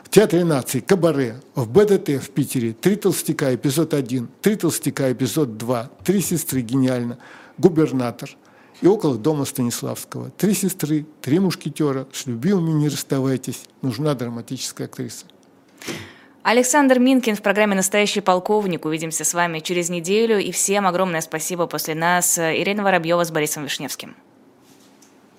В 0.09 0.11
Театре 0.11 0.43
наций 0.43 0.81
«Кабаре», 0.81 1.35
в 1.53 1.69
БДТ 1.69 2.19
в 2.19 2.31
Питере 2.31 2.73
«Три 2.73 2.95
толстяка» 2.95 3.53
эпизод 3.53 3.93
1, 3.93 4.27
«Три 4.41 4.55
толстяка» 4.55 5.11
эпизод 5.11 5.55
2, 5.57 5.91
«Три 6.03 6.19
сестры» 6.21 6.61
гениально, 6.61 7.19
«Губернатор» 7.59 8.35
и 8.81 8.87
около 8.87 9.19
дома 9.19 9.45
Станиславского. 9.45 10.31
Три 10.31 10.55
сестры, 10.55 11.05
три 11.21 11.37
мушкетера, 11.37 12.07
с 12.11 12.25
любимыми 12.25 12.71
не 12.71 12.89
расставайтесь, 12.89 13.65
нужна 13.83 14.15
драматическая 14.15 14.87
актриса. 14.87 15.27
Александр 16.41 16.97
Минкин 16.97 17.35
в 17.35 17.43
программе 17.43 17.75
«Настоящий 17.75 18.21
полковник». 18.21 18.85
Увидимся 18.85 19.23
с 19.23 19.35
вами 19.35 19.59
через 19.59 19.91
неделю. 19.91 20.39
И 20.39 20.51
всем 20.51 20.87
огромное 20.87 21.21
спасибо 21.21 21.67
после 21.67 21.93
нас. 21.93 22.39
Ирина 22.39 22.81
Воробьева 22.81 23.23
с 23.25 23.29
Борисом 23.29 23.65
Вишневским. 23.65 24.15